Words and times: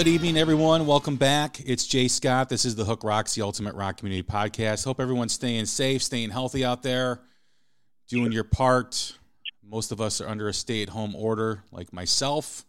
Good 0.00 0.08
evening, 0.08 0.38
everyone. 0.38 0.86
Welcome 0.86 1.16
back. 1.16 1.60
It's 1.60 1.86
Jay 1.86 2.08
Scott. 2.08 2.48
This 2.48 2.64
is 2.64 2.74
the 2.74 2.86
Hook 2.86 3.04
Rocks, 3.04 3.34
the 3.34 3.42
Ultimate 3.42 3.74
Rock 3.74 3.98
Community 3.98 4.26
Podcast. 4.26 4.82
Hope 4.86 4.98
everyone's 4.98 5.34
staying 5.34 5.66
safe, 5.66 6.02
staying 6.02 6.30
healthy 6.30 6.64
out 6.64 6.82
there, 6.82 7.20
doing 8.08 8.32
your 8.32 8.44
part. 8.44 9.12
Most 9.62 9.92
of 9.92 10.00
us 10.00 10.22
are 10.22 10.26
under 10.26 10.48
a 10.48 10.54
stay-at-home 10.54 11.14
order, 11.14 11.64
like 11.70 11.92
myself, 11.92 12.64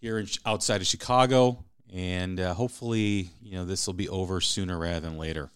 here 0.00 0.20
in, 0.20 0.28
outside 0.46 0.80
of 0.80 0.86
Chicago, 0.86 1.64
and 1.92 2.38
uh, 2.38 2.54
hopefully, 2.54 3.30
you 3.42 3.56
know, 3.56 3.64
this 3.64 3.88
will 3.88 3.94
be 3.94 4.08
over 4.08 4.40
sooner 4.40 4.78
rather 4.78 5.00
than 5.00 5.18
later. 5.18 5.50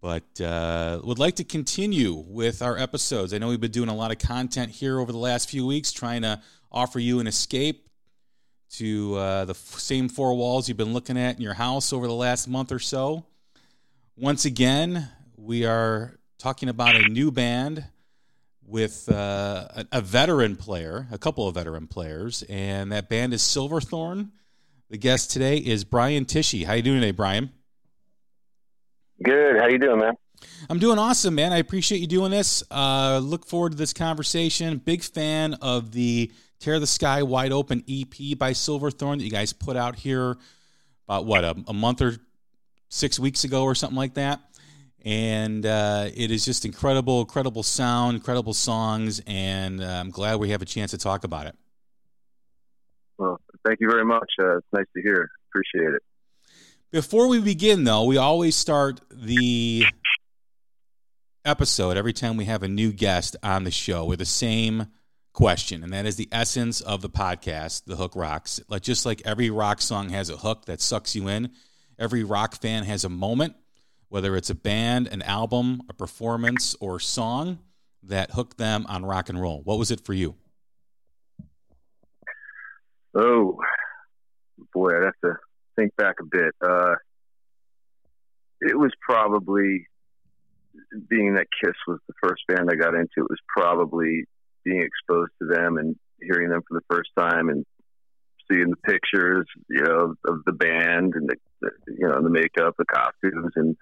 But 0.00 0.40
uh, 0.40 1.00
would 1.04 1.20
like 1.20 1.36
to 1.36 1.44
continue 1.44 2.14
with 2.26 2.60
our 2.60 2.76
episodes. 2.76 3.32
I 3.32 3.38
know 3.38 3.50
we've 3.50 3.60
been 3.60 3.70
doing 3.70 3.88
a 3.88 3.94
lot 3.94 4.10
of 4.10 4.18
content 4.18 4.72
here 4.72 4.98
over 4.98 5.12
the 5.12 5.18
last 5.18 5.48
few 5.48 5.64
weeks, 5.64 5.92
trying 5.92 6.22
to 6.22 6.42
offer 6.72 6.98
you 6.98 7.20
an 7.20 7.28
escape 7.28 7.86
to 8.72 9.14
uh, 9.16 9.44
the 9.44 9.52
f- 9.52 9.78
same 9.78 10.08
four 10.08 10.34
walls 10.34 10.68
you've 10.68 10.78
been 10.78 10.92
looking 10.92 11.18
at 11.18 11.36
in 11.36 11.42
your 11.42 11.54
house 11.54 11.92
over 11.92 12.06
the 12.06 12.14
last 12.14 12.48
month 12.48 12.72
or 12.72 12.78
so. 12.78 13.24
Once 14.16 14.44
again, 14.44 15.08
we 15.36 15.64
are 15.64 16.18
talking 16.38 16.68
about 16.68 16.96
a 16.96 17.08
new 17.08 17.30
band 17.30 17.84
with 18.66 19.10
uh, 19.10 19.68
a, 19.76 19.86
a 19.92 20.00
veteran 20.00 20.56
player, 20.56 21.06
a 21.12 21.18
couple 21.18 21.46
of 21.46 21.54
veteran 21.54 21.86
players, 21.86 22.42
and 22.48 22.92
that 22.92 23.08
band 23.08 23.34
is 23.34 23.42
Silverthorne. 23.42 24.32
The 24.88 24.98
guest 24.98 25.30
today 25.30 25.58
is 25.58 25.84
Brian 25.84 26.24
Tichy. 26.24 26.64
How 26.64 26.74
you 26.74 26.82
doing 26.82 27.00
today, 27.00 27.12
Brian? 27.12 27.50
Good. 29.22 29.58
How 29.58 29.68
you 29.68 29.78
doing, 29.78 30.00
man? 30.00 30.14
I'm 30.68 30.78
doing 30.78 30.98
awesome, 30.98 31.34
man. 31.34 31.52
I 31.52 31.58
appreciate 31.58 32.00
you 32.00 32.06
doing 32.06 32.30
this. 32.30 32.62
Uh, 32.70 33.20
look 33.22 33.46
forward 33.46 33.72
to 33.72 33.78
this 33.78 33.92
conversation. 33.92 34.78
Big 34.78 35.02
fan 35.02 35.54
of 35.54 35.92
the 35.92 36.32
Tear 36.62 36.78
the 36.78 36.86
Sky 36.86 37.24
Wide 37.24 37.50
Open 37.50 37.82
EP 37.88 38.38
by 38.38 38.52
Silverthorne 38.52 39.18
that 39.18 39.24
you 39.24 39.32
guys 39.32 39.52
put 39.52 39.76
out 39.76 39.96
here 39.96 40.36
about 41.08 41.26
what 41.26 41.42
a, 41.42 41.56
a 41.66 41.72
month 41.72 42.00
or 42.00 42.14
six 42.88 43.18
weeks 43.18 43.42
ago 43.42 43.64
or 43.64 43.74
something 43.74 43.96
like 43.96 44.14
that. 44.14 44.40
And 45.04 45.66
uh, 45.66 46.08
it 46.14 46.30
is 46.30 46.44
just 46.44 46.64
incredible, 46.64 47.20
incredible 47.20 47.64
sound, 47.64 48.14
incredible 48.14 48.54
songs, 48.54 49.20
and 49.26 49.82
uh, 49.82 49.86
I'm 49.86 50.10
glad 50.10 50.36
we 50.36 50.50
have 50.50 50.62
a 50.62 50.64
chance 50.64 50.92
to 50.92 50.98
talk 50.98 51.24
about 51.24 51.46
it. 51.46 51.56
Well, 53.18 53.40
thank 53.66 53.80
you 53.80 53.90
very 53.90 54.04
much. 54.04 54.30
Uh, 54.40 54.58
it's 54.58 54.66
nice 54.72 54.86
to 54.94 55.02
hear. 55.02 55.32
Appreciate 55.50 55.94
it. 55.94 56.02
Before 56.92 57.26
we 57.26 57.40
begin, 57.40 57.82
though, 57.82 58.04
we 58.04 58.18
always 58.18 58.54
start 58.54 59.00
the 59.10 59.84
episode 61.44 61.96
every 61.96 62.12
time 62.12 62.36
we 62.36 62.44
have 62.44 62.62
a 62.62 62.68
new 62.68 62.92
guest 62.92 63.34
on 63.42 63.64
the 63.64 63.72
show 63.72 64.04
with 64.04 64.20
the 64.20 64.24
same 64.24 64.86
question, 65.32 65.82
and 65.82 65.92
that 65.92 66.06
is 66.06 66.16
the 66.16 66.28
essence 66.30 66.80
of 66.80 67.02
the 67.02 67.10
podcast, 67.10 67.84
The 67.84 67.96
Hook 67.96 68.14
Rocks. 68.14 68.60
Like 68.68 68.82
just 68.82 69.06
like 69.06 69.22
every 69.24 69.50
rock 69.50 69.80
song 69.80 70.10
has 70.10 70.30
a 70.30 70.36
hook 70.36 70.66
that 70.66 70.80
sucks 70.80 71.14
you 71.14 71.28
in, 71.28 71.50
every 71.98 72.24
rock 72.24 72.60
fan 72.60 72.84
has 72.84 73.04
a 73.04 73.08
moment, 73.08 73.54
whether 74.08 74.36
it's 74.36 74.50
a 74.50 74.54
band, 74.54 75.08
an 75.08 75.22
album, 75.22 75.82
a 75.88 75.94
performance, 75.94 76.76
or 76.80 77.00
song 77.00 77.58
that 78.02 78.32
hooked 78.32 78.58
them 78.58 78.84
on 78.88 79.04
rock 79.04 79.28
and 79.28 79.40
roll. 79.40 79.62
What 79.62 79.78
was 79.78 79.90
it 79.90 80.04
for 80.04 80.12
you? 80.12 80.34
Oh 83.14 83.58
boy, 84.72 84.90
I'd 84.96 85.04
have 85.04 85.12
to 85.24 85.36
think 85.76 85.94
back 85.96 86.16
a 86.20 86.24
bit. 86.24 86.54
Uh, 86.60 86.94
it 88.60 88.78
was 88.78 88.90
probably 89.00 89.86
being 91.08 91.34
that 91.34 91.46
Kiss 91.62 91.74
was 91.86 91.98
the 92.08 92.14
first 92.22 92.42
band 92.48 92.70
I 92.70 92.76
got 92.76 92.94
into. 92.94 93.08
It 93.18 93.28
was 93.28 93.40
probably 93.48 94.24
being 94.64 94.82
exposed 94.82 95.32
to 95.40 95.48
them 95.48 95.78
and 95.78 95.96
hearing 96.20 96.50
them 96.50 96.62
for 96.68 96.78
the 96.78 96.94
first 96.94 97.10
time 97.16 97.48
and 97.48 97.64
seeing 98.50 98.70
the 98.70 98.76
pictures, 98.76 99.46
you 99.68 99.82
know, 99.82 100.14
of 100.26 100.44
the 100.44 100.52
band 100.52 101.14
and 101.14 101.28
the, 101.28 101.36
the 101.60 101.70
you 101.98 102.08
know 102.08 102.22
the 102.22 102.30
makeup, 102.30 102.74
the 102.78 102.84
costumes, 102.84 103.52
and 103.56 103.76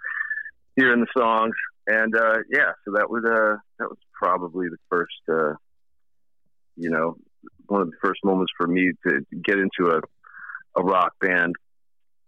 hearing 0.76 1.00
the 1.00 1.20
songs. 1.20 1.54
And 1.86 2.14
uh, 2.14 2.38
yeah, 2.50 2.72
so 2.84 2.92
that 2.94 3.10
was 3.10 3.24
uh, 3.24 3.56
that 3.78 3.88
was 3.88 3.98
probably 4.12 4.68
the 4.68 4.76
first, 4.88 5.12
uh, 5.28 5.54
you 6.76 6.90
know, 6.90 7.16
one 7.66 7.82
of 7.82 7.90
the 7.90 7.96
first 8.02 8.20
moments 8.24 8.52
for 8.56 8.66
me 8.66 8.92
to 9.06 9.20
get 9.44 9.58
into 9.58 9.90
a 9.90 10.00
a 10.76 10.82
rock 10.82 11.12
band 11.20 11.54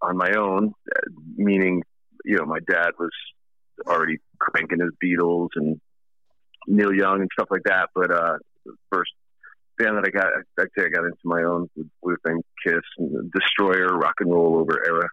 on 0.01 0.17
my 0.17 0.33
own. 0.37 0.73
Meaning, 1.37 1.83
you 2.25 2.37
know, 2.37 2.45
my 2.45 2.59
dad 2.69 2.91
was 2.99 3.13
already 3.87 4.19
cranking 4.39 4.81
his 4.81 4.91
Beatles 5.03 5.49
and 5.57 5.81
Neil 6.67 6.93
Young 6.93 7.21
and 7.21 7.29
stuff 7.33 7.49
like 7.51 7.63
that. 7.65 7.89
But 7.95 8.11
uh, 8.11 8.39
first 8.91 9.13
band 9.79 9.97
that 9.97 10.05
I 10.07 10.11
got, 10.11 10.27
I'd 10.59 10.69
say 10.79 10.87
I 10.87 10.89
got 10.89 11.05
into 11.05 11.17
my 11.25 11.43
own 11.43 11.69
with 12.03 12.19
thing 12.25 12.43
Kiss 12.65 12.83
and 12.99 13.33
Destroyer, 13.33 13.97
rock 13.97 14.15
and 14.21 14.31
roll 14.31 14.59
over 14.59 14.83
era. 14.87 15.09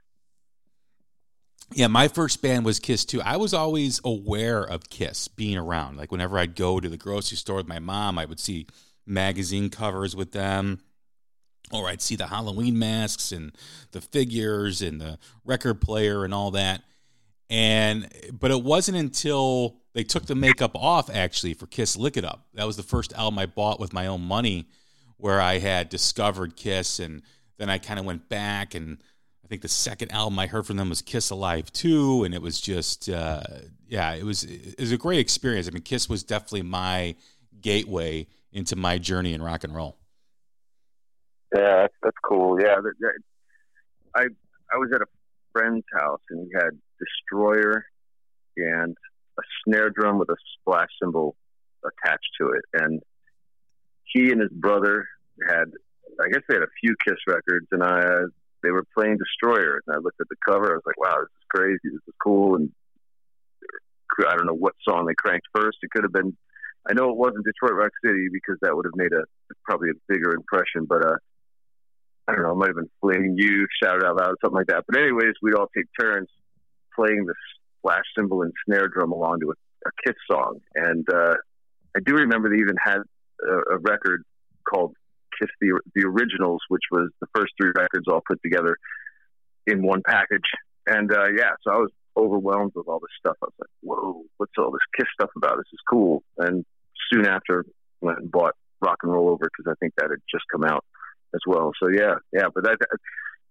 Yeah, 1.71 1.87
my 1.87 2.07
first 2.07 2.41
band 2.41 2.65
was 2.65 2.79
Kiss 2.79 3.05
too. 3.05 3.21
I 3.21 3.37
was 3.37 3.53
always 3.53 4.01
aware 4.03 4.63
of 4.63 4.89
Kiss 4.89 5.27
being 5.27 5.57
around. 5.57 5.97
Like 5.97 6.11
whenever 6.11 6.39
I'd 6.39 6.55
go 6.55 6.79
to 6.79 6.89
the 6.89 6.97
grocery 6.97 7.37
store 7.37 7.57
with 7.57 7.67
my 7.67 7.79
mom, 7.79 8.17
I 8.17 8.25
would 8.25 8.39
see 8.39 8.65
magazine 9.05 9.69
covers 9.69 10.15
with 10.15 10.31
them, 10.31 10.79
or 11.71 11.87
I'd 11.87 12.01
see 12.01 12.15
the 12.15 12.27
Halloween 12.27 12.79
masks 12.79 13.31
and 13.31 13.51
the 13.91 14.01
figures 14.01 14.81
and 14.81 14.99
the 14.99 15.19
record 15.45 15.79
player 15.79 16.25
and 16.25 16.33
all 16.33 16.51
that. 16.51 16.81
And 17.49 18.07
but 18.31 18.51
it 18.51 18.63
wasn't 18.63 18.97
until 18.97 19.77
they 19.93 20.03
took 20.03 20.25
the 20.27 20.35
makeup 20.35 20.71
off 20.75 21.09
actually 21.09 21.53
for 21.53 21.65
Kiss 21.65 21.97
Lick 21.97 22.15
It 22.15 22.23
Up. 22.23 22.47
That 22.53 22.67
was 22.67 22.77
the 22.77 22.83
first 22.83 23.11
album 23.13 23.39
I 23.39 23.47
bought 23.47 23.79
with 23.79 23.91
my 23.91 24.07
own 24.07 24.21
money 24.21 24.67
where 25.17 25.41
I 25.41 25.57
had 25.57 25.89
discovered 25.89 26.55
Kiss 26.55 26.99
and 26.99 27.23
then 27.57 27.69
I 27.69 27.77
kind 27.77 27.99
of 27.99 28.05
went 28.05 28.29
back 28.29 28.75
and 28.75 28.99
I 29.43 29.47
think 29.47 29.63
the 29.63 29.67
second 29.67 30.11
album 30.11 30.37
I 30.37 30.45
heard 30.45 30.67
from 30.67 30.77
them 30.77 30.89
was 30.89 31.01
Kiss 31.01 31.31
Alive 31.31 31.73
2 31.73 32.23
and 32.23 32.35
it 32.35 32.41
was 32.41 32.61
just 32.61 33.09
uh, 33.09 33.41
yeah, 33.87 34.13
it 34.13 34.23
was 34.23 34.43
it 34.43 34.79
was 34.79 34.91
a 34.91 34.97
great 34.97 35.19
experience. 35.19 35.67
I 35.67 35.71
mean 35.71 35.81
Kiss 35.81 36.07
was 36.07 36.23
definitely 36.23 36.63
my 36.63 37.15
gateway 37.61 38.27
into 38.51 38.75
my 38.75 38.99
journey 38.99 39.33
in 39.33 39.41
rock 39.41 39.63
and 39.63 39.75
roll. 39.75 39.97
Yeah, 41.55 41.81
that's, 41.81 41.95
that's 42.03 42.17
cool. 42.23 42.61
Yeah, 42.61 42.75
I 44.15 44.27
I 44.71 44.77
was 44.77 44.91
at 44.93 45.01
a 45.01 45.07
friend's 45.51 45.85
house 45.93 46.21
and 46.29 46.47
he 46.47 46.53
had 46.53 46.77
Destroyer 46.99 47.85
and 48.57 48.95
a 49.37 49.41
snare 49.63 49.89
drum 49.89 50.19
with 50.19 50.29
a 50.29 50.35
splash 50.59 50.89
cymbal 51.01 51.35
attached 51.85 52.29
to 52.41 52.49
it, 52.49 52.63
and 52.73 53.01
he 54.03 54.31
and 54.31 54.41
his 54.41 54.51
brother 54.51 55.07
had, 55.47 55.65
I 56.19 56.29
guess 56.29 56.41
they 56.47 56.55
had 56.55 56.63
a 56.63 56.77
few 56.81 56.95
Kiss 57.05 57.17
records, 57.27 57.67
and 57.71 57.83
I 57.83 58.03
they 58.61 58.71
were 58.71 58.83
playing 58.93 59.17
Destroyer, 59.17 59.81
and 59.85 59.95
I 59.95 59.99
looked 59.99 60.19
at 60.19 60.27
the 60.29 60.35
cover, 60.45 60.71
I 60.71 60.75
was 60.75 60.83
like, 60.85 60.99
wow, 60.99 61.15
this 61.19 61.29
is 61.29 61.47
crazy, 61.49 61.79
this 61.83 62.07
is 62.07 62.13
cool, 62.21 62.55
and 62.55 62.69
I 64.27 64.35
don't 64.35 64.47
know 64.47 64.53
what 64.53 64.73
song 64.87 65.05
they 65.05 65.13
cranked 65.13 65.47
first. 65.55 65.77
It 65.81 65.91
could 65.91 66.03
have 66.03 66.11
been, 66.11 66.35
I 66.89 66.93
know 66.93 67.09
it 67.09 67.15
wasn't 67.15 67.45
Detroit 67.45 67.79
Rock 67.79 67.91
City 68.03 68.27
because 68.33 68.57
that 68.61 68.75
would 68.75 68.85
have 68.85 68.97
made 68.97 69.13
a 69.13 69.23
probably 69.63 69.91
a 69.91 69.99
bigger 70.09 70.33
impression, 70.33 70.85
but 70.89 71.05
uh, 71.05 71.15
I 72.27 72.33
don't 72.33 72.43
know, 72.43 72.51
it 72.51 72.55
might 72.55 72.69
have 72.69 72.75
been 72.75 72.91
Flaming 72.99 73.35
Youth, 73.37 73.69
Shout 73.81 73.97
It 73.97 74.03
Out 74.03 74.17
Loud, 74.17 74.35
something 74.43 74.57
like 74.57 74.67
that. 74.67 74.83
But 74.87 74.99
anyways, 74.99 75.35
we'd 75.41 75.55
all 75.55 75.69
take 75.75 75.85
turns 75.99 76.27
playing 76.99 77.25
the 77.25 77.33
splash 77.79 78.03
cymbal 78.17 78.41
and 78.41 78.53
snare 78.65 78.87
drum 78.87 79.11
along 79.11 79.39
to 79.41 79.51
a, 79.51 79.87
a 79.87 79.91
Kiss 80.05 80.15
song, 80.29 80.59
and 80.75 81.05
uh, 81.13 81.35
I 81.95 81.99
do 82.05 82.13
remember 82.13 82.49
they 82.49 82.61
even 82.61 82.75
had 82.83 82.99
a, 83.47 83.75
a 83.75 83.77
record 83.79 84.23
called 84.67 84.93
Kiss 85.39 85.49
the 85.61 85.79
the 85.95 86.05
Originals, 86.05 86.61
which 86.69 86.83
was 86.91 87.09
the 87.21 87.27
first 87.35 87.53
three 87.59 87.71
records 87.75 88.05
all 88.07 88.21
put 88.27 88.41
together 88.43 88.75
in 89.67 89.83
one 89.83 90.01
package. 90.05 90.49
And 90.87 91.11
uh, 91.11 91.27
yeah, 91.35 91.51
so 91.63 91.71
I 91.71 91.77
was 91.77 91.91
overwhelmed 92.17 92.71
with 92.75 92.87
all 92.87 92.99
this 92.99 93.15
stuff. 93.19 93.37
I 93.41 93.45
was 93.45 93.53
like, 93.59 93.69
"Whoa, 93.81 94.23
what's 94.37 94.53
all 94.57 94.71
this 94.71 94.81
Kiss 94.97 95.07
stuff 95.13 95.29
about? 95.35 95.57
This 95.57 95.71
is 95.73 95.79
cool." 95.89 96.23
And 96.37 96.65
soon 97.11 97.25
after, 97.25 97.65
went 98.01 98.19
and 98.19 98.31
bought 98.31 98.55
Rock 98.81 98.97
and 99.03 99.11
Roll 99.11 99.29
Over 99.29 99.49
because 99.55 99.71
I 99.71 99.75
think 99.79 99.93
that 99.97 100.09
had 100.09 100.19
just 100.29 100.45
come 100.51 100.63
out 100.63 100.83
as 101.33 101.41
well. 101.47 101.71
So 101.81 101.89
yeah, 101.89 102.15
yeah. 102.33 102.47
But 102.53 102.63
that, 102.63 102.77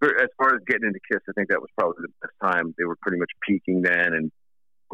as 0.03 0.29
far 0.37 0.55
as 0.55 0.61
getting 0.67 0.87
into 0.87 1.01
Kiss, 1.11 1.21
I 1.29 1.33
think 1.33 1.49
that 1.49 1.61
was 1.61 1.71
probably 1.77 2.03
the 2.03 2.13
best 2.23 2.35
time. 2.43 2.75
They 2.79 2.85
were 2.85 2.97
pretty 3.03 3.19
much 3.19 3.31
peaking 3.47 3.83
then 3.83 4.15
and 4.15 4.33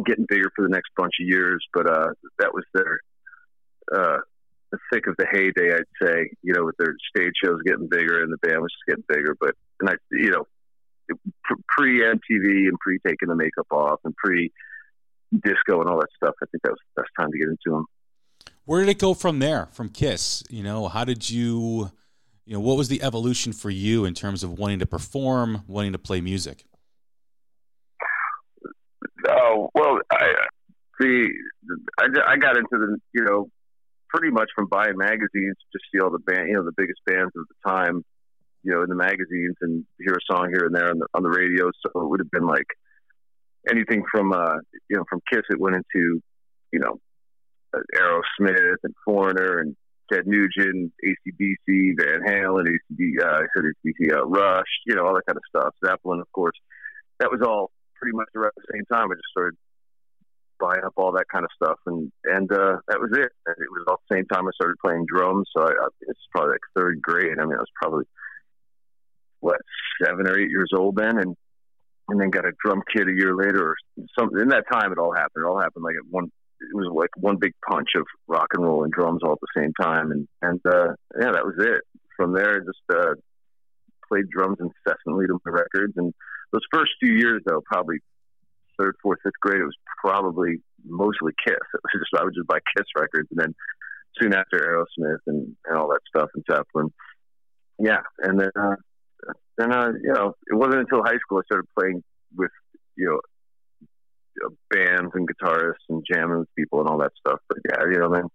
getting 0.06 0.26
bigger 0.28 0.50
for 0.56 0.62
the 0.62 0.70
next 0.70 0.90
bunch 0.96 1.14
of 1.20 1.26
years. 1.26 1.64
But 1.72 1.88
uh, 1.88 2.08
that 2.38 2.54
was 2.54 2.64
their 2.72 3.00
uh, 3.94 4.18
the 4.70 4.78
thick 4.92 5.06
of 5.06 5.14
the 5.18 5.26
heyday, 5.30 5.74
I'd 5.74 6.06
say. 6.06 6.30
You 6.42 6.54
know, 6.54 6.64
with 6.64 6.76
their 6.78 6.94
stage 7.14 7.32
shows 7.42 7.60
getting 7.64 7.88
bigger 7.88 8.22
and 8.22 8.32
the 8.32 8.38
band 8.46 8.60
was 8.60 8.72
just 8.72 8.86
getting 8.88 9.04
bigger. 9.08 9.36
But 9.38 9.54
and 9.80 9.90
I, 9.90 9.94
you 10.10 10.30
know, 10.30 10.46
pre 11.76 12.00
MTV 12.00 12.68
and 12.68 12.78
pre 12.80 12.98
taking 13.06 13.28
the 13.28 13.36
makeup 13.36 13.66
off 13.70 14.00
and 14.04 14.14
pre 14.16 14.52
disco 15.42 15.80
and 15.80 15.88
all 15.88 15.98
that 15.98 16.08
stuff. 16.16 16.34
I 16.42 16.46
think 16.50 16.62
that 16.62 16.70
was 16.70 16.78
the 16.94 17.02
best 17.02 17.10
time 17.18 17.30
to 17.30 17.38
get 17.38 17.48
into 17.48 17.70
them. 17.70 17.86
Where 18.66 18.80
did 18.80 18.88
it 18.88 18.98
go 18.98 19.14
from 19.14 19.40
there? 19.40 19.68
From 19.72 19.90
Kiss, 19.90 20.42
you 20.48 20.62
know, 20.62 20.88
how 20.88 21.04
did 21.04 21.28
you, 21.28 21.90
you 22.46 22.54
know, 22.54 22.60
what 22.60 22.76
was 22.76 22.88
the 22.88 23.02
evolution 23.02 23.52
for 23.52 23.70
you 23.70 24.04
in 24.04 24.14
terms 24.14 24.42
of 24.42 24.58
wanting 24.58 24.78
to 24.80 24.86
perform, 24.86 25.64
wanting 25.66 25.92
to 25.92 25.98
play 25.98 26.20
music? 26.20 26.64
Oh 29.28 29.70
well, 29.74 29.98
I 30.12 30.32
see. 31.00 31.28
I, 31.98 32.06
I 32.26 32.36
got 32.36 32.56
into 32.56 32.68
the 32.72 32.98
you 33.12 33.24
know 33.24 33.48
pretty 34.08 34.30
much 34.30 34.50
from 34.54 34.66
buying 34.66 34.96
magazines 34.96 35.56
to 35.72 35.78
see 35.90 36.00
all 36.00 36.10
the 36.10 36.18
band, 36.18 36.48
you 36.48 36.54
know, 36.54 36.64
the 36.64 36.72
biggest 36.76 37.00
bands 37.04 37.32
of 37.36 37.44
the 37.48 37.70
time, 37.70 38.04
you 38.62 38.72
know, 38.72 38.82
in 38.82 38.88
the 38.88 38.94
magazines 38.94 39.56
and 39.60 39.84
hear 39.98 40.14
a 40.14 40.32
song 40.32 40.50
here 40.52 40.66
and 40.66 40.74
there 40.74 40.90
on 40.90 40.98
the 40.98 41.06
on 41.14 41.22
the 41.22 41.30
radio. 41.30 41.70
So 41.82 42.00
it 42.00 42.08
would 42.08 42.20
have 42.20 42.30
been 42.30 42.46
like 42.46 42.66
anything 43.68 44.04
from 44.10 44.32
uh, 44.32 44.56
you 44.90 44.96
know, 44.96 45.04
from 45.08 45.20
Kiss. 45.32 45.42
It 45.48 45.58
went 45.58 45.76
into 45.76 46.20
you 46.74 46.80
know, 46.80 46.98
uh, 47.72 47.80
Aerosmith 47.96 48.76
and 48.82 48.94
Foreigner 49.04 49.60
and 49.60 49.76
Ted 50.12 50.26
Nugent, 50.26 50.92
ACDC, 51.04 51.94
Van 51.98 52.20
Halen, 52.26 52.66
ACD, 52.66 53.22
uh, 53.22 53.42
ACDC, 53.56 54.12
uh, 54.12 54.26
Rush, 54.26 54.66
you 54.86 54.94
know, 54.94 55.06
all 55.06 55.14
that 55.14 55.26
kind 55.26 55.36
of 55.36 55.42
stuff. 55.48 55.74
Zeppelin, 55.84 56.20
of 56.20 56.30
course. 56.32 56.56
That 57.20 57.30
was 57.30 57.40
all 57.46 57.70
pretty 58.00 58.16
much 58.16 58.28
around 58.36 58.52
the 58.56 58.72
same 58.72 58.84
time. 58.86 59.10
I 59.10 59.14
just 59.14 59.30
started 59.30 59.56
buying 60.60 60.84
up 60.84 60.92
all 60.96 61.12
that 61.12 61.26
kind 61.32 61.44
of 61.44 61.50
stuff, 61.54 61.78
and 61.86 62.10
and 62.24 62.50
uh, 62.52 62.78
that 62.88 63.00
was 63.00 63.10
it. 63.12 63.32
And 63.46 63.56
it 63.58 63.70
was 63.70 63.84
all 63.88 64.00
the 64.08 64.16
same 64.16 64.26
time 64.26 64.46
I 64.46 64.50
started 64.54 64.76
playing 64.84 65.06
drums. 65.06 65.48
So 65.56 65.62
I, 65.62 65.70
I, 65.70 65.88
it's 66.02 66.20
probably 66.32 66.52
like 66.52 66.60
third 66.76 67.00
grade. 67.02 67.38
I 67.38 67.44
mean, 67.44 67.54
I 67.54 67.58
was 67.58 67.80
probably 67.80 68.04
what 69.40 69.60
seven 70.04 70.26
or 70.26 70.38
eight 70.38 70.50
years 70.50 70.70
old 70.76 70.96
then, 70.96 71.18
and 71.18 71.36
and 72.08 72.20
then 72.20 72.30
got 72.30 72.46
a 72.46 72.52
drum 72.64 72.82
kit 72.94 73.08
a 73.08 73.14
year 73.16 73.34
later 73.34 73.70
or 73.70 73.76
something. 74.18 74.40
In 74.40 74.48
that 74.48 74.64
time, 74.70 74.92
it 74.92 74.98
all 74.98 75.14
happened. 75.14 75.44
It 75.44 75.48
all 75.48 75.60
happened 75.60 75.84
like 75.84 75.96
at 75.96 76.10
one. 76.10 76.30
It 76.60 76.74
was 76.74 76.90
like 76.94 77.10
one 77.16 77.36
big 77.36 77.52
punch 77.68 77.90
of 77.96 78.06
rock 78.26 78.48
and 78.54 78.64
roll 78.64 78.84
and 78.84 78.92
drums 78.92 79.20
all 79.22 79.32
at 79.32 79.38
the 79.40 79.60
same 79.60 79.72
time, 79.80 80.10
and 80.10 80.28
and 80.42 80.60
uh, 80.66 80.94
yeah, 81.20 81.32
that 81.32 81.44
was 81.44 81.56
it. 81.58 81.82
From 82.16 82.32
there, 82.32 82.60
just 82.60 82.78
uh, 82.92 83.14
played 84.08 84.28
drums 84.30 84.58
incessantly 84.60 85.26
to 85.26 85.40
my 85.44 85.52
records, 85.52 85.94
and 85.96 86.14
those 86.52 86.62
first 86.72 86.92
few 87.00 87.12
years 87.14 87.42
though, 87.46 87.60
probably 87.66 87.98
third, 88.78 88.96
fourth, 89.02 89.18
fifth 89.22 89.38
grade, 89.40 89.60
it 89.60 89.64
was 89.64 89.76
probably 90.00 90.58
mostly 90.84 91.32
Kiss. 91.44 91.56
It 91.74 91.80
was 91.82 92.00
just 92.00 92.20
I 92.20 92.24
would 92.24 92.34
just 92.34 92.48
buy 92.48 92.58
Kiss 92.76 92.86
records, 92.96 93.28
and 93.30 93.40
then 93.40 93.54
soon 94.20 94.34
after 94.34 94.58
Aerosmith 94.58 95.18
and, 95.26 95.56
and 95.66 95.76
all 95.76 95.88
that 95.88 96.00
stuff 96.08 96.30
and 96.34 96.44
Zeppelin. 96.50 96.92
Yeah, 97.78 98.02
and 98.20 98.40
then 98.40 98.50
uh, 98.58 98.76
then 99.58 99.72
uh, 99.72 99.92
you 100.00 100.12
know 100.12 100.34
it 100.46 100.54
wasn't 100.54 100.80
until 100.80 101.02
high 101.02 101.18
school 101.18 101.38
I 101.38 101.46
started 101.46 101.66
playing 101.78 102.02
with 102.36 102.50
you 102.96 103.06
know 103.06 103.20
bands 104.70 105.12
and 105.14 105.28
guitarists 105.28 105.86
and 105.88 106.04
jamming 106.10 106.40
with 106.40 106.54
people 106.56 106.80
and 106.80 106.88
all 106.88 106.98
that 106.98 107.12
stuff. 107.18 107.40
But 107.48 107.58
yeah, 107.68 107.84
you 107.90 107.98
know, 107.98 108.12
then 108.12 108.28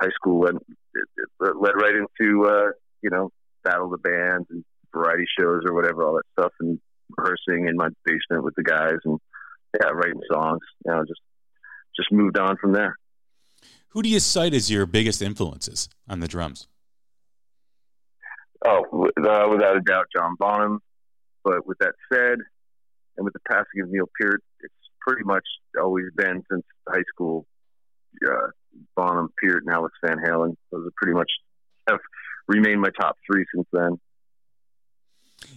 high 0.00 0.10
school 0.14 0.40
went 0.40 0.58
it, 0.94 1.08
it 1.16 1.56
led 1.56 1.74
right 1.74 1.94
into 1.94 2.46
uh, 2.46 2.72
you 3.02 3.10
know 3.10 3.30
battle 3.64 3.90
the 3.90 3.98
bands 3.98 4.46
and 4.50 4.64
variety 4.92 5.24
shows 5.38 5.62
or 5.66 5.74
whatever, 5.74 6.04
all 6.04 6.14
that 6.14 6.26
stuff, 6.38 6.52
and 6.60 6.78
rehearsing 7.16 7.68
in 7.68 7.76
my 7.76 7.88
basement 8.04 8.44
with 8.44 8.54
the 8.56 8.62
guys 8.62 8.98
and 9.04 9.18
yeah, 9.80 9.88
writing 9.88 10.20
songs. 10.30 10.60
You 10.84 10.92
know, 10.92 11.04
just 11.06 11.20
just 11.96 12.12
moved 12.12 12.38
on 12.38 12.56
from 12.56 12.72
there. 12.72 12.96
Who 13.88 14.02
do 14.02 14.08
you 14.08 14.20
cite 14.20 14.54
as 14.54 14.70
your 14.70 14.86
biggest 14.86 15.22
influences 15.22 15.88
on 16.08 16.20
the 16.20 16.28
drums? 16.28 16.66
Oh, 18.66 18.82
uh, 18.82 19.48
without 19.50 19.76
a 19.76 19.80
doubt, 19.86 20.06
John 20.14 20.36
Bonham. 20.38 20.80
But 21.44 21.66
with 21.66 21.78
that 21.78 21.92
said, 22.10 22.38
and 23.16 23.24
with 23.24 23.34
the 23.34 23.40
passing 23.48 23.82
of 23.82 23.90
Neil 23.90 24.08
Peart, 24.18 24.42
pretty 25.06 25.24
much 25.24 25.44
always 25.80 26.06
been 26.16 26.42
since 26.50 26.64
high 26.88 27.02
school. 27.12 27.46
Uh, 28.26 28.48
Bonham, 28.96 29.28
Peart, 29.40 29.64
and 29.64 29.74
Alex 29.74 29.94
Van 30.04 30.18
Halen. 30.18 30.56
Those 30.70 30.86
are 30.86 30.92
pretty 30.96 31.14
much 31.14 31.30
have 31.88 32.00
remained 32.48 32.80
my 32.80 32.90
top 32.98 33.16
three 33.26 33.44
since 33.54 33.66
then. 33.72 33.98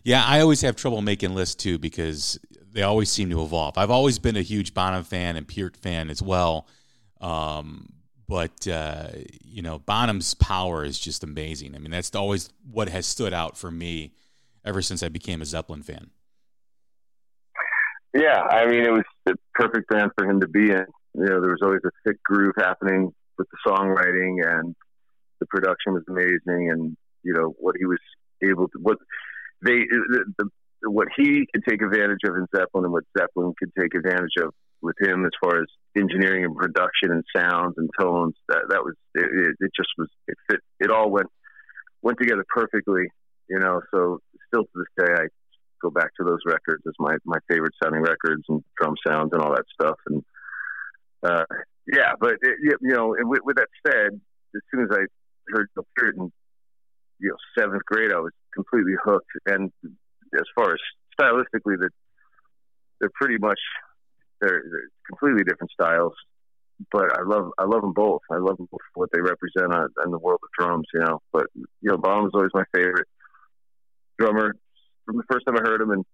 Yeah, 0.04 0.24
I 0.26 0.42
always 0.42 0.62
have 0.62 0.76
trouble 0.76 1.02
making 1.02 1.34
lists 1.34 1.56
too 1.56 1.78
because 1.78 2.40
they 2.72 2.84
always 2.84 3.12
seem 3.12 3.30
to 3.30 3.42
evolve. 3.42 3.78
I've 3.78 3.92
always 3.92 4.20
been 4.20 4.36
a 4.36 4.42
huge 4.42 4.74
Bonham 4.74 5.04
fan 5.04 5.36
and 5.36 5.48
Peart 5.48 5.78
fan 5.78 6.10
as 6.10 6.22
well. 6.22 6.68
Um, 7.22 7.94
but 8.28 8.68
uh, 8.68 9.08
you 9.44 9.62
know, 9.62 9.80
Bonham's 9.80 10.34
power 10.34 10.84
is 10.84 11.00
just 11.00 11.24
amazing. 11.24 11.76
I 11.76 11.80
mean, 11.80 11.92
that's 11.92 12.14
always 12.16 12.50
what 12.70 12.90
has 12.90 13.06
stood 13.06 13.34
out 13.34 13.58
for 13.58 13.72
me 13.72 14.14
ever 14.66 14.82
since 14.82 15.02
I 15.02 15.10
became 15.10 15.42
a 15.42 15.46
Zeppelin 15.46 15.84
fan. 15.84 16.10
Yeah, 18.18 18.42
I 18.42 18.66
mean, 18.66 18.84
it 18.84 18.92
was 18.92 19.04
the 19.26 19.36
perfect 19.54 19.90
band 19.90 20.12
for 20.18 20.28
him 20.28 20.42
to 20.42 20.48
be 20.48 20.72
in. 20.72 20.86
You 21.14 21.26
know, 21.26 21.40
there 21.40 21.52
was 21.52 21.62
always 21.62 21.82
a 21.86 21.92
thick 22.04 22.22
groove 22.24 22.56
happening 22.58 23.14
with 23.38 23.48
the 23.52 23.72
songwriting, 23.72 24.38
and 24.44 24.76
the 25.40 25.46
production 25.46 25.94
was 25.94 26.04
amazing. 26.10 26.72
And 26.72 26.98
you 27.24 27.34
know 27.34 27.54
what 27.60 27.76
he 27.78 27.86
was 27.86 28.00
able 28.44 28.70
to 28.70 28.80
what 28.82 28.98
they 29.64 29.86
the, 29.86 30.26
the, 30.40 30.50
what 30.90 31.10
he 31.16 31.46
could 31.54 31.64
take 31.68 31.84
advantage 31.84 32.22
of 32.26 32.36
in 32.36 32.48
Zeppelin 32.56 32.86
and 32.86 32.94
what 32.94 33.04
Zeppelin 33.18 33.54
could 33.60 33.72
take 33.80 33.94
advantage 33.94 34.38
of 34.42 34.54
with 34.82 34.96
him 35.02 35.26
as 35.26 35.32
far 35.42 35.62
as 35.62 35.68
engineering 35.96 36.46
and 36.46 36.56
production 36.56 37.12
and 37.12 37.24
sounds 37.36 37.76
and 37.78 37.90
tones. 38.00 38.34
That 38.50 38.64
that 38.70 38.84
was 38.84 38.96
it, 39.14 39.56
it 39.60 39.72
just 39.76 39.90
was 39.98 40.10
it 40.28 40.38
fit 40.50 40.60
it 40.80 40.90
all 40.90 41.12
went 41.12 41.28
went 42.02 42.18
together 42.20 42.46
perfectly, 42.50 43.06
you 43.48 43.60
know. 43.60 43.82
So 43.94 44.20
still 44.48 44.64
to 44.64 44.70
this 44.76 45.06
day, 45.06 45.14
I 45.14 45.28
go 45.82 45.90
back 45.90 46.12
to 46.18 46.24
those 46.24 46.40
records 46.46 46.84
as 46.88 46.94
my 47.00 47.18
my 47.26 47.38
favorite 47.50 47.74
sounding 47.82 48.02
records 48.02 48.44
and 48.50 48.64
drum 48.80 48.96
sounds 49.06 49.32
and 49.34 49.42
all 49.42 49.52
that 49.52 49.66
stuff. 49.74 49.98
And 50.08 50.24
uh, 51.24 51.46
yeah, 51.92 52.14
but 52.20 52.34
it, 52.42 52.78
you 52.82 52.94
know, 52.94 53.16
with, 53.20 53.42
with 53.44 53.58
that 53.58 53.70
said, 53.86 54.20
as 54.56 54.62
soon 54.72 54.84
as 54.84 54.90
I 54.92 55.06
heard 55.50 55.70
the 55.76 55.84
Puritan, 55.98 56.32
you 57.20 57.30
know, 57.30 57.36
seventh 57.58 57.84
grade, 57.86 58.12
I 58.12 58.20
was 58.20 58.34
completely 58.54 58.94
hooked. 59.04 59.32
And 59.46 59.72
as 60.36 60.46
far 60.56 60.74
as 60.74 60.80
stylistically, 61.20 61.80
that 61.80 61.90
they're 63.00 63.12
pretty 63.16 63.38
much 63.38 63.60
they're, 64.42 64.64
they're, 64.70 64.90
completely 65.08 65.44
different 65.44 65.72
styles. 65.72 66.14
But 66.92 67.18
I 67.18 67.24
love 67.24 67.50
I 67.58 67.64
love 67.64 67.82
them 67.82 67.94
both. 67.94 68.22
I 68.30 68.38
love 68.38 68.58
them 68.58 68.68
both 68.70 68.82
what 68.94 69.10
they 69.12 69.22
represent 69.22 69.74
on, 69.74 69.90
in 70.06 70.12
the 70.12 70.20
world 70.20 70.40
of 70.44 70.50
drums. 70.58 70.86
You 70.94 71.00
know, 71.00 71.22
but 71.34 71.48
you 71.56 71.66
know, 71.90 71.98
Bonham 71.98 72.26
was 72.26 72.34
always 72.36 72.52
my 72.54 72.66
favorite 72.72 73.08
drummer 74.20 74.54
from 75.08 75.18
the 75.18 75.24
first 75.32 75.46
time 75.46 75.56
I 75.58 75.62
heard 75.62 75.82
him, 75.82 75.90
and 75.90 76.06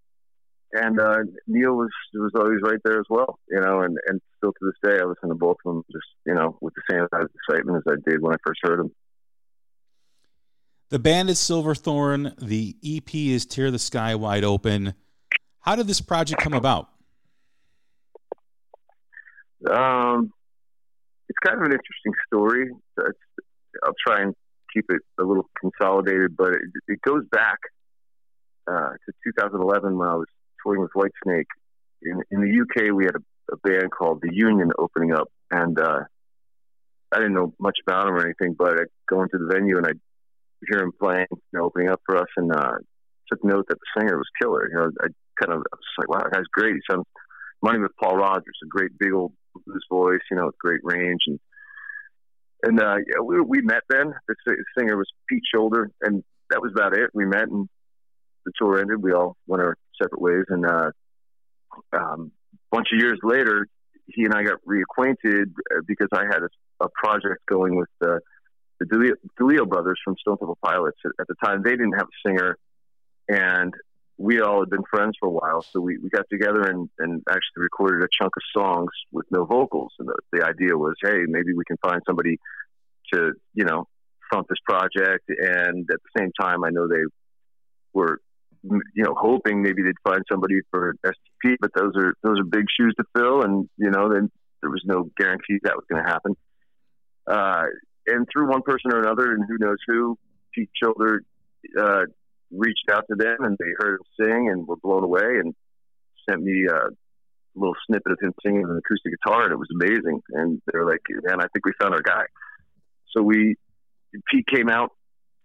and 0.72 1.00
uh, 1.00 1.18
Neil 1.48 1.74
was 1.74 1.90
was 2.14 2.32
always 2.36 2.60
right 2.64 2.80
there 2.86 3.00
as 3.00 3.06
well. 3.10 3.40
You 3.50 3.60
know, 3.60 3.82
and 3.82 3.98
and 4.08 4.22
still 4.38 4.54
to 4.54 4.60
this 4.62 4.92
day, 4.92 5.02
I 5.02 5.06
listen 5.06 5.30
to 5.30 5.36
both 5.36 5.58
of 5.66 5.74
them 5.74 5.84
just 5.92 6.06
you 6.26 6.34
know 6.34 6.58
with 6.62 6.74
the 6.76 6.82
same 6.90 7.04
excitement 7.04 7.84
as 7.86 7.92
I 7.92 8.10
did 8.10 8.22
when 8.22 8.34
I 8.34 8.38
first 8.46 8.62
heard 8.64 8.80
them. 8.80 8.92
The 10.90 11.00
band 11.00 11.30
is 11.30 11.40
Silverthorne. 11.40 12.36
The 12.40 12.78
EP 12.86 13.14
is 13.16 13.46
Tear 13.46 13.72
the 13.72 13.80
Sky 13.80 14.16
Wide 14.16 14.44
Open. 14.44 14.94
How 15.60 15.76
did 15.76 15.88
this 15.88 16.02
project 16.02 16.42
come 16.42 16.54
about? 16.54 16.90
Um, 19.66 20.32
it's 21.30 21.40
kind 21.40 21.58
of 21.58 21.64
an 21.64 21.72
interesting 21.72 22.14
story. 22.28 22.70
It's, 22.98 23.18
I'll 23.84 23.96
try 24.06 24.22
and 24.22 24.36
keep 24.74 24.86
it 24.90 25.02
a 25.20 25.24
little 25.24 25.50
consolidated, 25.60 26.36
but 26.38 26.50
it, 26.50 26.62
it 26.88 27.02
goes 27.02 27.24
back 27.32 27.58
uh, 28.68 28.90
to 29.06 29.14
2011 29.26 29.98
when 29.98 30.08
I 30.08 30.16
was 30.16 30.28
touring 30.64 30.82
with 30.82 30.92
Whitesnake. 30.96 31.46
In, 32.02 32.22
in 32.32 32.42
the 32.42 32.62
UK, 32.62 32.94
we 32.94 33.06
had 33.06 33.16
a, 33.16 33.54
a 33.54 33.58
band 33.58 33.92
called 33.92 34.22
The 34.22 34.34
Union 34.34 34.72
opening 34.78 35.14
up, 35.14 35.30
and 35.52 35.80
uh, 35.80 36.00
I 37.12 37.18
didn't 37.18 37.34
know 37.34 37.54
much 37.60 37.78
about 37.86 38.06
them 38.06 38.16
or 38.16 38.26
anything, 38.26 38.56
but 38.58 38.80
I 38.80 38.84
go 39.10 39.22
into 39.22 39.38
the 39.38 39.52
venue 39.52 39.78
and 39.78 39.88
I 39.88 39.92
hear 40.70 40.84
him 40.84 40.92
playing, 41.00 41.28
you 41.32 41.40
know, 41.54 41.66
opening 41.66 41.90
up 41.90 42.02
for 42.06 42.18
us, 42.18 42.28
and 42.38 42.52
uh, 42.54 42.76
took 43.32 43.44
note 43.44 43.66
that 43.70 43.78
the 43.80 44.02
singer 44.02 44.18
was 44.18 44.28
killer. 44.42 44.70
You 44.70 44.76
know, 44.76 44.92
I 45.02 45.08
kind 45.42 45.54
of 45.54 45.60
I 45.60 45.76
was 45.76 45.98
like, 45.98 46.10
wow, 46.10 46.22
that 46.24 46.34
guy's 46.34 46.52
great. 46.52 46.76
He 46.76 46.82
sounds 46.90 47.06
money 47.62 47.80
with 47.80 47.92
Paul 48.02 48.18
Rodgers, 48.18 48.60
a 48.64 48.68
great 48.68 48.98
big 48.98 49.14
old 49.14 49.34
blues 49.66 49.86
voice, 49.90 50.22
you 50.30 50.38
know, 50.38 50.48
with 50.48 50.58
great 50.58 50.82
range, 50.84 51.22
and 51.28 51.40
and 52.64 52.80
uh, 52.80 52.96
yeah, 52.96 53.22
we 53.24 53.42
we 53.42 53.62
met 53.62 53.84
then. 53.90 54.14
The 54.28 54.36
singer 54.78 54.98
was 54.98 55.10
Pete 55.30 55.44
Shoulder, 55.54 55.92
and 56.02 56.24
that 56.50 56.62
was 56.62 56.72
about 56.74 56.98
it. 56.98 57.10
We 57.14 57.26
met, 57.26 57.48
and 57.48 57.68
the 58.46 58.52
tour 58.58 58.80
ended. 58.80 59.02
We 59.02 59.14
all 59.14 59.36
went 59.48 59.64
our 59.64 59.76
separate 60.02 60.22
ways, 60.22 60.46
and 60.50 60.66
uh, 60.66 60.92
um, 61.94 62.32
a 62.54 62.76
bunch 62.76 62.90
of 62.94 63.00
years 63.00 63.20
later, 63.24 63.68
he 64.08 64.26
and 64.26 64.34
I 64.34 64.44
got 64.44 64.60
reacquainted 64.68 65.52
uh, 65.74 65.82
because 65.88 66.10
I 66.14 66.24
had 66.26 66.44
a 66.44 66.50
a 66.82 66.90
project 67.02 67.46
going 67.48 67.76
with 67.76 67.90
the 68.02 68.20
the 68.80 69.16
DeLeo 69.40 69.68
brothers 69.68 70.00
from 70.04 70.16
Stone 70.18 70.40
Temple 70.40 70.58
Pilots. 70.64 70.98
At, 71.06 71.12
at 71.22 71.28
the 71.28 71.36
time, 71.44 71.62
they 71.64 71.72
didn't 71.72 71.94
have 71.94 72.08
a 72.08 72.28
singer, 72.28 72.58
and 73.30 73.74
we 74.18 74.42
all 74.42 74.60
had 74.60 74.70
been 74.70 74.84
friends 74.90 75.16
for 75.20 75.28
a 75.28 75.32
while. 75.32 75.62
So 75.62 75.80
we, 75.80 75.98
we 75.98 76.10
got 76.10 76.26
together 76.30 76.64
and, 76.64 76.90
and 77.00 77.22
actually 77.30 77.64
recorded 77.64 78.04
a 78.04 78.08
chunk 78.12 78.34
of 78.36 78.44
songs 78.56 78.92
with 79.12 79.26
no 79.32 79.46
vocals. 79.46 79.92
And 80.00 80.08
the, 80.08 80.16
the 80.32 80.46
idea 80.46 80.78
was, 80.78 80.96
hey, 81.02 81.20
maybe 81.28 81.54
we 81.54 81.64
can 81.66 81.78
find 81.78 82.02
somebody 82.06 82.38
to, 83.14 83.34
you 83.54 83.66
know, 83.66 83.88
front 84.30 84.48
this 84.50 84.60
project. 84.66 85.24
And 85.30 85.90
at 85.92 86.00
the 86.04 86.20
same 86.20 86.32
time, 86.40 86.64
I 86.64 86.70
know 86.70 86.88
they 86.88 87.06
were, 87.94 88.20
you 88.64 89.04
know, 89.04 89.14
hoping 89.18 89.62
maybe 89.62 89.84
they'd 89.84 89.94
find 90.04 90.24
somebody 90.32 90.62
for 90.72 90.96
STP, 91.06 91.56
but 91.60 91.72
those 91.76 91.92
are 91.96 92.14
those 92.24 92.40
are 92.40 92.46
big 92.46 92.66
shoes 92.78 92.94
to 92.98 93.04
fill, 93.16 93.44
and 93.44 93.70
you 93.78 93.90
know, 93.90 94.10
then 94.12 94.32
there 94.62 94.70
was 94.70 94.82
no 94.86 95.10
guarantee 95.18 95.60
that 95.64 95.76
was 95.76 95.86
going 95.90 96.04
to 96.04 96.10
happen. 96.10 96.36
Uh, 97.28 97.66
and 98.08 98.28
through 98.32 98.50
one 98.50 98.62
person 98.62 98.92
or 98.92 99.02
another, 99.02 99.34
and 99.34 99.44
who 99.48 99.58
knows 99.60 99.78
who, 99.88 100.18
Pete 100.54 100.70
Shoulder 100.82 101.22
uh, 101.80 102.04
reached 102.52 102.90
out 102.92 103.06
to 103.10 103.16
them, 103.16 103.38
and 103.40 103.58
they 103.60 103.72
heard 103.78 104.00
him 104.00 104.26
sing 104.26 104.50
and 104.50 104.68
were 104.68 104.78
blown 104.78 105.04
away, 105.04 105.40
and 105.40 105.54
sent 106.30 106.42
me 106.42 106.66
a 106.66 106.90
little 107.56 107.76
snippet 107.88 108.14
of 108.14 108.18
him 108.22 108.34
singing 108.44 108.64
an 108.64 108.78
acoustic 108.78 109.14
guitar, 109.20 109.44
and 109.44 109.54
it 109.54 109.58
was 109.58 109.70
amazing. 109.74 110.22
And 110.30 110.62
they're 110.72 110.86
like, 110.86 111.02
"Man, 111.24 111.42
I 111.42 111.48
think 111.54 111.66
we 111.66 111.74
found 111.80 111.94
our 111.94 112.02
guy." 112.02 112.26
So 113.12 113.22
we, 113.22 113.56
Pete 114.32 114.48
came 114.48 114.70
out, 114.70 114.92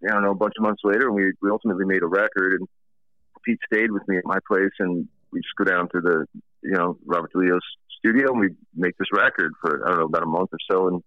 I 0.09 0.13
don't 0.13 0.23
know, 0.23 0.31
a 0.31 0.37
bunch 0.37 0.55
of 0.59 0.63
months 0.63 0.83
later, 0.85 1.09
and 1.09 1.15
we 1.15 1.33
we 1.43 1.51
ultimately 1.51 1.85
made 1.85 2.03
a 2.03 2.07
record. 2.07 2.61
And 2.61 2.69
Pete 3.45 3.59
stayed 3.73 3.91
with 3.91 4.07
me 4.09 4.19
at 4.19 4.25
my 4.25 4.39
place, 4.47 4.73
and 4.79 5.09
we 5.33 5.41
just 5.41 5.55
go 5.57 5.65
down 5.65 5.89
to 5.91 6.01
the, 6.01 6.27
you 6.63 6.73
know, 6.73 6.99
Robert 7.05 7.33
DeLeo's 7.33 7.65
studio, 7.99 8.33
and 8.33 8.41
we 8.41 8.49
make 8.75 8.97
this 8.99 9.09
record 9.13 9.53
for 9.61 9.85
I 9.85 9.91
don't 9.91 9.99
know 10.01 10.07
about 10.07 10.23
a 10.23 10.27
month 10.27 10.51
or 10.53 10.59
so, 10.71 10.89
and 10.89 11.03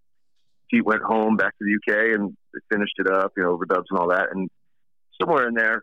Pete 0.69 0.85
went 0.85 1.01
home 1.01 1.35
back 1.35 1.57
to 1.57 1.65
the 1.65 1.75
UK 1.75 2.19
and 2.19 2.35
finished 2.71 2.95
it 2.97 3.07
up, 3.11 3.33
you 3.35 3.43
know, 3.43 3.57
overdubs 3.57 3.85
and 3.89 3.99
all 3.99 4.09
that. 4.09 4.29
And 4.31 4.49
somewhere 5.19 5.47
in 5.47 5.53
there, 5.53 5.81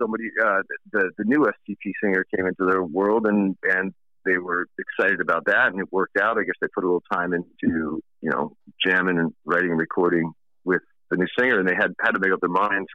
somebody, 0.00 0.24
uh, 0.42 0.62
the 0.92 1.10
the 1.18 1.24
new 1.24 1.46
STP 1.46 1.92
singer 2.02 2.24
came 2.34 2.46
into 2.46 2.64
their 2.64 2.82
world, 2.82 3.26
and 3.26 3.56
and 3.62 3.92
they 4.24 4.38
were 4.38 4.66
excited 4.78 5.20
about 5.20 5.46
that, 5.46 5.68
and 5.68 5.80
it 5.80 5.92
worked 5.92 6.18
out. 6.18 6.38
I 6.38 6.42
guess 6.42 6.56
they 6.60 6.68
put 6.74 6.84
a 6.84 6.86
little 6.86 7.04
time 7.12 7.32
into 7.32 8.02
you 8.20 8.30
know 8.30 8.56
jamming 8.84 9.18
and 9.18 9.32
writing 9.44 9.70
and 9.70 9.78
recording 9.78 10.32
with 10.64 10.82
the 11.10 11.16
new 11.16 11.26
singer, 11.38 11.60
and 11.60 11.68
they 11.68 11.74
had 11.74 11.94
had 12.00 12.12
to 12.12 12.20
make 12.20 12.32
up 12.32 12.40
their 12.40 12.50
minds 12.50 12.88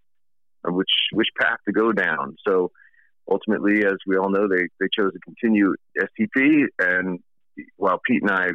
on 0.66 0.76
which 0.76 0.92
which 1.14 1.30
path 1.40 1.58
to 1.66 1.72
go 1.72 1.92
down. 1.92 2.36
So 2.48 2.72
ultimately, 3.32 3.86
as 3.86 3.98
we 4.06 4.18
all 4.18 4.30
know, 4.30 4.48
they 4.48 4.68
they 4.80 4.88
chose 4.98 5.14
to 5.14 5.20
continue 5.20 5.74
STP, 5.98 6.66
and 6.80 7.20
while 7.78 8.00
Pete 8.06 8.22
and 8.22 8.32
I 8.32 8.52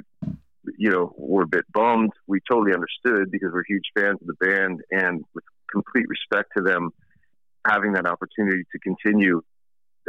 you 0.79 0.91
know, 0.91 1.13
were 1.17 1.43
a 1.43 1.49
bit 1.49 1.65
bummed. 1.73 2.13
We 2.27 2.41
totally 2.51 2.73
understood 2.75 3.31
because 3.31 3.51
we're 3.53 3.65
huge 3.69 3.85
fans 3.95 4.19
of 4.21 4.27
the 4.27 4.35
band 4.35 4.81
and 4.91 5.25
with 5.35 5.45
complete 5.71 6.07
respect 6.09 6.51
to 6.57 6.63
them 6.63 6.91
having 7.67 7.93
that 7.93 8.07
opportunity 8.07 8.63
to 8.73 8.79
continue 8.79 9.43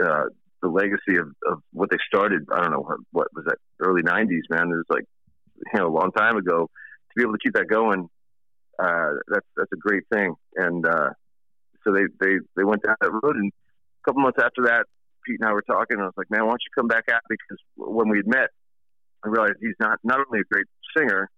uh, 0.04 0.26
the 0.62 0.70
legacy 0.70 1.18
of, 1.20 1.28
of 1.50 1.62
what 1.74 1.90
they 1.90 1.98
started. 2.08 2.44
I 2.52 2.62
don't 2.62 2.72
know 2.72 2.82
what, 2.82 3.00
what 3.12 3.28
was 3.34 3.46
that 3.46 3.58
early 3.80 4.04
'90s, 4.04 4.50
man. 4.50 4.72
It 4.72 4.76
was 4.76 4.86
like 4.90 5.06
you 5.56 5.80
know 5.80 5.88
a 5.88 5.96
long 5.96 6.12
time 6.12 6.38
ago. 6.38 6.68
To 6.68 7.14
be 7.16 7.24
able 7.24 7.34
to 7.34 7.40
keep 7.44 7.54
that 7.54 7.68
going, 7.68 8.10
uh, 8.80 9.10
that's 9.28 9.46
that's 9.56 9.72
a 9.74 9.78
great 9.78 10.04
thing. 10.12 10.36
And 10.56 10.86
uh, 10.86 11.10
so 11.84 11.94
they 11.94 12.04
they 12.20 12.38
they 12.56 12.64
went 12.64 12.84
down 12.84 12.96
that 13.02 13.12
road, 13.12 13.36
and 13.36 13.52
couple 14.08 14.22
months 14.22 14.40
after 14.40 14.64
that, 14.72 14.88
Pete 15.26 15.38
and 15.40 15.50
I 15.50 15.52
were 15.52 15.62
talking. 15.62 16.00
And 16.00 16.04
I 16.04 16.06
was 16.06 16.18
like, 16.18 16.32
man, 16.32 16.48
why 16.48 16.56
don't 16.56 16.64
you 16.64 16.72
come 16.74 16.88
back 16.88 17.12
out? 17.12 17.22
Because 17.28 17.60
when 17.76 18.08
we 18.08 18.18
had 18.18 18.28
met, 18.28 18.50
I 19.24 19.28
realized 19.28 19.60
he's 19.60 19.76
not 19.80 20.00
not 20.04 20.24
only 20.24 20.40
a 20.40 20.48
great 20.50 20.68
singer, 20.96 21.30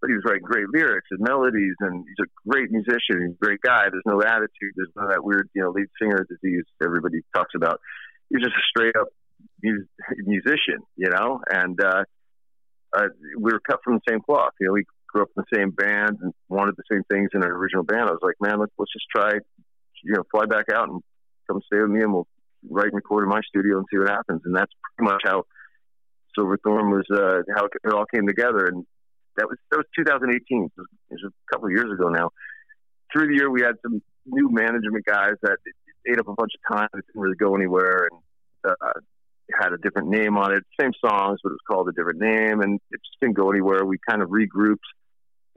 but 0.00 0.10
he 0.10 0.14
was 0.14 0.24
writing 0.26 0.42
great 0.42 0.66
lyrics 0.72 1.06
and 1.10 1.20
melodies, 1.20 1.74
and 1.80 2.04
he's 2.06 2.26
a 2.26 2.30
great 2.48 2.70
musician. 2.70 3.22
He's 3.22 3.36
a 3.38 3.44
great 3.44 3.60
guy. 3.62 3.86
There's 3.90 4.06
no 4.06 4.22
attitude. 4.22 4.74
There's 4.74 4.90
no 4.96 5.08
that 5.08 5.22
weird, 5.22 5.48
you 5.54 5.62
know, 5.62 5.70
lead 5.70 5.86
singer 6.00 6.26
disease 6.28 6.64
everybody 6.82 7.22
talks 7.34 7.54
about. 7.54 7.80
He's 8.30 8.42
just 8.42 8.54
a 8.54 8.64
straight 8.70 8.96
up 8.96 9.08
musician, 9.62 10.82
you 10.96 11.10
know. 11.10 11.40
And 11.50 11.80
uh, 11.82 12.04
uh, 12.96 13.08
we 13.38 13.52
were 13.52 13.60
cut 13.60 13.80
from 13.84 13.94
the 13.94 14.06
same 14.08 14.20
cloth. 14.20 14.52
You 14.60 14.68
know, 14.68 14.72
we 14.72 14.84
grew 15.08 15.22
up 15.22 15.28
in 15.36 15.42
the 15.42 15.56
same 15.56 15.70
band 15.70 16.18
and 16.22 16.32
wanted 16.48 16.76
the 16.76 16.84
same 16.90 17.02
things 17.10 17.30
in 17.34 17.42
our 17.42 17.50
original 17.50 17.84
band. 17.84 18.08
I 18.08 18.12
was 18.12 18.22
like, 18.22 18.36
man, 18.40 18.60
let's 18.60 18.72
let's 18.78 18.92
just 18.92 19.06
try, 19.14 19.32
you 20.04 20.14
know, 20.14 20.22
fly 20.30 20.46
back 20.46 20.66
out 20.72 20.88
and 20.88 21.02
come 21.48 21.60
stay 21.66 21.80
with 21.80 21.90
me, 21.90 22.02
and 22.02 22.12
we'll 22.12 22.28
write 22.68 22.86
and 22.86 22.94
record 22.94 23.24
in 23.24 23.30
my 23.30 23.40
studio 23.48 23.78
and 23.78 23.86
see 23.90 23.98
what 23.98 24.08
happens. 24.08 24.42
And 24.44 24.54
that's 24.54 24.72
pretty 24.96 25.10
much 25.10 25.22
how 25.24 25.44
Silverthorne 26.34 26.90
was 26.90 27.06
uh, 27.12 27.42
how 27.56 27.66
it 27.66 27.92
all 27.92 28.06
came 28.12 28.26
together, 28.26 28.66
and 28.66 28.84
that 29.36 29.48
was 29.48 29.58
that 29.70 29.78
was 29.78 29.86
2018. 29.96 30.70
It 30.76 30.82
was, 31.10 31.22
a 31.24 31.30
couple 31.52 31.66
of 31.66 31.72
years 31.72 31.92
ago 31.92 32.08
now. 32.08 32.30
Through 33.12 33.28
the 33.28 33.34
year, 33.34 33.50
we 33.50 33.62
had 33.62 33.76
some 33.82 34.02
new 34.26 34.50
management 34.50 35.04
guys 35.06 35.34
that 35.42 35.56
ate 36.06 36.18
up 36.18 36.28
a 36.28 36.34
bunch 36.34 36.52
of 36.54 36.76
time. 36.76 36.88
It 36.94 37.06
didn't 37.06 37.20
really 37.20 37.36
go 37.36 37.54
anywhere, 37.54 38.08
and 38.10 38.20
uh, 38.70 39.00
had 39.58 39.72
a 39.72 39.78
different 39.78 40.08
name 40.08 40.36
on 40.36 40.52
it. 40.52 40.64
Same 40.80 40.92
songs, 41.00 41.40
but 41.42 41.50
it 41.50 41.58
was 41.58 41.66
called 41.66 41.88
a 41.88 41.92
different 41.92 42.20
name, 42.20 42.60
and 42.60 42.80
it 42.90 43.00
just 43.00 43.20
didn't 43.20 43.36
go 43.36 43.50
anywhere. 43.50 43.84
We 43.84 43.98
kind 44.08 44.22
of 44.22 44.28
regrouped, 44.28 44.76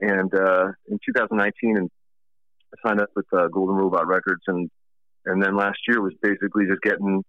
and 0.00 0.32
uh, 0.34 0.72
in 0.88 0.98
2019, 1.04 1.76
and 1.76 1.90
I 2.72 2.88
signed 2.88 3.00
up 3.00 3.10
with 3.14 3.26
uh, 3.32 3.48
Golden 3.48 3.76
Robot 3.76 4.06
Records, 4.06 4.42
and 4.46 4.70
and 5.26 5.42
then 5.42 5.56
last 5.56 5.78
year 5.86 6.00
was 6.00 6.14
basically 6.22 6.66
just 6.66 6.82
getting 6.82 7.24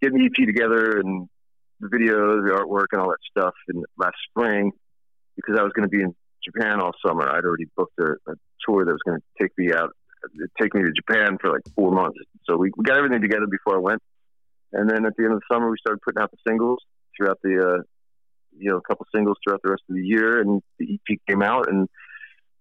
getting 0.00 0.18
the 0.18 0.26
EP 0.26 0.46
together 0.46 0.98
and 0.98 1.28
the 1.80 1.88
videos, 1.88 2.46
the 2.46 2.54
artwork, 2.54 2.86
and 2.92 3.00
all 3.00 3.08
that 3.08 3.18
stuff 3.30 3.54
in 3.68 3.82
last 3.96 4.16
spring 4.30 4.72
because 5.36 5.58
I 5.58 5.62
was 5.62 5.72
going 5.72 5.88
to 5.88 5.96
be 5.96 6.02
in 6.02 6.14
Japan 6.44 6.80
all 6.80 6.92
summer. 7.04 7.28
I'd 7.28 7.44
already 7.44 7.66
booked 7.76 7.98
a, 7.98 8.12
a 8.30 8.34
tour 8.66 8.84
that 8.84 8.92
was 8.92 9.02
going 9.04 9.18
to 9.18 9.24
take 9.40 9.52
me 9.58 9.72
out, 9.72 9.90
take 10.60 10.74
me 10.74 10.82
to 10.82 10.92
Japan 10.92 11.38
for 11.40 11.50
like 11.50 11.62
four 11.74 11.90
months. 11.90 12.18
So 12.48 12.56
we, 12.56 12.70
we 12.76 12.84
got 12.84 12.98
everything 12.98 13.22
together 13.22 13.46
before 13.46 13.76
I 13.76 13.80
went, 13.80 14.02
and 14.72 14.88
then 14.88 15.06
at 15.06 15.16
the 15.16 15.24
end 15.24 15.32
of 15.32 15.40
the 15.40 15.54
summer, 15.54 15.70
we 15.70 15.76
started 15.78 16.00
putting 16.02 16.22
out 16.22 16.30
the 16.30 16.38
singles 16.48 16.78
throughout 17.16 17.38
the, 17.42 17.58
uh, 17.58 17.82
you 18.56 18.70
know, 18.70 18.76
a 18.76 18.82
couple 18.82 19.06
singles 19.14 19.36
throughout 19.42 19.60
the 19.62 19.70
rest 19.70 19.82
of 19.88 19.96
the 19.96 20.04
year, 20.04 20.40
and 20.40 20.62
the 20.78 20.94
EP 20.94 21.18
came 21.28 21.42
out, 21.42 21.68
and 21.68 21.88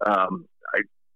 um, 0.06 0.46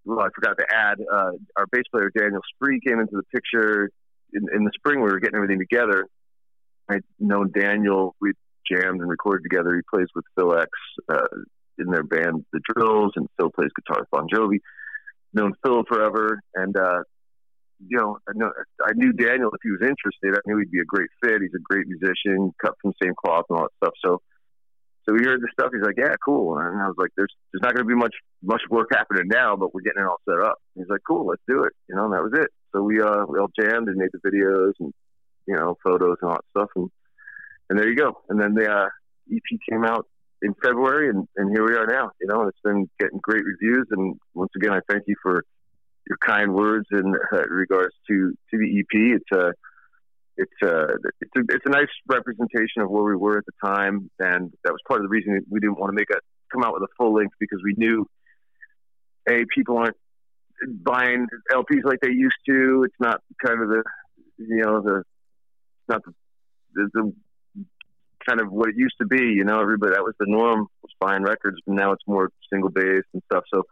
well, 0.07 0.21
I 0.21 0.29
forgot 0.33 0.57
to 0.57 0.65
add, 0.73 0.99
uh, 1.01 1.31
our 1.57 1.65
bass 1.71 1.83
player 1.91 2.11
Daniel 2.17 2.41
Spree 2.55 2.79
came 2.85 2.99
into 2.99 3.15
the 3.15 3.23
picture 3.33 3.89
in, 4.33 4.45
in 4.53 4.63
the 4.63 4.71
spring. 4.75 5.01
We 5.01 5.11
were 5.11 5.19
getting 5.19 5.35
everything 5.35 5.59
together, 5.59 6.07
I'd 6.89 7.03
known 7.19 7.51
Daniel. 7.51 8.15
We 8.21 8.33
jammed 8.69 9.01
and 9.01 9.09
recorded 9.09 9.43
together. 9.43 9.75
He 9.75 9.81
plays 9.93 10.07
with 10.15 10.25
Phil 10.35 10.57
X 10.57 10.69
uh, 11.09 11.27
in 11.77 11.87
their 11.87 12.03
band, 12.03 12.45
The 12.53 12.61
Drills, 12.69 13.13
and 13.15 13.27
Phil 13.37 13.51
plays 13.51 13.69
guitar 13.75 14.01
with 14.01 14.09
Bon 14.11 14.27
Jovi. 14.33 14.59
Known 15.33 15.53
Phil 15.63 15.83
forever, 15.87 16.39
and 16.55 16.75
uh, 16.77 17.03
you 17.79 17.97
know, 17.97 18.17
I, 18.27 18.31
know, 18.33 18.51
I 18.83 18.91
knew 18.95 19.11
Daniel 19.13 19.49
if 19.53 19.59
he 19.61 19.69
was 19.69 19.81
interested. 19.81 20.33
I 20.33 20.41
knew 20.47 20.57
he'd 20.57 20.71
be 20.71 20.79
a 20.79 20.85
great 20.85 21.09
fit. 21.21 21.41
He's 21.41 21.53
a 21.53 21.61
great 21.61 21.85
musician, 21.87 22.53
cut 22.63 22.73
from 22.81 22.91
the 22.91 23.05
same 23.05 23.13
cloth 23.13 23.45
and 23.49 23.59
all 23.59 23.65
that 23.65 23.85
stuff. 23.85 23.93
So, 24.03 24.21
so 25.07 25.15
we 25.15 25.23
heard 25.23 25.41
the 25.41 25.47
stuff. 25.53 25.71
He's 25.73 25.83
like, 25.83 25.97
"Yeah, 25.97 26.15
cool." 26.23 26.57
And 26.57 26.81
I 26.81 26.87
was 26.87 26.95
like, 26.97 27.11
"There's 27.15 27.33
there's 27.51 27.61
not 27.61 27.73
going 27.73 27.87
to 27.87 27.89
be 27.89 27.95
much 27.95 28.15
much 28.43 28.61
work 28.69 28.89
happening 28.91 29.27
now, 29.27 29.55
but 29.55 29.73
we're 29.73 29.81
getting 29.81 30.03
it 30.03 30.07
all 30.07 30.21
set 30.27 30.43
up." 30.43 30.57
he's 30.75 30.89
like, 30.89 31.01
"Cool, 31.07 31.27
let's 31.27 31.41
do 31.47 31.63
it." 31.63 31.73
You 31.87 31.95
know, 31.95 32.05
and 32.05 32.13
that 32.13 32.23
was 32.23 32.33
it. 32.35 32.49
So 32.73 32.81
we 32.83 33.01
uh 33.01 33.25
we 33.27 33.39
all 33.39 33.49
jammed 33.59 33.87
and 33.87 33.97
made 33.97 34.09
the 34.11 34.19
videos 34.29 34.73
and 34.79 34.93
you 35.47 35.55
know, 35.55 35.77
photos 35.83 36.17
and 36.21 36.29
all 36.29 36.35
that 36.35 36.45
stuff. 36.51 36.69
And, 36.75 36.89
and 37.69 37.79
there 37.79 37.89
you 37.89 37.95
go. 37.95 38.21
And 38.29 38.39
then 38.39 38.53
the 38.53 38.69
uh, 38.69 38.89
EP 39.33 39.59
came 39.69 39.83
out 39.83 40.05
in 40.41 40.53
February, 40.61 41.09
and, 41.09 41.27
and 41.37 41.49
here 41.49 41.65
we 41.65 41.75
are 41.75 41.87
now. 41.87 42.11
You 42.21 42.27
know, 42.27 42.41
and 42.41 42.49
it's 42.49 42.61
been 42.63 42.89
getting 42.99 43.19
great 43.21 43.43
reviews. 43.43 43.87
And 43.91 44.15
once 44.33 44.51
again, 44.55 44.73
I 44.73 44.79
thank 44.89 45.03
you 45.07 45.15
for 45.23 45.43
your 46.07 46.17
kind 46.25 46.53
words 46.53 46.85
in 46.91 47.13
uh, 47.33 47.47
regards 47.49 47.95
to 48.09 48.33
to 48.51 48.57
the 48.57 48.79
EP. 48.79 49.19
It's 49.19 49.31
uh, 49.33 49.51
it's 50.37 50.61
a 50.63 50.87
it's 51.19 51.31
a 51.35 51.41
it's 51.49 51.65
a 51.65 51.69
nice 51.69 51.87
representation 52.07 52.81
of 52.81 52.89
where 52.89 53.03
we 53.03 53.15
were 53.15 53.39
at 53.39 53.45
the 53.45 53.67
time, 53.67 54.09
and 54.19 54.53
that 54.63 54.71
was 54.71 54.79
part 54.87 55.01
of 55.01 55.05
the 55.05 55.09
reason 55.09 55.43
we 55.49 55.59
didn't 55.59 55.79
want 55.79 55.91
to 55.91 55.95
make 55.95 56.09
a 56.11 56.19
come 56.53 56.63
out 56.63 56.73
with 56.73 56.83
a 56.83 56.93
full 56.97 57.13
length 57.13 57.35
because 57.39 57.59
we 57.63 57.73
knew 57.77 58.05
a 59.29 59.43
people 59.53 59.77
aren't 59.77 59.97
buying 60.65 61.27
LPs 61.51 61.83
like 61.83 61.99
they 62.01 62.11
used 62.11 62.37
to. 62.47 62.83
It's 62.85 62.95
not 62.99 63.21
kind 63.45 63.61
of 63.61 63.69
the 63.69 63.83
you 64.37 64.63
know 64.63 64.81
the 64.81 65.03
not 65.89 66.03
the, 66.05 66.13
the, 66.73 66.89
the 66.93 67.13
kind 68.27 68.41
of 68.41 68.51
what 68.51 68.69
it 68.69 68.75
used 68.77 68.95
to 69.01 69.07
be. 69.07 69.23
You 69.23 69.43
know, 69.43 69.59
everybody 69.59 69.93
that 69.93 70.03
was 70.03 70.13
the 70.19 70.27
norm 70.27 70.67
was 70.81 70.91
buying 70.99 71.23
records, 71.23 71.57
but 71.65 71.75
now 71.75 71.91
it's 71.91 72.03
more 72.07 72.29
single 72.51 72.69
based 72.69 73.07
and 73.13 73.23
stuff. 73.31 73.43
So 73.53 73.63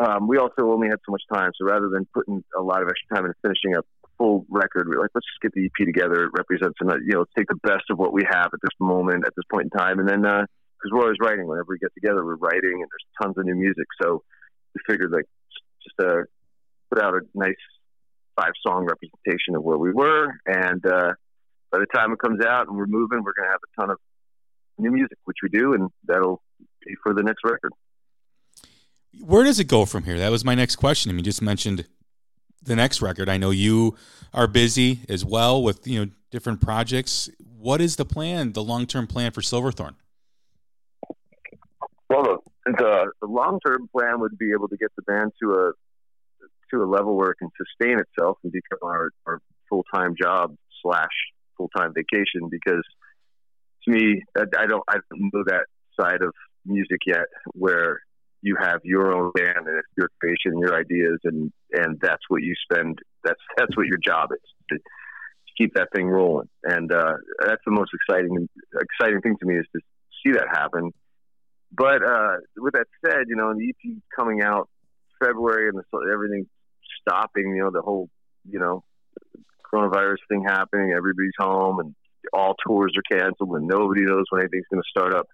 um, 0.00 0.26
we 0.28 0.38
also 0.38 0.70
only 0.70 0.88
had 0.88 0.98
so 1.06 1.12
much 1.12 1.22
time. 1.32 1.50
So 1.58 1.66
rather 1.66 1.88
than 1.88 2.06
putting 2.12 2.42
a 2.56 2.62
lot 2.62 2.82
of 2.82 2.88
extra 2.88 3.16
time 3.16 3.26
into 3.26 3.36
finishing 3.42 3.74
a 3.76 3.82
full 4.18 4.46
record, 4.48 4.88
we 4.88 4.96
are 4.96 5.00
like, 5.00 5.10
let's 5.14 5.26
just 5.26 5.40
get 5.40 5.52
the 5.52 5.66
EP 5.66 5.86
together. 5.86 6.24
It 6.24 6.32
represents, 6.36 6.76
you 6.80 6.86
know, 6.86 7.20
let's 7.20 7.32
take 7.36 7.48
the 7.48 7.60
best 7.62 7.84
of 7.90 7.98
what 7.98 8.12
we 8.12 8.22
have 8.28 8.50
at 8.52 8.60
this 8.62 8.74
moment, 8.80 9.24
at 9.26 9.34
this 9.36 9.44
point 9.50 9.70
in 9.72 9.78
time, 9.78 9.98
and 9.98 10.08
then 10.08 10.22
because 10.22 10.90
uh, 10.92 10.92
we're 10.92 11.02
always 11.02 11.18
writing. 11.20 11.46
Whenever 11.46 11.68
we 11.68 11.78
get 11.78 11.92
together, 11.94 12.24
we're 12.24 12.36
writing, 12.36 12.82
and 12.82 12.88
there's 12.90 13.06
tons 13.22 13.38
of 13.38 13.44
new 13.44 13.54
music. 13.54 13.86
So 14.02 14.22
we 14.74 14.80
figured 14.86 15.12
like 15.12 15.26
just 15.82 15.98
uh, 16.00 16.22
put 16.90 17.02
out 17.02 17.14
a 17.14 17.20
nice 17.34 17.54
five 18.36 18.52
song 18.66 18.86
representation 18.86 19.56
of 19.56 19.62
where 19.62 19.78
we 19.78 19.92
were, 19.92 20.28
and 20.46 20.84
uh, 20.86 21.12
by 21.70 21.78
the 21.78 21.86
time 21.94 22.12
it 22.12 22.18
comes 22.18 22.44
out 22.44 22.68
and 22.68 22.76
we're 22.76 22.86
moving, 22.86 23.22
we're 23.22 23.32
going 23.32 23.48
to 23.48 23.52
have 23.52 23.60
a 23.62 23.80
ton 23.80 23.90
of 23.90 23.98
new 24.78 24.90
music, 24.90 25.18
which 25.24 25.38
we 25.42 25.48
do, 25.48 25.74
and 25.74 25.90
that'll 26.06 26.42
be 26.84 26.94
for 27.02 27.14
the 27.14 27.22
next 27.22 27.42
record. 27.44 27.72
Where 29.20 29.44
does 29.44 29.58
it 29.58 29.64
go 29.64 29.86
from 29.86 30.04
here? 30.04 30.18
That 30.18 30.30
was 30.30 30.44
my 30.44 30.54
next 30.54 30.76
question. 30.76 31.10
I 31.10 31.12
mean, 31.12 31.20
you 31.20 31.24
just 31.24 31.40
mentioned 31.40 31.86
the 32.62 32.76
next 32.76 33.02
record. 33.02 33.28
I 33.28 33.36
know 33.36 33.50
you 33.50 33.96
are 34.32 34.46
busy 34.46 35.00
as 35.08 35.24
well 35.24 35.62
with 35.62 35.86
you 35.86 36.04
know 36.04 36.10
different 36.30 36.60
projects. 36.60 37.30
What 37.58 37.80
is 37.80 37.96
the 37.96 38.04
plan, 38.04 38.52
the 38.52 38.62
long 38.62 38.86
term 38.86 39.06
plan 39.06 39.32
for 39.32 39.42
Silverthorne? 39.42 39.96
Well, 42.08 42.44
the, 42.64 43.10
the, 43.20 43.26
long 43.26 43.58
term 43.66 43.88
plan 43.90 44.20
would 44.20 44.38
be 44.38 44.52
able 44.52 44.68
to 44.68 44.76
get 44.76 44.90
the 44.96 45.02
band 45.02 45.32
to 45.42 45.50
a 45.52 45.72
to 46.72 46.82
a 46.82 46.86
level 46.86 47.16
where 47.16 47.30
it 47.30 47.38
can 47.38 47.50
sustain 47.56 47.98
itself 47.98 48.38
and 48.42 48.52
become 48.52 48.78
our, 48.82 49.10
our 49.26 49.40
full 49.68 49.84
time 49.94 50.14
job 50.20 50.56
slash 50.82 51.10
full 51.56 51.70
time 51.76 51.92
vacation. 51.94 52.48
Because 52.50 52.84
to 53.84 53.90
me, 53.90 54.22
I, 54.36 54.42
I 54.58 54.66
don't 54.66 54.84
I 54.88 54.94
don't 55.10 55.30
know 55.32 55.44
that 55.46 55.66
side 55.98 56.22
of 56.22 56.34
music 56.64 57.00
yet 57.06 57.26
where 57.52 58.00
you 58.42 58.56
have 58.60 58.80
your 58.84 59.12
own 59.12 59.32
band 59.34 59.66
and 59.66 59.78
it's 59.78 59.88
your 59.96 60.08
creation 60.20 60.58
your 60.58 60.78
ideas 60.78 61.18
and 61.24 61.52
and 61.72 61.98
that's 62.00 62.22
what 62.28 62.42
you 62.42 62.54
spend 62.70 62.98
that's 63.24 63.40
that's 63.56 63.76
what 63.76 63.86
your 63.86 63.98
job 63.98 64.30
is 64.32 64.50
to, 64.70 64.76
to 64.76 64.82
keep 65.58 65.74
that 65.74 65.88
thing 65.94 66.06
rolling. 66.06 66.48
And 66.64 66.92
uh, 66.92 67.14
that's 67.40 67.62
the 67.64 67.72
most 67.72 67.90
exciting 67.94 68.48
exciting 68.74 69.20
thing 69.20 69.36
to 69.40 69.46
me 69.46 69.56
is 69.56 69.66
to 69.74 69.80
see 70.24 70.32
that 70.32 70.48
happen. 70.50 70.92
But 71.72 72.02
uh, 72.02 72.36
with 72.56 72.74
that 72.74 72.86
said 73.04 73.24
you 73.26 73.36
know 73.36 73.52
the 73.54 73.68
EP 73.68 73.96
coming 74.16 74.42
out 74.42 74.68
February 75.22 75.68
and 75.68 75.78
the, 75.78 76.10
everything 76.12 76.46
stopping 77.00 77.54
you 77.56 77.62
know 77.62 77.70
the 77.70 77.82
whole 77.82 78.08
you 78.48 78.58
know 78.58 78.84
coronavirus 79.72 80.16
thing 80.28 80.44
happening 80.46 80.92
everybody's 80.92 81.32
home 81.38 81.80
and 81.80 81.94
all 82.32 82.54
tours 82.66 82.92
are 82.96 83.18
canceled 83.18 83.56
and 83.56 83.66
nobody 83.66 84.02
knows 84.02 84.24
when 84.30 84.42
anything's 84.42 84.66
going 84.70 84.82
to 84.82 84.88
start 84.88 85.14
up. 85.14 85.26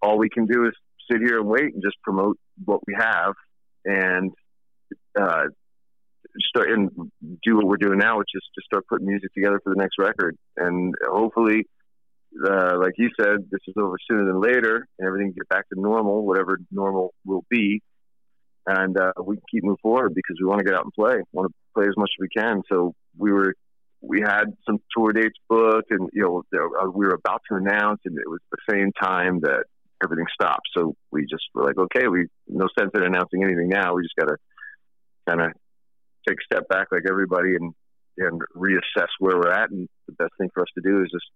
All 0.00 0.18
we 0.18 0.28
can 0.28 0.46
do 0.46 0.66
is 0.66 0.72
sit 1.10 1.20
here 1.20 1.38
and 1.38 1.46
wait 1.46 1.74
and 1.74 1.82
just 1.82 1.96
promote 2.02 2.38
what 2.64 2.80
we 2.86 2.94
have 2.98 3.34
and 3.84 4.32
uh, 5.18 5.44
start 6.48 6.70
and 6.70 6.90
do 7.44 7.56
what 7.56 7.66
we're 7.66 7.76
doing 7.76 7.98
now, 7.98 8.18
which 8.18 8.30
is 8.34 8.42
to 8.54 8.62
start 8.64 8.86
putting 8.88 9.06
music 9.06 9.32
together 9.34 9.60
for 9.62 9.70
the 9.74 9.80
next 9.80 9.98
record. 9.98 10.36
And 10.56 10.94
hopefully, 11.08 11.66
uh, 12.44 12.78
like 12.78 12.94
you 12.96 13.10
said, 13.20 13.36
this 13.50 13.60
is 13.66 13.74
over 13.76 13.96
sooner 14.10 14.24
than 14.24 14.40
later, 14.40 14.86
and 14.98 15.06
everything 15.06 15.32
get 15.32 15.48
back 15.48 15.68
to 15.68 15.80
normal, 15.80 16.24
whatever 16.24 16.58
normal 16.70 17.12
will 17.24 17.44
be. 17.50 17.82
And 18.66 18.96
uh, 18.98 19.12
we 19.22 19.38
keep 19.50 19.64
moving 19.64 19.76
forward 19.82 20.14
because 20.14 20.36
we 20.40 20.46
want 20.46 20.60
to 20.60 20.64
get 20.64 20.74
out 20.74 20.84
and 20.84 20.92
play, 20.92 21.16
want 21.32 21.50
to 21.50 21.54
play 21.74 21.88
as 21.88 21.96
much 21.96 22.10
as 22.16 22.20
we 22.20 22.28
can. 22.28 22.62
So 22.70 22.94
we 23.18 23.32
were, 23.32 23.54
we 24.00 24.20
had 24.20 24.44
some 24.66 24.78
tour 24.96 25.12
dates 25.12 25.36
booked, 25.48 25.90
and 25.90 26.08
you 26.12 26.22
know, 26.22 26.42
uh, 26.58 26.88
we 26.90 27.06
were 27.06 27.14
about 27.14 27.42
to 27.50 27.56
announce, 27.56 28.00
and 28.04 28.16
it 28.16 28.28
was 28.28 28.40
the 28.50 28.72
same 28.72 28.92
time 28.92 29.40
that 29.40 29.64
everything 30.02 30.26
stopped. 30.32 30.68
So 30.76 30.94
we 31.10 31.22
just 31.22 31.44
were 31.54 31.64
like, 31.64 31.78
okay, 31.78 32.08
we 32.08 32.26
no 32.48 32.68
sense 32.78 32.90
in 32.94 33.02
announcing 33.02 33.42
anything 33.42 33.68
now. 33.68 33.94
We 33.94 34.02
just 34.02 34.16
got 34.16 34.26
to 34.26 34.36
kind 35.28 35.40
of 35.40 35.52
take 36.28 36.38
a 36.38 36.54
step 36.54 36.68
back, 36.68 36.88
like 36.90 37.04
everybody, 37.08 37.54
and 37.56 37.74
and 38.18 38.40
reassess 38.56 39.08
where 39.18 39.36
we're 39.36 39.50
at. 39.50 39.70
And 39.70 39.88
the 40.06 40.12
best 40.12 40.32
thing 40.38 40.50
for 40.52 40.62
us 40.62 40.68
to 40.74 40.82
do 40.82 41.02
is 41.02 41.10
just 41.10 41.26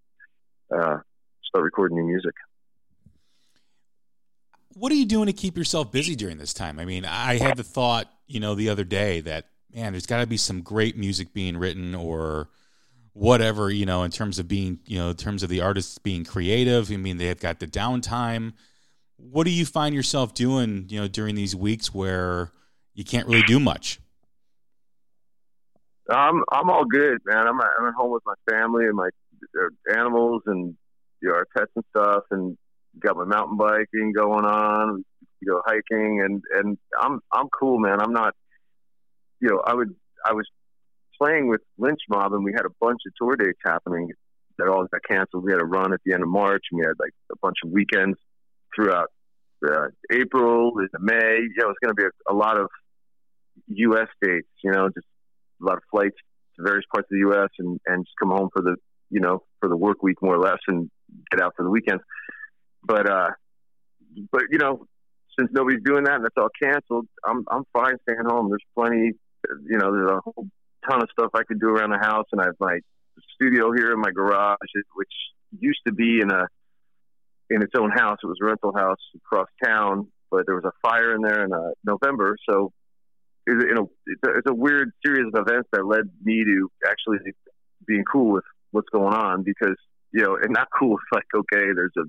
uh, 0.74 0.98
start 1.44 1.64
recording 1.64 1.98
new 1.98 2.06
music. 2.06 2.34
What 4.74 4.92
are 4.92 4.96
you 4.96 5.06
doing 5.06 5.26
to 5.26 5.32
keep 5.32 5.56
yourself 5.56 5.90
busy 5.90 6.14
during 6.14 6.36
this 6.36 6.52
time? 6.52 6.78
I 6.78 6.84
mean, 6.84 7.06
I 7.06 7.38
had 7.38 7.56
the 7.56 7.64
thought, 7.64 8.10
you 8.26 8.40
know, 8.40 8.54
the 8.54 8.68
other 8.68 8.84
day 8.84 9.20
that 9.22 9.46
man, 9.74 9.92
there's 9.92 10.06
got 10.06 10.20
to 10.20 10.26
be 10.26 10.36
some 10.36 10.62
great 10.62 10.96
music 10.96 11.32
being 11.32 11.56
written 11.56 11.94
or 11.94 12.48
whatever 13.16 13.70
you 13.70 13.86
know 13.86 14.02
in 14.02 14.10
terms 14.10 14.38
of 14.38 14.46
being 14.46 14.78
you 14.84 14.98
know 14.98 15.08
in 15.08 15.16
terms 15.16 15.42
of 15.42 15.48
the 15.48 15.62
artists 15.62 15.96
being 15.96 16.22
creative 16.22 16.92
i 16.92 16.96
mean 16.98 17.16
they've 17.16 17.40
got 17.40 17.58
the 17.58 17.66
downtime. 17.66 18.52
What 19.16 19.44
do 19.44 19.50
you 19.50 19.64
find 19.64 19.94
yourself 19.94 20.34
doing 20.34 20.84
you 20.90 21.00
know 21.00 21.08
during 21.08 21.34
these 21.34 21.56
weeks 21.56 21.94
where 21.94 22.52
you 22.92 23.04
can't 23.04 23.26
really 23.26 23.42
do 23.42 23.58
much? 23.58 24.00
I'm 26.10 26.44
i'm 26.52 26.68
all 26.68 26.84
good 26.84 27.18
man. 27.24 27.46
I'm 27.46 27.58
at, 27.58 27.68
i'm 27.80 27.88
at 27.88 27.94
home 27.94 28.12
with 28.12 28.22
my 28.26 28.34
family 28.50 28.84
and 28.84 28.94
my 28.94 29.08
uh, 29.58 29.98
animals 29.98 30.42
and 30.44 30.76
you 31.22 31.30
know, 31.30 31.36
our 31.36 31.46
pets 31.56 31.72
and 31.74 31.84
stuff 31.96 32.24
and 32.30 32.58
got 33.00 33.16
my 33.16 33.24
mountain 33.24 33.56
biking 33.56 34.12
going 34.14 34.44
on 34.44 35.02
you 35.40 35.52
know 35.52 35.62
hiking 35.64 36.20
and 36.22 36.42
and 36.54 36.76
i'm 37.00 37.20
i'm 37.32 37.48
cool 37.48 37.78
man. 37.78 37.98
I'm 37.98 38.12
not 38.12 38.34
you 39.40 39.48
know 39.48 39.62
i 39.66 39.72
would 39.72 39.94
i 40.26 40.34
was 40.34 40.46
playing 41.18 41.48
with 41.48 41.60
Lynch 41.78 42.00
Mob, 42.08 42.32
and 42.32 42.44
we 42.44 42.52
had 42.52 42.64
a 42.64 42.74
bunch 42.80 43.00
of 43.06 43.12
tour 43.20 43.36
dates 43.36 43.58
happening 43.64 44.10
that 44.58 44.68
all 44.68 44.86
got 44.86 45.00
canceled. 45.08 45.44
We 45.44 45.52
had 45.52 45.60
a 45.60 45.66
run 45.66 45.92
at 45.92 46.00
the 46.04 46.12
end 46.12 46.22
of 46.22 46.28
March, 46.28 46.64
and 46.70 46.78
we 46.78 46.86
had 46.86 46.94
like 46.98 47.12
a 47.30 47.36
bunch 47.42 47.56
of 47.64 47.70
weekends 47.70 48.18
throughout 48.74 49.08
uh, 49.66 49.88
April 50.10 50.72
into 50.78 50.98
May. 51.00 51.38
You 51.40 51.54
know, 51.58 51.70
it's 51.70 51.78
going 51.82 51.94
to 51.94 51.94
be 51.94 52.04
a, 52.04 52.32
a 52.32 52.34
lot 52.34 52.58
of 52.58 52.68
U.S. 53.68 54.08
dates. 54.22 54.48
You 54.62 54.72
know, 54.72 54.88
just 54.88 55.06
a 55.62 55.64
lot 55.64 55.76
of 55.76 55.82
flights 55.90 56.16
to 56.56 56.62
various 56.62 56.84
parts 56.92 57.06
of 57.10 57.14
the 57.14 57.28
U.S. 57.30 57.48
and 57.58 57.80
and 57.86 58.04
just 58.04 58.16
come 58.20 58.30
home 58.30 58.48
for 58.52 58.62
the 58.62 58.76
you 59.10 59.20
know 59.20 59.42
for 59.60 59.68
the 59.68 59.76
work 59.76 60.02
week 60.02 60.16
more 60.22 60.34
or 60.34 60.40
less, 60.40 60.58
and 60.68 60.90
get 61.30 61.40
out 61.40 61.54
for 61.56 61.64
the 61.64 61.70
weekends. 61.70 62.02
But 62.82 63.08
uh, 63.08 63.30
but 64.30 64.42
you 64.50 64.58
know, 64.58 64.86
since 65.38 65.50
nobody's 65.52 65.82
doing 65.84 66.04
that 66.04 66.16
and 66.16 66.26
it's 66.26 66.36
all 66.36 66.48
canceled, 66.62 67.06
I'm 67.26 67.44
I'm 67.50 67.64
fine 67.72 67.96
staying 68.02 68.26
home. 68.26 68.48
There's 68.48 68.64
plenty. 68.74 69.12
You 69.68 69.78
know, 69.78 69.92
there's 69.92 70.10
a 70.10 70.20
whole 70.24 70.48
ton 70.88 71.02
of 71.02 71.08
stuff 71.10 71.30
I 71.34 71.42
could 71.44 71.60
do 71.60 71.68
around 71.68 71.90
the 71.90 71.98
house, 71.98 72.26
and 72.32 72.40
I 72.40 72.44
have 72.44 72.56
my 72.60 72.78
studio 73.34 73.72
here 73.72 73.92
in 73.92 74.00
my 74.00 74.10
garage, 74.10 74.56
which 74.94 75.12
used 75.58 75.80
to 75.86 75.92
be 75.92 76.20
in 76.20 76.30
a 76.30 76.46
in 77.50 77.62
its 77.62 77.72
own 77.78 77.90
house. 77.90 78.18
It 78.22 78.26
was 78.26 78.38
a 78.42 78.46
rental 78.46 78.72
house 78.76 78.98
across 79.16 79.48
town, 79.64 80.08
but 80.30 80.46
there 80.46 80.56
was 80.56 80.64
a 80.64 80.72
fire 80.82 81.14
in 81.14 81.22
there 81.22 81.44
in 81.44 81.52
uh, 81.52 81.70
November, 81.84 82.36
so 82.48 82.72
it, 83.46 83.66
you 83.68 83.74
know 83.74 83.90
it's 84.06 84.22
a, 84.26 84.38
it's 84.38 84.50
a 84.50 84.54
weird 84.54 84.90
series 85.04 85.26
of 85.32 85.46
events 85.46 85.68
that 85.72 85.86
led 85.86 86.10
me 86.22 86.44
to 86.44 86.70
actually 86.86 87.18
being 87.86 88.04
cool 88.10 88.32
with 88.32 88.44
what's 88.72 88.88
going 88.90 89.14
on 89.14 89.42
because 89.42 89.76
you 90.12 90.22
know, 90.22 90.36
and 90.36 90.52
not 90.52 90.68
cool. 90.76 90.96
It's 91.12 91.12
like 91.12 91.26
okay, 91.34 91.72
there's 91.74 91.92
a 91.98 92.04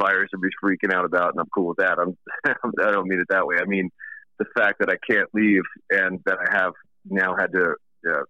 virus 0.00 0.30
to 0.30 0.38
be 0.38 0.48
freaking 0.62 0.94
out 0.94 1.04
about, 1.04 1.30
and 1.32 1.40
I'm 1.40 1.48
cool 1.54 1.68
with 1.68 1.78
that. 1.78 1.98
I'm 1.98 2.16
I 2.46 2.90
don't 2.90 3.08
mean 3.08 3.20
it 3.20 3.28
that 3.30 3.46
way. 3.46 3.56
I 3.60 3.64
mean 3.64 3.90
the 4.38 4.46
fact 4.56 4.80
that 4.80 4.90
I 4.90 4.96
can't 5.08 5.28
leave 5.32 5.62
and 5.90 6.20
that 6.26 6.38
I 6.38 6.56
have 6.56 6.72
now 7.04 7.36
had 7.38 7.52
to 7.52 7.74
uh, 8.10 8.24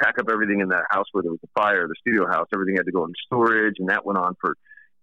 pack 0.00 0.18
up 0.18 0.26
everything 0.30 0.60
in 0.60 0.68
that 0.68 0.84
house 0.90 1.06
where 1.12 1.22
there 1.22 1.32
was 1.32 1.40
a 1.44 1.60
fire, 1.60 1.86
the 1.86 1.94
studio 2.00 2.26
house. 2.26 2.46
Everything 2.52 2.76
had 2.76 2.86
to 2.86 2.92
go 2.92 3.04
in 3.04 3.12
storage, 3.26 3.76
and 3.78 3.88
that 3.88 4.04
went 4.04 4.18
on 4.18 4.34
for 4.40 4.56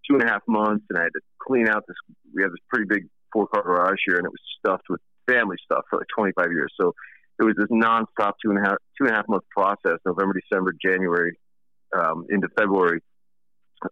two 0.07 0.15
and 0.15 0.23
a 0.23 0.27
half 0.27 0.41
months. 0.47 0.85
And 0.89 0.99
I 0.99 1.03
had 1.03 1.13
to 1.13 1.21
clean 1.41 1.67
out 1.67 1.83
this. 1.87 1.97
We 2.33 2.43
had 2.43 2.51
this 2.51 2.59
pretty 2.69 2.85
big 2.87 3.07
four 3.33 3.47
car 3.47 3.63
garage 3.63 3.99
here, 4.05 4.17
and 4.17 4.25
it 4.25 4.31
was 4.31 4.41
stuffed 4.59 4.85
with 4.89 5.01
family 5.27 5.57
stuff 5.63 5.83
for 5.89 5.99
like 5.99 6.07
25 6.15 6.51
years. 6.51 6.73
So 6.79 6.93
it 7.39 7.43
was 7.43 7.55
this 7.57 7.67
nonstop 7.69 8.33
two 8.43 8.51
and 8.51 8.59
a 8.59 8.69
half 8.69 8.77
two 8.97 9.05
and 9.05 9.11
a 9.11 9.15
half 9.15 9.27
month 9.27 9.43
process, 9.55 9.97
November, 10.05 10.33
December, 10.39 10.73
January, 10.83 11.37
um, 11.97 12.25
into 12.29 12.47
February, 12.57 13.01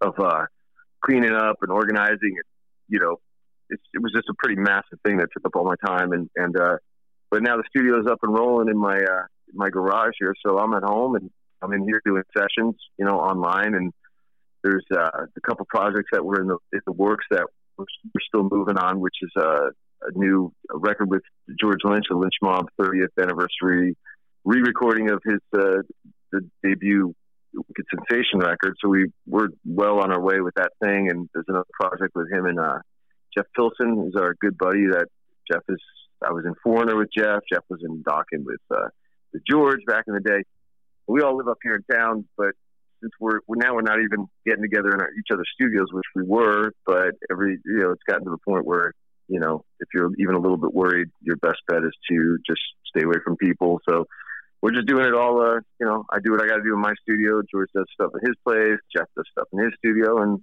of 0.02 0.14
uh, 0.20 0.46
cleaning 1.04 1.34
up 1.34 1.58
and 1.62 1.72
organizing. 1.72 2.36
And, 2.36 2.44
you 2.88 3.00
know, 3.00 3.18
it, 3.70 3.80
it 3.94 4.02
was 4.02 4.12
just 4.14 4.30
a 4.30 4.34
pretty 4.38 4.60
massive 4.60 5.00
thing 5.06 5.18
that 5.18 5.30
took 5.34 5.46
up 5.46 5.56
all 5.56 5.66
my 5.66 5.76
time. 5.86 6.12
And 6.12 6.30
and 6.36 6.60
uh, 6.60 6.78
but 7.32 7.44
now 7.44 7.58
the 7.58 7.64
studio 7.70 8.00
is 8.00 8.08
up 8.08 8.20
and 8.24 8.34
rolling 8.34 8.70
in 8.70 8.78
my 8.78 8.98
uh, 8.98 9.26
my 9.54 9.70
garage 9.70 10.14
here, 10.20 10.36
so 10.46 10.58
I'm 10.58 10.74
at 10.74 10.84
home 10.84 11.16
and 11.16 11.30
I'm 11.62 11.74
in 11.74 11.84
here 11.84 12.02
doing 12.06 12.24
sessions, 12.36 12.76
you 12.98 13.06
know, 13.06 13.20
online. 13.20 13.74
And 13.74 13.94
there's 14.64 14.86
uh, 14.92 15.26
a 15.36 15.42
couple 15.42 15.66
projects 15.70 16.10
that 16.12 16.24
were 16.24 16.42
in 16.42 16.48
the, 16.48 16.58
in 16.74 16.82
the 16.86 16.94
works 16.94 17.26
that 17.32 17.46
we're, 17.78 17.86
still 18.28 18.48
moving 18.50 18.78
on, 18.78 19.00
which 19.00 19.16
is 19.22 19.32
a, 19.38 19.72
a 20.02 20.12
new 20.16 20.52
record 20.70 21.10
with 21.10 21.24
George 21.60 21.80
Lynch, 21.84 22.06
the 22.10 22.18
Lynch 22.18 22.36
Mob 22.42 22.68
30th 22.80 23.08
anniversary 23.22 23.96
re-recording 24.46 25.10
of 25.12 25.22
his 25.26 25.40
uh, 25.54 25.82
the 26.32 26.42
debut 26.64 27.14
Wicked 27.54 27.86
Sensation 27.90 28.40
record. 28.40 28.76
So 28.82 28.90
we 28.90 29.12
we're 29.28 29.50
well 29.66 30.00
on 30.00 30.12
our 30.12 30.22
way 30.22 30.40
with 30.42 30.54
that 30.56 30.72
thing. 30.84 31.10
And 31.10 31.30
there's 31.34 31.46
another 31.48 31.66
project 31.80 32.14
with 32.16 32.32
him 32.32 32.46
and 32.46 32.60
uh, 32.60 32.80
Jeff 33.36 33.48
Pilson, 33.56 33.96
who's 33.96 34.16
our 34.20 34.36
good 34.40 34.58
buddy. 34.58 34.86
That 34.88 35.08
Jeff 35.52 35.64
is. 35.70 35.80
I 36.26 36.34
was 36.34 36.44
in 36.46 36.54
Foreigner 36.62 36.98
with 36.98 37.10
Jeff. 37.16 37.40
Jeff 37.52 37.64
was 37.70 37.80
in 37.82 38.04
Dokken 38.04 38.44
with 38.44 38.60
uh, 38.72 38.90
with 39.34 39.44
George 39.50 39.82
back 39.88 40.06
in 40.08 40.14
the 40.14 40.20
day. 40.20 40.44
We 41.08 41.22
all 41.22 41.38
live 41.38 41.48
up 41.48 41.58
here 41.64 41.76
in 41.76 41.96
town, 41.96 42.26
but 42.38 42.52
since 43.02 43.12
we're, 43.20 43.40
we're 43.48 43.56
now 43.58 43.76
we're 43.76 43.82
not 43.82 44.00
even 44.00 44.28
getting 44.46 44.62
together 44.62 44.90
in 44.90 45.02
our, 45.02 45.10
each 45.18 45.28
other's 45.32 45.50
studios, 45.54 45.88
which 45.92 46.06
we 46.16 46.24
were, 46.24 46.72
but 46.86 47.16
every 47.32 47.58
you 47.66 47.80
know 47.80 47.92
it's 47.92 48.04
gotten 48.08 48.26
to 48.26 48.32
the 48.32 48.38
point 48.38 48.66
where 48.66 48.94
you 49.28 49.40
know 49.40 49.64
if 49.80 49.88
you're 49.94 50.12
even 50.20 50.36
a 50.36 50.40
little 50.40 50.58
bit 50.58 50.74
worried, 50.74 51.10
your 51.22 51.38
best 51.38 51.60
bet 51.68 51.84
is 51.84 51.94
to 52.10 52.38
just 52.46 52.62
stay 52.88 53.04
away 53.04 53.18
from 53.24 53.38
people. 53.38 53.80
So 53.90 54.06
we're 54.62 54.72
just 54.72 54.88
doing 54.88 55.06
it 55.06 55.14
all. 55.14 55.42
Uh, 55.42 55.60
you 55.80 55.86
know, 55.86 56.06
I 56.12 56.20
do 56.20 56.32
what 56.32 56.44
I 56.44 56.48
got 56.48 56.58
to 56.58 56.64
do 56.64 56.74
in 56.74 56.82
my 56.82 56.94
studio. 57.02 57.42
George 57.50 57.70
does 57.74 57.86
stuff 57.94 58.12
in 58.22 58.28
his 58.28 58.36
place. 58.46 58.80
Jeff 58.96 59.08
does 59.16 59.26
stuff 59.32 59.48
in 59.54 59.60
his 59.60 59.74
studio, 59.78 60.22
and 60.22 60.42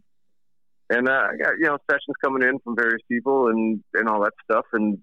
and 0.89 1.09
uh, 1.09 1.27
I 1.33 1.37
got 1.37 1.59
you 1.59 1.67
know 1.67 1.79
sessions 1.91 2.17
coming 2.23 2.43
in 2.43 2.59
from 2.61 2.77
various 2.77 3.03
people 3.09 3.49
and 3.49 3.83
and 3.95 4.09
all 4.09 4.23
that 4.23 4.33
stuff. 4.45 4.67
And 4.73 4.99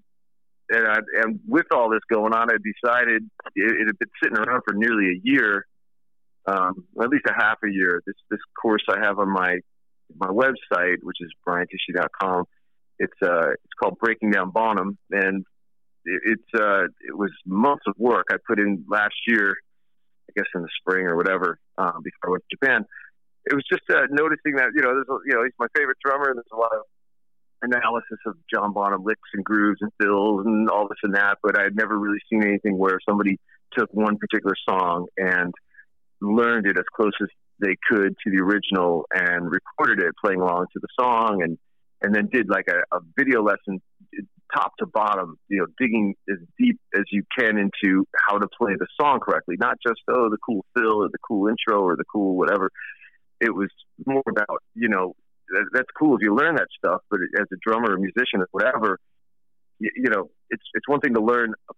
and 0.69 0.87
I, 0.87 0.97
and 1.23 1.39
with 1.47 1.65
all 1.71 1.89
this 1.89 2.01
going 2.11 2.33
on, 2.33 2.49
I 2.49 2.55
decided 2.57 3.23
it, 3.55 3.71
it 3.81 3.87
had 3.87 3.99
been 3.99 4.09
sitting 4.21 4.37
around 4.37 4.61
for 4.65 4.73
nearly 4.73 5.09
a 5.09 5.19
year, 5.23 5.65
um, 6.45 6.85
at 7.01 7.09
least 7.09 7.25
a 7.27 7.33
half 7.33 7.57
a 7.63 7.69
year. 7.69 8.01
This 8.05 8.15
this 8.29 8.39
course 8.61 8.83
I 8.89 8.99
have 8.99 9.19
on 9.19 9.31
my 9.31 9.59
my 10.17 10.27
website, 10.27 10.97
which 11.01 11.17
is 11.21 11.31
briantichy.com. 11.47 12.45
It's 12.99 13.13
uh 13.21 13.49
it's 13.51 13.73
called 13.79 13.97
Breaking 13.99 14.31
Down 14.31 14.51
Bonham, 14.51 14.97
and 15.11 15.45
it's 16.05 16.49
uh, 16.55 16.83
it 17.01 17.15
was 17.15 17.31
months 17.45 17.83
of 17.87 17.95
work 17.97 18.27
I 18.31 18.35
put 18.45 18.59
in 18.59 18.85
last 18.89 19.15
year, 19.27 19.55
I 20.29 20.33
guess 20.35 20.47
in 20.55 20.61
the 20.61 20.69
spring 20.79 21.07
or 21.07 21.15
whatever, 21.15 21.59
um, 21.77 22.01
before 22.03 22.27
I 22.27 22.31
went 22.31 22.43
to 22.49 22.55
Japan. 22.57 22.85
It 23.45 23.53
was 23.55 23.63
just 23.69 23.83
uh, 23.89 24.07
noticing 24.09 24.55
that 24.55 24.71
you 24.75 24.81
know 24.81 24.93
there's 24.93 25.07
you 25.25 25.33
know 25.33 25.43
he's 25.43 25.53
my 25.59 25.67
favorite 25.75 25.97
drummer 26.03 26.29
and 26.29 26.37
there's 26.37 26.53
a 26.53 26.57
lot 26.57 26.71
of 26.73 26.83
analysis 27.63 28.19
of 28.25 28.35
John 28.53 28.73
Bonham 28.73 29.03
licks 29.03 29.29
and 29.33 29.43
grooves 29.43 29.79
and 29.81 29.91
fills 30.01 30.45
and 30.45 30.69
all 30.69 30.87
this 30.87 30.97
and 31.03 31.15
that, 31.15 31.37
but 31.41 31.57
I 31.57 31.63
had 31.63 31.75
never 31.75 31.97
really 31.97 32.19
seen 32.29 32.43
anything 32.43 32.77
where 32.77 32.99
somebody 33.07 33.39
took 33.77 33.89
one 33.93 34.17
particular 34.17 34.55
song 34.67 35.07
and 35.17 35.53
learned 36.21 36.67
it 36.67 36.77
as 36.77 36.85
close 36.95 37.13
as 37.21 37.29
they 37.59 37.75
could 37.89 38.15
to 38.23 38.31
the 38.31 38.39
original 38.39 39.05
and 39.13 39.49
recorded 39.49 39.99
it 39.99 40.13
playing 40.23 40.41
along 40.41 40.65
to 40.73 40.79
the 40.79 40.87
song 40.99 41.41
and 41.43 41.57
and 42.01 42.13
then 42.13 42.27
did 42.31 42.49
like 42.49 42.67
a, 42.67 42.95
a 42.95 42.99
video 43.17 43.41
lesson 43.41 43.81
top 44.53 44.73
to 44.77 44.85
bottom, 44.85 45.37
you 45.47 45.57
know, 45.57 45.65
digging 45.79 46.15
as 46.29 46.37
deep 46.59 46.79
as 46.93 47.03
you 47.11 47.23
can 47.37 47.57
into 47.57 48.05
how 48.27 48.37
to 48.37 48.47
play 48.59 48.73
the 48.77 48.87
song 48.99 49.19
correctly, 49.19 49.55
not 49.57 49.77
just 49.85 50.01
oh 50.09 50.29
the 50.29 50.37
cool 50.45 50.65
fill 50.75 51.03
or 51.03 51.07
the 51.07 51.17
cool 51.25 51.47
intro 51.47 51.81
or 51.81 51.95
the 51.95 52.03
cool 52.11 52.37
whatever. 52.37 52.69
It 53.39 53.53
was 53.53 53.69
more 54.05 54.23
about 54.29 54.61
you 54.75 54.89
know 54.89 55.15
that, 55.53 55.65
that's 55.73 55.89
cool 55.97 56.15
if 56.15 56.21
you 56.21 56.35
learn 56.35 56.55
that 56.55 56.67
stuff, 56.77 57.01
but 57.09 57.19
as 57.39 57.47
a 57.51 57.57
drummer 57.65 57.93
or 57.93 57.97
musician 57.97 58.41
or 58.41 58.47
whatever, 58.51 58.99
you, 59.79 59.89
you 59.95 60.09
know, 60.09 60.29
it's 60.49 60.63
it's 60.73 60.87
one 60.87 60.99
thing 60.99 61.13
to 61.13 61.21
learn 61.21 61.53
a 61.69 61.73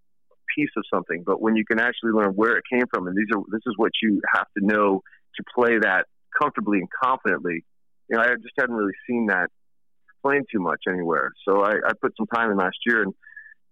piece 0.55 0.69
of 0.77 0.83
something, 0.93 1.23
but 1.25 1.41
when 1.41 1.55
you 1.55 1.65
can 1.65 1.79
actually 1.79 2.11
learn 2.11 2.31
where 2.31 2.57
it 2.57 2.63
came 2.71 2.85
from, 2.93 3.07
and 3.07 3.15
these 3.15 3.27
are 3.35 3.41
this 3.51 3.61
is 3.65 3.73
what 3.77 3.91
you 4.01 4.21
have 4.33 4.47
to 4.57 4.65
know 4.65 5.01
to 5.35 5.43
play 5.55 5.77
that 5.79 6.05
comfortably 6.39 6.79
and 6.79 6.87
confidently. 7.03 7.63
You 8.09 8.17
know, 8.17 8.23
I 8.23 8.35
just 8.35 8.53
hadn't 8.57 8.75
really 8.75 8.93
seen 9.07 9.27
that 9.27 9.47
playing 10.23 10.45
too 10.51 10.59
much 10.59 10.81
anywhere. 10.87 11.31
So 11.47 11.63
I, 11.63 11.73
I 11.85 11.91
put 12.01 12.13
some 12.17 12.27
time 12.27 12.51
in 12.51 12.57
last 12.57 12.77
year, 12.85 13.03
and 13.03 13.13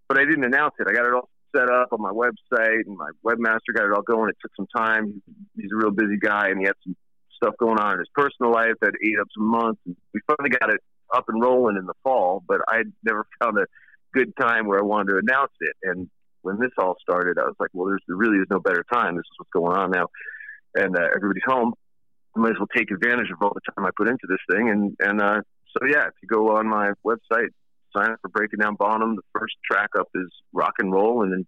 but 0.08 0.20
I 0.20 0.26
didn't 0.26 0.44
announce 0.44 0.76
it. 0.80 0.88
I 0.88 0.94
got 0.94 1.06
it 1.06 1.14
all 1.14 1.30
set 1.56 1.70
up 1.70 1.90
on 1.92 2.02
my 2.02 2.12
website, 2.12 2.82
and 2.86 2.98
my 2.98 3.10
webmaster 3.26 3.74
got 3.76 3.86
it 3.86 3.94
all 3.94 4.02
going. 4.02 4.30
It 4.30 4.38
took 4.42 4.52
some 4.56 4.68
time. 4.76 5.22
He's 5.56 5.72
a 5.72 5.76
real 5.76 5.92
busy 5.92 6.18
guy, 6.18 6.50
and 6.50 6.60
he 6.60 6.66
had 6.66 6.76
some 6.84 6.96
stuff 7.44 7.56
going 7.60 7.80
on 7.80 7.94
in 7.94 8.00
his 8.00 8.08
personal 8.14 8.52
life 8.52 8.76
that 8.82 8.94
ate 9.04 9.20
up 9.20 9.28
some 9.36 9.48
months. 9.48 9.82
We 9.86 10.22
finally 10.28 10.56
got 10.58 10.70
it 10.70 10.82
up 11.14 11.26
and 11.28 11.42
rolling 11.42 11.78
in 11.78 11.86
the 11.86 11.94
fall, 12.04 12.44
but 12.48 12.62
I 12.68 12.84
never 13.04 13.26
found 13.44 13.58
a 13.58 13.66
good 14.14 14.34
time 14.40 14.68
where 14.68 14.80
I 14.80 14.84
wanted 14.84 15.14
to 15.14 15.20
announce 15.20 15.52
it. 15.60 15.76
And 15.84 16.10
when 16.42 16.60
this 16.60 16.72
all 16.78 16.96
started, 17.02 17.38
I 17.38 17.44
was 17.44 17.56
like, 17.60 17.70
well, 17.74 17.88
there's, 17.88 18.02
there 18.08 18.18
really 18.18 18.38
is 18.38 18.48
no 18.50 18.60
better 18.60 18.86
time. 18.92 19.16
This 19.16 19.24
is 19.24 19.38
what's 19.38 19.52
going 19.52 19.78
on 19.78 19.92
now, 19.92 20.08
and 20.76 20.96
uh, 20.96 21.08
everybody's 21.16 21.44
home. 21.46 21.74
I 22.36 22.40
might 22.40 22.52
as 22.52 22.58
well 22.58 22.68
take 22.76 22.90
advantage 22.90 23.30
of 23.32 23.42
all 23.42 23.54
the 23.54 23.62
time 23.74 23.86
I 23.86 23.92
put 23.96 24.08
into 24.08 24.28
this 24.28 24.40
thing, 24.52 24.70
and 24.70 24.96
and 25.00 25.22
uh, 25.22 25.42
so 25.72 25.88
yeah, 25.88 26.08
if 26.08 26.14
you 26.22 26.28
go 26.28 26.58
on 26.58 26.68
my 26.68 26.92
website, 27.06 27.50
sign 27.96 28.12
up 28.12 28.20
for 28.22 28.30
Breaking 28.30 28.60
Down 28.60 28.76
Bonham. 28.76 29.16
The 29.16 29.40
first 29.40 29.54
track 29.70 29.92
up 29.98 30.10
is 30.16 30.30
Rock 30.52 30.74
and 30.80 30.92
Roll, 30.92 31.22
and 31.24 31.32
then 31.32 31.46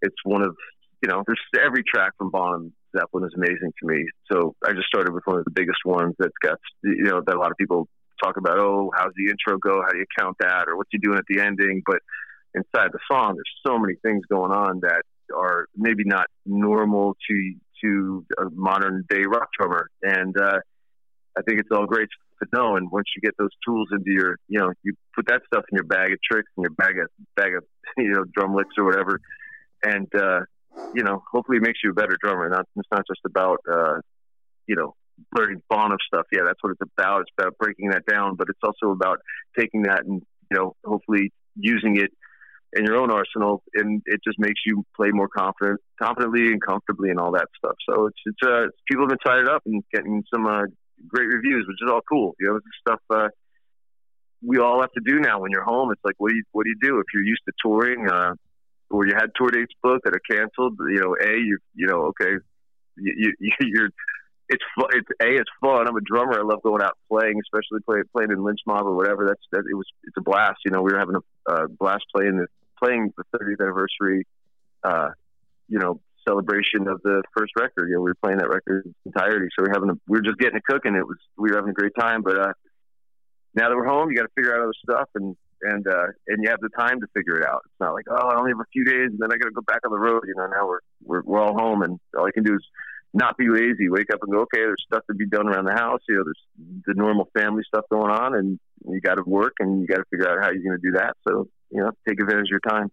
it's 0.00 0.16
one 0.24 0.42
of 0.42 0.54
you 1.02 1.08
know, 1.08 1.22
there's 1.26 1.40
every 1.64 1.82
track 1.82 2.12
from 2.18 2.30
Bonham 2.30 2.72
Zeppelin 2.96 3.24
is 3.24 3.34
amazing 3.36 3.72
to 3.80 3.86
me. 3.86 4.06
So 4.30 4.54
I 4.64 4.72
just 4.72 4.86
started 4.86 5.12
with 5.12 5.24
one 5.26 5.38
of 5.38 5.44
the 5.44 5.50
biggest 5.50 5.78
ones 5.84 6.14
that's 6.18 6.36
got 6.42 6.58
you 6.82 7.04
know 7.04 7.22
that 7.26 7.36
a 7.36 7.38
lot 7.38 7.50
of 7.50 7.56
people 7.56 7.88
talk 8.22 8.36
about. 8.36 8.58
Oh, 8.58 8.90
how's 8.96 9.12
the 9.16 9.30
intro 9.30 9.58
go? 9.58 9.82
How 9.82 9.90
do 9.90 9.98
you 9.98 10.06
count 10.18 10.36
that? 10.40 10.68
Or 10.68 10.76
what's 10.76 10.90
he 10.90 10.98
doing 10.98 11.18
at 11.18 11.24
the 11.28 11.40
ending? 11.40 11.82
But 11.84 11.98
inside 12.54 12.90
the 12.92 12.98
song, 13.10 13.36
there's 13.36 13.54
so 13.66 13.78
many 13.78 13.94
things 14.02 14.22
going 14.30 14.52
on 14.52 14.80
that 14.80 15.02
are 15.36 15.66
maybe 15.76 16.04
not 16.04 16.26
normal 16.44 17.16
to 17.28 17.54
to 17.84 18.24
a 18.38 18.44
modern 18.52 19.04
day 19.08 19.22
rock 19.26 19.48
drummer, 19.58 19.88
and 20.02 20.34
uh, 20.40 20.58
I 21.36 21.42
think 21.42 21.60
it's 21.60 21.68
all 21.70 21.86
great 21.86 22.08
to 22.42 22.48
know. 22.52 22.76
And 22.76 22.90
once 22.90 23.06
you 23.14 23.22
get 23.22 23.36
those 23.38 23.50
tools 23.66 23.88
into 23.92 24.10
your, 24.10 24.36
you 24.48 24.58
know, 24.58 24.72
you 24.82 24.94
put 25.14 25.26
that 25.28 25.42
stuff 25.46 25.64
in 25.70 25.76
your 25.76 25.84
bag 25.84 26.12
of 26.12 26.18
tricks 26.22 26.48
and 26.56 26.64
your 26.64 26.74
bag 26.74 26.98
of 26.98 27.08
bag 27.36 27.54
of 27.54 27.64
you 27.98 28.12
know 28.12 28.24
drum 28.34 28.54
licks 28.54 28.74
or 28.78 28.84
whatever, 28.84 29.20
and 29.82 30.08
uh, 30.14 30.40
you 30.92 31.02
know, 31.02 31.22
hopefully 31.30 31.58
it 31.58 31.62
makes 31.62 31.80
you 31.82 31.90
a 31.90 31.94
better 31.94 32.16
drummer. 32.20 32.48
Not 32.48 32.66
it's 32.76 32.88
not 32.90 33.04
just 33.06 33.20
about 33.24 33.58
uh, 33.70 34.00
you 34.66 34.76
know 34.76 34.94
learning 35.36 35.62
Bonham 35.68 35.98
stuff. 36.06 36.26
Yeah, 36.32 36.42
that's 36.44 36.62
what 36.62 36.72
it's 36.72 36.90
about. 36.98 37.22
It's 37.22 37.30
about 37.38 37.58
breaking 37.58 37.90
that 37.90 38.06
down, 38.06 38.36
but 38.36 38.48
it's 38.48 38.60
also 38.62 38.92
about 38.92 39.18
taking 39.58 39.82
that 39.82 40.04
and 40.04 40.22
you 40.50 40.56
know 40.56 40.74
hopefully 40.84 41.32
using 41.56 41.96
it 41.96 42.10
in 42.72 42.84
your 42.84 42.96
own 42.96 43.10
arsenal, 43.10 43.62
and 43.74 44.02
it 44.06 44.20
just 44.24 44.38
makes 44.38 44.60
you 44.66 44.84
play 44.94 45.08
more 45.10 45.28
confident, 45.28 45.80
confidently 46.00 46.48
and 46.48 46.60
comfortably, 46.62 47.10
and 47.10 47.18
all 47.18 47.32
that 47.32 47.48
stuff. 47.56 47.76
So 47.88 48.06
it's 48.06 48.20
it's 48.26 48.42
uh, 48.42 48.66
people 48.88 49.04
have 49.04 49.10
been 49.10 49.18
fired 49.24 49.48
up 49.48 49.62
and 49.66 49.82
getting 49.92 50.22
some 50.32 50.46
uh, 50.46 50.62
great 51.08 51.28
reviews, 51.28 51.66
which 51.66 51.78
is 51.82 51.90
all 51.90 52.00
cool. 52.08 52.34
You 52.40 52.48
know, 52.48 52.60
stuff 52.86 53.00
uh, 53.10 53.28
we 54.44 54.58
all 54.58 54.80
have 54.80 54.92
to 54.92 55.00
do 55.04 55.20
now 55.20 55.40
when 55.40 55.50
you're 55.50 55.64
home. 55.64 55.90
It's 55.90 56.04
like, 56.04 56.14
what 56.18 56.30
do 56.30 56.36
you 56.36 56.44
what 56.52 56.64
do 56.64 56.70
you 56.70 56.78
do 56.80 56.98
if 56.98 57.06
you're 57.14 57.24
used 57.24 57.42
to 57.46 57.52
touring, 57.62 58.08
uh, 58.08 58.34
or 58.90 59.06
you 59.06 59.14
had 59.14 59.30
tour 59.34 59.50
dates 59.50 59.72
booked 59.82 60.04
that 60.04 60.14
are 60.14 60.20
canceled? 60.30 60.78
You 60.78 61.00
know, 61.00 61.16
a 61.20 61.36
you 61.36 61.58
you 61.74 61.86
know, 61.86 62.06
okay, 62.06 62.32
you, 62.96 63.32
you 63.38 63.52
you're 63.60 63.90
it's 64.48 64.62
it's 64.90 65.08
a 65.20 65.36
it's 65.36 65.50
fun. 65.60 65.88
I'm 65.88 65.96
a 65.96 66.00
drummer. 66.00 66.38
I 66.38 66.42
love 66.42 66.62
going 66.62 66.82
out 66.82 66.96
playing, 67.10 67.40
especially 67.40 67.80
play, 67.84 68.02
playing 68.14 68.30
in 68.30 68.44
lynch 68.44 68.60
mob 68.66 68.86
or 68.86 68.94
whatever. 68.94 69.26
That's 69.26 69.42
that. 69.52 69.64
It 69.70 69.74
was 69.74 69.86
it's 70.04 70.16
a 70.16 70.20
blast. 70.20 70.60
You 70.64 70.70
know, 70.70 70.82
we 70.82 70.92
were 70.92 70.98
having 70.98 71.16
a 71.16 71.50
uh, 71.50 71.66
blast 71.66 72.04
playing 72.14 72.36
the 72.36 72.46
playing 72.82 73.12
the 73.16 73.38
30th 73.38 73.60
anniversary. 73.60 74.26
Uh, 74.84 75.10
you 75.68 75.78
know, 75.78 76.00
celebration 76.26 76.86
of 76.86 77.00
the 77.02 77.22
first 77.36 77.52
record. 77.58 77.88
You 77.88 77.96
know, 77.96 78.00
we 78.02 78.10
were 78.10 78.16
playing 78.22 78.38
that 78.38 78.48
record 78.48 78.92
entirety, 79.04 79.48
so 79.56 79.64
we 79.64 79.70
are 79.70 79.74
having 79.74 79.90
a, 79.90 79.94
we 80.06 80.18
were 80.18 80.22
just 80.22 80.38
getting 80.38 80.58
it 80.58 80.64
cooking. 80.64 80.94
It 80.94 81.06
was 81.06 81.18
we 81.36 81.50
were 81.50 81.56
having 81.56 81.70
a 81.70 81.74
great 81.74 81.92
time. 81.98 82.22
But 82.22 82.38
uh, 82.38 82.52
now 83.54 83.68
that 83.68 83.76
we're 83.76 83.86
home, 83.86 84.10
you 84.10 84.16
got 84.16 84.24
to 84.24 84.32
figure 84.36 84.54
out 84.54 84.62
other 84.62 84.74
stuff, 84.82 85.08
and 85.16 85.36
and 85.62 85.86
uh, 85.86 86.06
and 86.28 86.42
you 86.42 86.50
have 86.50 86.60
the 86.60 86.70
time 86.78 87.00
to 87.00 87.06
figure 87.14 87.36
it 87.36 87.46
out. 87.46 87.62
It's 87.64 87.80
not 87.80 87.94
like 87.94 88.06
oh, 88.10 88.28
I 88.28 88.38
only 88.38 88.50
have 88.50 88.60
a 88.60 88.70
few 88.72 88.84
days, 88.84 89.10
and 89.10 89.18
then 89.18 89.32
I 89.32 89.36
got 89.36 89.46
to 89.46 89.54
go 89.54 89.62
back 89.62 89.80
on 89.84 89.92
the 89.92 89.98
road. 89.98 90.22
You 90.26 90.34
know, 90.36 90.46
now 90.46 90.66
we're 90.66 90.80
we're 91.04 91.22
we're 91.22 91.40
all 91.40 91.54
home, 91.54 91.82
and 91.82 91.98
all 92.16 92.26
I 92.26 92.32
can 92.32 92.44
do 92.44 92.54
is 92.54 92.64
not 93.14 93.36
be 93.38 93.48
lazy. 93.48 93.88
Wake 93.88 94.12
up 94.12 94.20
and 94.22 94.32
go. 94.32 94.40
Okay, 94.40 94.60
there's 94.60 94.84
stuff 94.86 95.02
to 95.08 95.14
be 95.14 95.26
done 95.26 95.48
around 95.48 95.64
the 95.64 95.72
house. 95.72 96.00
You 96.08 96.16
know, 96.16 96.24
there's 96.24 96.84
the 96.86 96.94
normal 96.94 97.28
family 97.36 97.62
stuff 97.66 97.84
going 97.90 98.10
on, 98.10 98.34
and 98.34 98.58
you 98.88 99.00
got 99.00 99.16
to 99.16 99.24
work, 99.24 99.54
and 99.60 99.80
you 99.80 99.86
got 99.86 99.96
to 99.96 100.04
figure 100.10 100.28
out 100.28 100.42
how 100.42 100.50
you're 100.50 100.62
going 100.62 100.80
to 100.80 100.90
do 100.90 100.96
that. 100.96 101.16
So 101.26 101.48
you 101.70 101.80
know, 101.80 101.90
take 102.08 102.20
advantage 102.20 102.46
of 102.46 102.50
your 102.50 102.60
time 102.60 102.90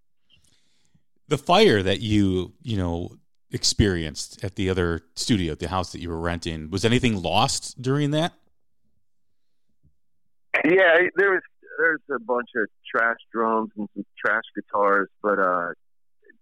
the 1.27 1.37
fire 1.37 1.81
that 1.81 1.99
you 1.99 2.53
you 2.61 2.77
know 2.77 3.17
experienced 3.51 4.43
at 4.43 4.55
the 4.55 4.69
other 4.69 5.01
studio, 5.15 5.55
the 5.55 5.67
house 5.67 5.91
that 5.91 5.99
you 5.99 6.09
were 6.09 6.19
renting, 6.19 6.69
was 6.69 6.83
anything 6.83 7.21
lost 7.21 7.81
during 7.81 8.11
that? 8.11 8.33
Yeah, 10.65 11.07
there 11.15 11.31
was 11.31 11.41
there's 11.77 12.01
a 12.11 12.19
bunch 12.19 12.49
of 12.55 12.67
trash 12.89 13.17
drums 13.31 13.71
and 13.77 13.87
some 13.93 14.05
trash 14.23 14.43
guitars, 14.55 15.09
but 15.21 15.39
uh, 15.39 15.69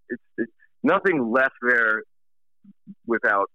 it's, 0.09 0.21
it's 0.37 0.51
nothing 0.83 1.31
left 1.31 1.55
there 1.61 2.03
without 3.05 3.49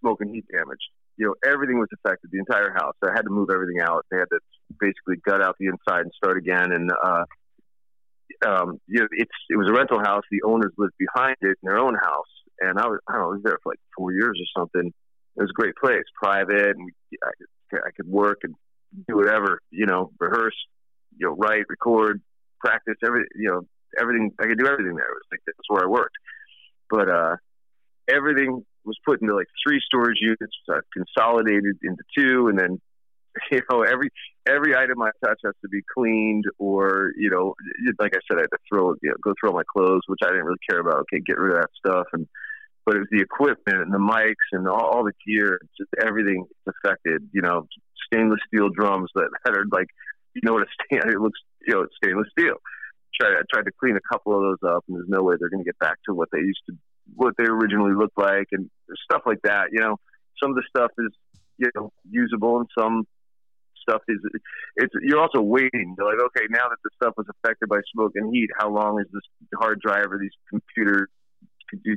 smoke 0.00 0.20
and 0.20 0.34
heat 0.34 0.44
damage. 0.52 0.80
You 1.16 1.26
know, 1.26 1.34
everything 1.48 1.78
was 1.78 1.88
affected, 1.94 2.30
the 2.32 2.38
entire 2.38 2.72
house. 2.72 2.94
I 3.02 3.12
had 3.14 3.22
to 3.22 3.30
move 3.30 3.48
everything 3.52 3.80
out. 3.80 4.04
They 4.10 4.18
had 4.18 4.28
to 4.30 4.40
basically 4.80 5.16
gut 5.24 5.42
out 5.42 5.56
the 5.58 5.66
inside 5.66 6.02
and 6.02 6.12
start 6.16 6.36
again. 6.36 6.72
And 6.72 6.90
uh, 6.90 7.24
um, 8.46 8.80
you 8.88 9.00
know, 9.00 9.06
it's 9.12 9.30
it 9.48 9.56
was 9.56 9.68
a 9.68 9.72
rental 9.72 10.00
house. 10.00 10.24
The 10.30 10.42
owners 10.42 10.72
lived 10.76 10.94
behind 10.98 11.36
it 11.40 11.56
in 11.62 11.68
their 11.68 11.78
own 11.78 11.94
house, 11.94 12.32
and 12.60 12.78
I 12.78 12.86
was 12.86 12.98
I 13.08 13.12
don't 13.12 13.22
know, 13.22 13.28
I 13.28 13.34
was 13.34 13.42
there 13.44 13.58
for 13.62 13.72
like 13.72 13.80
four 13.96 14.12
years 14.12 14.40
or 14.40 14.60
something. 14.60 14.92
It 15.36 15.40
was 15.40 15.50
a 15.50 15.60
great 15.60 15.74
place, 15.76 16.04
private, 16.20 16.76
and 16.76 16.90
I 17.22 17.76
I 17.76 17.90
could 17.96 18.08
work 18.08 18.40
and 18.42 18.54
do 19.08 19.16
whatever, 19.16 19.60
you 19.70 19.86
know, 19.86 20.10
rehearse, 20.20 20.54
you 21.18 21.28
know, 21.28 21.36
write, 21.36 21.64
record, 21.68 22.20
practice, 22.60 22.96
every, 23.04 23.24
you 23.34 23.50
know, 23.50 23.62
everything. 23.98 24.32
I 24.40 24.44
could 24.44 24.58
do 24.58 24.66
everything 24.66 24.96
there. 24.96 25.08
It 25.08 25.20
was 25.20 25.28
like 25.30 25.40
that's 25.46 25.68
where 25.68 25.84
I 25.84 25.88
worked. 25.88 26.16
But 26.90 27.08
uh, 27.08 27.36
everything 28.08 28.64
was 28.84 28.96
put 29.04 29.20
into 29.22 29.34
like 29.34 29.48
three 29.66 29.80
storage 29.84 30.18
units, 30.20 30.56
uh, 30.70 30.80
consolidated 30.92 31.76
into 31.82 32.02
two, 32.16 32.48
and 32.48 32.58
then 32.58 32.80
you 33.50 33.60
know 33.70 33.82
every 33.82 34.10
every 34.48 34.76
item 34.76 35.02
I 35.02 35.10
touch 35.24 35.40
has 35.44 35.54
to 35.62 35.68
be 35.68 35.80
cleaned, 35.94 36.44
or 36.58 37.12
you 37.16 37.30
know, 37.30 37.54
like 37.98 38.12
I 38.14 38.20
said, 38.28 38.38
I 38.38 38.42
had 38.42 38.50
to 38.50 38.58
throw 38.70 38.94
you 39.02 39.10
know, 39.10 39.16
go 39.22 39.34
throw 39.40 39.52
my 39.52 39.64
clothes, 39.72 40.02
which 40.06 40.20
I 40.24 40.28
didn't 40.28 40.44
really 40.44 40.58
care 40.68 40.80
about. 40.80 41.00
Okay, 41.00 41.22
get 41.26 41.38
rid 41.38 41.56
of 41.56 41.62
that 41.62 41.70
stuff, 41.78 42.06
and 42.12 42.26
but 42.84 42.96
it 42.96 43.00
was 43.00 43.08
the 43.10 43.22
equipment 43.22 43.80
and 43.80 43.92
the 43.92 43.98
mics 43.98 44.52
and 44.52 44.68
all, 44.68 44.84
all 44.84 45.04
the 45.04 45.12
gear, 45.26 45.58
just 45.78 45.90
everything 46.04 46.44
affected. 46.68 47.28
You 47.32 47.42
know, 47.42 47.66
stainless 48.12 48.40
steel 48.46 48.68
drums 48.68 49.10
that, 49.14 49.30
that 49.44 49.54
are 49.54 49.64
like, 49.70 49.88
you 50.34 50.42
know 50.42 50.54
what 50.54 50.62
a 50.62 50.66
stain, 50.86 51.08
it 51.08 51.20
looks, 51.20 51.40
you 51.66 51.74
know, 51.74 51.82
it's 51.82 51.94
stainless 52.02 52.28
steel. 52.36 52.56
Tried, 53.20 53.34
I 53.34 53.42
tried 53.52 53.64
to 53.64 53.72
clean 53.78 53.96
a 53.96 54.12
couple 54.12 54.34
of 54.34 54.42
those 54.42 54.70
up, 54.70 54.84
and 54.88 54.96
there's 54.96 55.08
no 55.08 55.22
way 55.22 55.36
they're 55.38 55.50
going 55.50 55.62
to 55.62 55.68
get 55.68 55.78
back 55.78 55.98
to 56.08 56.14
what 56.14 56.28
they 56.32 56.40
used 56.40 56.62
to, 56.68 56.76
what 57.14 57.34
they 57.38 57.44
originally 57.44 57.94
looked 57.94 58.18
like, 58.18 58.48
and 58.52 58.68
stuff 59.04 59.22
like 59.26 59.40
that. 59.44 59.68
You 59.72 59.80
know, 59.80 59.96
some 60.42 60.50
of 60.50 60.56
the 60.56 60.64
stuff 60.68 60.90
is, 60.98 61.12
you 61.58 61.70
know, 61.74 61.92
usable, 62.10 62.58
and 62.58 62.68
some 62.76 63.04
stuff 63.80 64.02
is, 64.08 64.18
it's. 64.76 64.92
You're 65.02 65.20
also 65.20 65.40
waiting. 65.40 65.94
You're 65.96 66.10
like, 66.10 66.22
okay, 66.26 66.46
now 66.50 66.68
that 66.68 66.78
the 66.82 66.90
stuff 66.96 67.14
was 67.16 67.26
affected 67.30 67.68
by 67.68 67.78
smoke 67.94 68.12
and 68.16 68.34
heat, 68.34 68.50
how 68.58 68.70
long 68.70 69.00
is 69.00 69.06
this 69.12 69.22
hard 69.54 69.80
drive 69.80 70.10
or 70.10 70.18
these 70.18 70.34
computers 70.50 71.08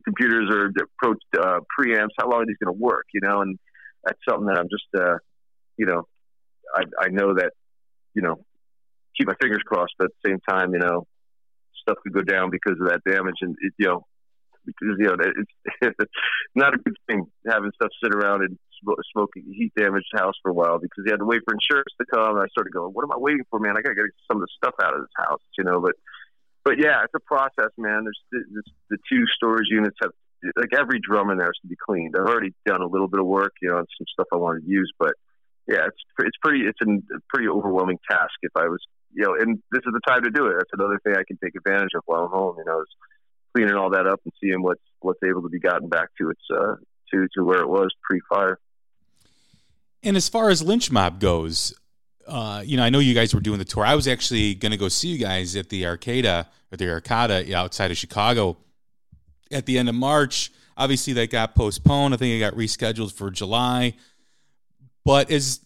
computers 0.03 0.49
or 0.49 0.71
pro 0.97 1.11
uh, 1.39 1.59
preamps, 1.77 2.09
how 2.17 2.29
long 2.29 2.41
are 2.41 2.45
these 2.45 2.57
going 2.63 2.73
to 2.73 2.79
work? 2.79 3.05
You 3.13 3.21
know, 3.23 3.41
and 3.41 3.57
that's 4.03 4.19
something 4.27 4.47
that 4.47 4.57
I'm 4.57 4.69
just, 4.69 4.85
uh, 4.97 5.17
you 5.77 5.85
know, 5.85 6.03
I, 6.73 6.83
I 6.99 7.07
know 7.09 7.33
that, 7.35 7.51
you 8.17 8.23
know, 8.23 8.43
keep 9.15 9.27
my 9.27 9.35
fingers 9.39 9.61
crossed, 9.63 9.93
but 9.99 10.05
at 10.05 10.11
the 10.23 10.29
same 10.31 10.39
time, 10.49 10.73
you 10.73 10.79
know, 10.79 11.05
stuff 11.79 11.99
could 12.01 12.13
go 12.13 12.23
down 12.23 12.49
because 12.49 12.81
of 12.81 12.89
that 12.89 13.01
damage, 13.07 13.37
and 13.41 13.55
it, 13.61 13.73
you 13.77 13.85
know, 13.85 14.05
because 14.65 14.97
you 14.97 15.05
know 15.05 15.15
it's, 15.21 16.11
not 16.55 16.73
a 16.73 16.77
good 16.77 16.97
thing 17.05 17.27
having 17.47 17.71
stuff 17.75 17.91
sit 18.03 18.13
around 18.13 18.41
and 18.41 18.57
smoking 19.13 19.43
heat 19.53 19.71
damaged 19.77 20.09
house 20.15 20.33
for 20.41 20.49
a 20.49 20.53
while 20.53 20.79
because 20.79 21.03
you 21.05 21.11
had 21.11 21.19
to 21.19 21.25
wait 21.25 21.41
for 21.45 21.53
insurance 21.53 21.93
to 22.01 22.05
come. 22.11 22.35
And 22.35 22.43
I 22.43 22.47
started 22.49 22.73
going, 22.73 22.91
"What 22.91 23.03
am 23.03 23.11
I 23.11 23.17
waiting 23.17 23.45
for, 23.51 23.59
man? 23.59 23.77
I 23.77 23.81
got 23.81 23.89
to 23.89 23.95
get 23.95 24.05
some 24.27 24.41
of 24.41 24.41
the 24.41 24.53
stuff 24.57 24.73
out 24.81 24.95
of 24.95 25.01
this 25.01 25.15
house," 25.15 25.41
you 25.59 25.63
know. 25.63 25.79
But 25.79 25.93
but 26.65 26.79
yeah, 26.79 27.03
it's 27.03 27.13
a 27.15 27.19
process, 27.19 27.69
man. 27.77 28.03
There's 28.03 28.21
the, 28.31 28.63
the 28.89 28.97
two 29.09 29.25
storage 29.35 29.69
units 29.69 29.97
have 30.01 30.11
like 30.55 30.73
every 30.73 30.99
drum 30.99 31.29
in 31.29 31.37
there 31.37 31.47
has 31.47 31.61
to 31.61 31.67
be 31.67 31.77
cleaned. 31.77 32.15
I've 32.17 32.25
already 32.25 32.53
done 32.65 32.81
a 32.81 32.87
little 32.87 33.07
bit 33.07 33.19
of 33.19 33.27
work, 33.27 33.53
you 33.61 33.69
know, 33.69 33.77
on 33.77 33.85
some 33.97 34.07
stuff 34.11 34.27
I 34.33 34.37
wanted 34.37 34.65
to 34.65 34.69
use, 34.69 34.91
but 34.97 35.13
yeah, 35.67 35.87
it's 35.87 35.97
it's 36.19 36.37
pretty 36.41 36.65
it's 36.65 36.79
a 36.81 37.19
pretty 37.29 37.47
overwhelming 37.47 37.99
task. 38.09 38.33
If 38.41 38.51
I 38.55 38.67
was, 38.67 38.79
you 39.13 39.23
know, 39.23 39.35
and 39.39 39.61
this 39.71 39.81
is 39.85 39.93
the 39.93 40.01
time 40.07 40.23
to 40.23 40.29
do 40.29 40.47
it. 40.47 40.55
That's 40.57 40.71
another 40.73 40.99
thing 41.03 41.13
I 41.13 41.23
can 41.27 41.37
take 41.43 41.55
advantage 41.55 41.91
of 41.95 42.03
while 42.05 42.23
I'm 42.23 42.31
home. 42.31 42.55
You 42.57 42.65
know, 42.65 42.81
is 42.81 42.87
cleaning 43.55 43.75
all 43.75 43.89
that 43.91 44.07
up 44.07 44.21
and 44.23 44.33
seeing 44.41 44.61
what's 44.61 44.81
what's 44.99 45.19
able 45.27 45.41
to 45.41 45.49
be 45.49 45.59
gotten 45.59 45.89
back 45.89 46.09
to 46.19 46.29
its 46.29 46.41
uh 46.53 46.75
to 47.11 47.27
to 47.35 47.43
where 47.43 47.59
it 47.59 47.67
was 47.67 47.89
pre-fire. 48.03 48.59
And 50.03 50.15
as 50.15 50.29
far 50.29 50.49
as 50.49 50.61
lynch 50.61 50.91
mob 50.91 51.19
goes, 51.19 51.73
uh, 52.27 52.61
you 52.65 52.77
know, 52.77 52.83
I 52.83 52.89
know 52.89 52.99
you 52.99 53.13
guys 53.13 53.33
were 53.33 53.41
doing 53.41 53.59
the 53.59 53.65
tour. 53.65 53.85
I 53.85 53.95
was 53.95 54.07
actually 54.07 54.53
going 54.53 54.71
to 54.71 54.77
go 54.77 54.89
see 54.89 55.09
you 55.09 55.17
guys 55.17 55.55
at 55.55 55.69
the 55.69 55.83
Arcada 55.83 56.45
or 56.71 56.77
the 56.77 56.85
Arcada 56.85 57.51
outside 57.51 57.89
of 57.89 57.97
Chicago 57.97 58.57
at 59.51 59.65
the 59.65 59.77
end 59.77 59.89
of 59.89 59.95
March. 59.95 60.51
Obviously, 60.77 61.13
that 61.13 61.31
got 61.31 61.55
postponed. 61.55 62.13
I 62.13 62.17
think 62.17 62.35
it 62.35 62.39
got 62.39 62.53
rescheduled 62.53 63.11
for 63.11 63.31
July. 63.31 63.95
But 65.07 65.31
as 65.31 65.61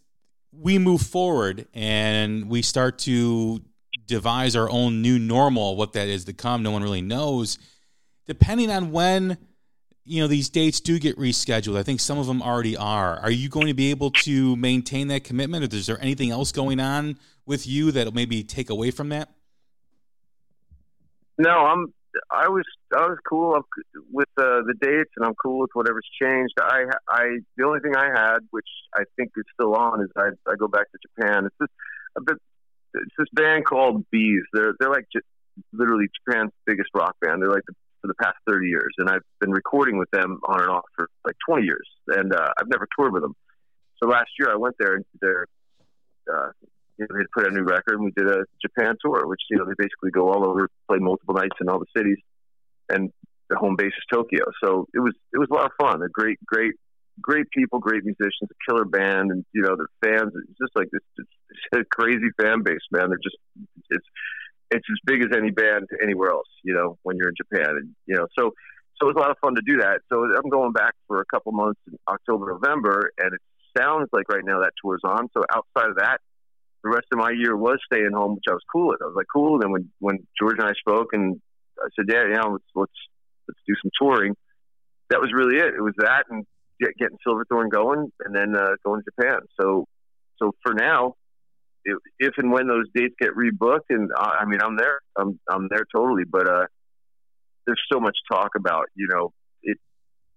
we 0.52 0.78
move 0.78 1.02
forward 1.02 1.66
and 1.74 2.48
we 2.48 2.62
start 2.62 3.00
to 3.00 3.60
devise 4.06 4.56
our 4.56 4.70
own 4.70 5.02
new 5.02 5.18
normal, 5.18 5.76
what 5.76 5.94
that 5.94 6.08
is 6.08 6.26
to 6.26 6.34
come, 6.34 6.62
no 6.62 6.70
one 6.70 6.84
really 6.84 7.02
knows. 7.02 7.58
Depending 8.28 8.70
on 8.70 8.92
when 8.92 9.40
you 10.04 10.22
know 10.22 10.28
these 10.28 10.48
dates 10.48 10.80
do 10.80 10.98
get 10.98 11.16
rescheduled 11.16 11.78
i 11.78 11.84
think 11.84 12.00
some 12.00 12.18
of 12.18 12.26
them 12.26 12.42
already 12.42 12.76
are 12.76 13.20
are 13.20 13.30
you 13.30 13.48
going 13.48 13.68
to 13.68 13.74
be 13.76 13.92
able 13.92 14.10
to 14.10 14.56
maintain 14.56 15.10
that 15.10 15.24
commitment 15.24 15.64
or 15.64 15.78
is 15.78 15.86
there 15.86 16.02
anything 16.02 16.32
else 16.32 16.52
going 16.52 16.80
on 16.80 17.20
with 17.46 17.68
you 17.68 17.92
that'll 17.92 18.12
maybe 18.12 18.44
take 18.44 18.72
away 18.72 18.90
from 18.90 19.10
that 19.10 19.30
no 21.38 21.52
i'm 21.52 21.94
i 22.32 22.48
was 22.48 22.64
i 22.96 23.06
was 23.08 23.18
cool. 23.28 23.60
With 24.12 24.28
uh, 24.38 24.62
the 24.66 24.76
dates 24.80 25.12
and 25.18 25.26
i'm 25.26 25.36
cool 25.36 25.60
with 25.60 25.72
whatever's 25.74 26.08
changed. 26.22 26.54
I 26.62 26.86
i 27.10 27.24
the 27.58 27.66
only 27.66 27.80
thing 27.80 27.96
i 27.96 28.08
had 28.08 28.40
which 28.52 28.68
i 28.96 29.04
think 29.16 29.32
is 29.38 29.46
still 29.54 29.76
on 29.76 30.02
is 30.02 30.10
i 30.18 30.30
i 30.50 30.56
go 30.58 30.68
back 30.68 30.88
to 30.92 30.98
japan. 31.02 31.46
It's 31.46 31.56
this 31.60 31.70
a 32.18 32.22
bit 32.22 32.38
it's 32.94 33.16
this 33.18 33.28
band 33.34 33.66
called 33.66 34.06
B'z. 34.14 34.42
They're 34.54 34.74
they're 34.80 34.90
like 34.90 35.08
just 35.14 35.26
literally 35.74 36.08
japan's 36.26 36.52
biggest 36.66 36.90
rock 36.94 37.16
band. 37.22 37.42
They're 37.42 37.52
like 37.52 37.66
the 37.68 37.74
for 38.02 38.08
the 38.08 38.16
past 38.16 38.36
30 38.48 38.68
years, 38.68 38.94
and 38.98 39.10
I've 39.10 39.22
been 39.40 39.52
recording 39.52 39.98
with 39.98 40.10
them 40.12 40.40
on 40.46 40.62
and 40.62 40.70
off 40.70 40.86
for 40.96 41.08
like 41.26 41.36
20 41.48 41.64
years, 41.64 41.88
and 42.08 42.34
uh, 42.34 42.50
I've 42.60 42.68
never 42.68 42.88
toured 42.98 43.14
with 43.14 43.22
them. 43.22 43.36
So 44.02 44.10
last 44.10 44.30
year 44.40 44.52
I 44.52 44.56
went 44.56 44.76
there 44.80 44.96
and 44.96 45.06
their, 45.22 45.46
uh, 46.32 46.50
you 47.02 47.08
know, 47.10 47.18
they 47.18 47.26
put 47.34 47.46
out 47.46 47.52
a 47.52 47.56
new 47.56 47.66
record, 47.66 47.96
and 47.96 48.06
we 48.06 48.12
did 48.16 48.30
a 48.30 48.46
Japan 48.62 48.96
tour, 49.04 49.26
which 49.26 49.42
you 49.50 49.58
know 49.58 49.66
they 49.66 49.74
basically 49.78 50.12
go 50.12 50.30
all 50.30 50.48
over, 50.48 50.70
play 50.88 51.00
multiple 51.00 51.34
nights 51.34 51.58
in 51.60 51.70
all 51.70 51.80
the 51.80 51.90
cities, 51.98 52.18
and 52.90 53.12
the 53.50 53.58
home 53.58 53.76
base 53.76 53.88
is 53.88 54.06
Tokyo. 54.12 54.46
So 54.64 54.88
it 54.94 55.00
was 55.00 55.14
it 55.34 55.40
was 55.40 55.50
a 55.52 55.56
lot 55.56 55.66
of 55.66 55.72
fun. 55.80 56.00
They're 56.00 56.10
great, 56.14 56.38
great, 56.46 56.74
great 57.20 57.50
people, 57.50 57.80
great 57.80 58.04
musicians, 58.06 58.50
a 58.52 58.72
killer 58.72 58.86
band, 58.86 59.32
and 59.32 59.44
you 59.54 59.64
know 59.64 59.76
their 59.76 59.90
fans. 60.04 60.32
It's 60.36 60.60
just 60.60 60.76
like 60.76 60.90
this, 60.92 61.02
it's 61.18 61.30
a 61.74 61.84
crazy 61.90 62.30
fan 62.40 62.62
base, 62.64 62.86
man. 62.92 63.10
They're 63.10 63.18
just 63.18 63.38
it's 63.90 64.06
it's 64.72 64.88
as 64.90 64.98
big 65.06 65.22
as 65.22 65.30
any 65.36 65.52
band 65.52 65.88
anywhere 66.02 66.30
else, 66.32 66.48
you 66.64 66.74
know, 66.74 66.98
when 67.04 67.18
you're 67.18 67.30
in 67.30 67.36
Japan. 67.36 67.70
And, 67.70 67.90
you 68.06 68.16
know, 68.16 68.26
so, 68.40 68.52
so 68.96 69.10
it 69.10 69.14
was 69.14 69.16
a 69.18 69.20
lot 69.20 69.32
of 69.32 69.38
fun 69.42 69.56
to 69.56 69.62
do 69.66 69.78
that. 69.82 70.00
So 70.10 70.24
I'm 70.24 70.50
going 70.50 70.72
back 70.72 70.94
for 71.08 71.20
a 71.20 71.26
couple 71.26 71.52
months 71.52 71.80
in 71.88 71.98
October, 72.08 72.54
November, 72.54 73.12
and 73.18 73.34
it 73.34 73.42
sounds 73.78 74.08
like 74.14 74.30
right 74.30 74.46
now 74.46 74.62
that 74.62 74.72
tour's 74.82 75.02
on. 75.04 75.28
So 75.36 75.44
outside 75.52 75.90
of 75.90 75.98
that, 75.98 76.22
the 76.84 76.90
rest 76.90 77.08
of 77.12 77.20
my 77.20 77.32
year 77.32 77.56
was 77.56 77.78
staying 77.86 78.12
home, 78.14 78.36
which 78.36 78.46
I 78.50 78.54
was 78.54 78.64
cool 78.72 78.90
with. 78.90 79.02
I 79.02 79.06
was 79.06 79.16
like, 79.16 79.28
cool. 79.32 79.56
And 79.56 79.64
then 79.64 79.72
when, 79.72 79.90
when 80.00 80.28
George 80.40 80.58
and 80.60 80.68
I 80.68 80.74
spoke 80.74 81.10
and 81.14 81.40
I 81.80 81.88
said, 81.96 82.06
yeah, 82.10 82.24
yeah, 82.32 82.42
let's, 82.42 82.64
let's, 82.76 82.92
let's 83.48 83.60
do 83.68 83.76
some 83.82 83.92
touring. 84.00 84.36
That 85.10 85.22
was 85.22 85.32
really 85.34 85.58
it. 85.58 85.74
It 85.76 85.82
was 85.82 85.94
that 85.98 86.26
and 86.30 86.46
get, 86.80 86.98
getting 86.98 87.18
Silverthorne 87.24 87.70
going 87.70 88.12
and 88.22 88.36
then 88.36 88.56
uh, 88.56 88.72
going 88.84 89.02
to 89.02 89.12
Japan. 89.12 89.42
So, 89.60 89.86
so 90.42 90.54
for 90.64 90.74
now, 90.74 91.16
if, 91.86 91.98
if 92.20 92.34
and 92.38 92.52
when 92.52 92.68
those 92.68 92.86
dates 92.96 93.16
get 93.20 93.32
rebooked, 93.36 93.90
and 93.90 94.10
uh, 94.16 94.32
I 94.40 94.46
mean, 94.46 94.60
I'm 94.62 94.78
there, 94.78 95.02
I'm 95.18 95.40
I'm 95.50 95.68
there 95.70 95.86
totally. 95.96 96.24
But 96.24 96.48
uh, 96.48 96.66
there's 97.66 97.82
so 97.92 98.00
much 98.00 98.18
talk 98.32 98.52
about, 98.56 98.86
you 98.96 99.08
know, 99.12 99.34
it, 99.64 99.78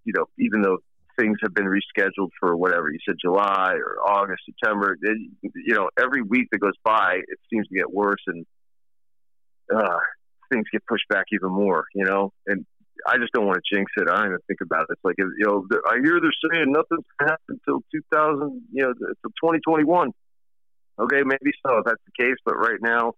you 0.03 0.13
know, 0.15 0.25
even 0.39 0.61
though 0.61 0.77
things 1.19 1.37
have 1.41 1.53
been 1.53 1.65
rescheduled 1.65 2.29
for 2.39 2.55
whatever 2.55 2.89
you 2.91 2.99
said, 3.07 3.15
July 3.21 3.73
or 3.75 3.97
August, 4.05 4.43
September, 4.45 4.97
it, 5.01 5.17
you 5.41 5.73
know, 5.73 5.89
every 5.99 6.21
week 6.21 6.47
that 6.51 6.59
goes 6.59 6.77
by, 6.83 7.15
it 7.27 7.39
seems 7.51 7.67
to 7.67 7.75
get 7.75 7.91
worse, 7.91 8.21
and 8.27 8.45
uh, 9.75 9.97
things 10.51 10.65
get 10.71 10.85
pushed 10.87 11.07
back 11.09 11.25
even 11.31 11.51
more, 11.51 11.85
you 11.93 12.05
know, 12.05 12.31
and. 12.47 12.65
I 13.05 13.17
just 13.17 13.33
don't 13.33 13.45
want 13.45 13.59
to 13.61 13.75
jinx 13.75 13.91
it. 13.97 14.09
I 14.09 14.15
don't 14.15 14.27
even 14.27 14.37
think 14.47 14.61
about 14.61 14.83
it. 14.83 14.93
It's 14.93 15.01
like 15.03 15.17
you 15.19 15.29
know, 15.39 15.67
I 15.85 15.99
hear 16.01 16.19
they're 16.21 16.49
saying 16.49 16.71
nothing's 16.71 17.03
to 17.19 17.25
happen 17.27 17.59
until 17.67 17.83
2000, 17.91 18.61
you 18.71 18.83
know, 18.83 18.89
until 18.89 19.31
2021 19.43 20.11
okay, 20.99 21.21
maybe 21.23 21.51
so 21.65 21.77
if 21.77 21.85
that's 21.85 22.01
the 22.05 22.23
case. 22.23 22.37
But 22.45 22.55
right 22.55 22.79
now, 22.81 23.13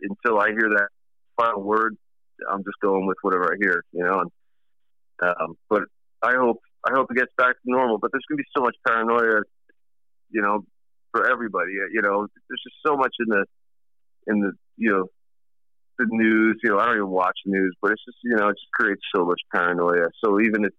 until 0.00 0.40
I 0.40 0.48
hear 0.48 0.68
that 0.76 0.88
final 1.36 1.62
word, 1.62 1.96
I'm 2.50 2.64
just 2.64 2.80
going 2.82 3.06
with 3.06 3.18
whatever 3.22 3.52
I 3.52 3.56
hear, 3.60 3.84
you 3.92 4.04
know. 4.04 4.20
And 4.20 4.30
um, 5.40 5.56
but 5.68 5.82
I 6.22 6.34
hope 6.34 6.60
I 6.86 6.92
hope 6.94 7.10
it 7.10 7.16
gets 7.16 7.32
back 7.36 7.54
to 7.54 7.64
normal. 7.64 7.98
But 7.98 8.12
there's 8.12 8.24
going 8.28 8.38
to 8.38 8.42
be 8.42 8.50
so 8.56 8.62
much 8.62 8.76
paranoia, 8.86 9.42
you 10.30 10.42
know, 10.42 10.64
for 11.12 11.30
everybody. 11.30 11.72
Uh, 11.80 11.88
you 11.92 12.02
know, 12.02 12.26
there's 12.48 12.62
just 12.62 12.76
so 12.86 12.96
much 12.96 13.14
in 13.20 13.28
the 13.28 13.44
in 14.26 14.40
the 14.40 14.52
you 14.76 14.90
know 14.90 15.06
the 15.98 16.06
news. 16.10 16.60
You 16.62 16.70
know, 16.70 16.78
I 16.78 16.86
don't 16.86 16.96
even 16.96 17.10
watch 17.10 17.38
the 17.44 17.52
news, 17.52 17.74
but 17.80 17.92
it's 17.92 18.04
just 18.04 18.18
you 18.22 18.36
know 18.36 18.48
it 18.48 18.54
just 18.54 18.72
creates 18.72 19.02
so 19.14 19.24
much 19.24 19.40
paranoia. 19.52 20.08
So 20.22 20.40
even 20.40 20.64
if 20.64 20.72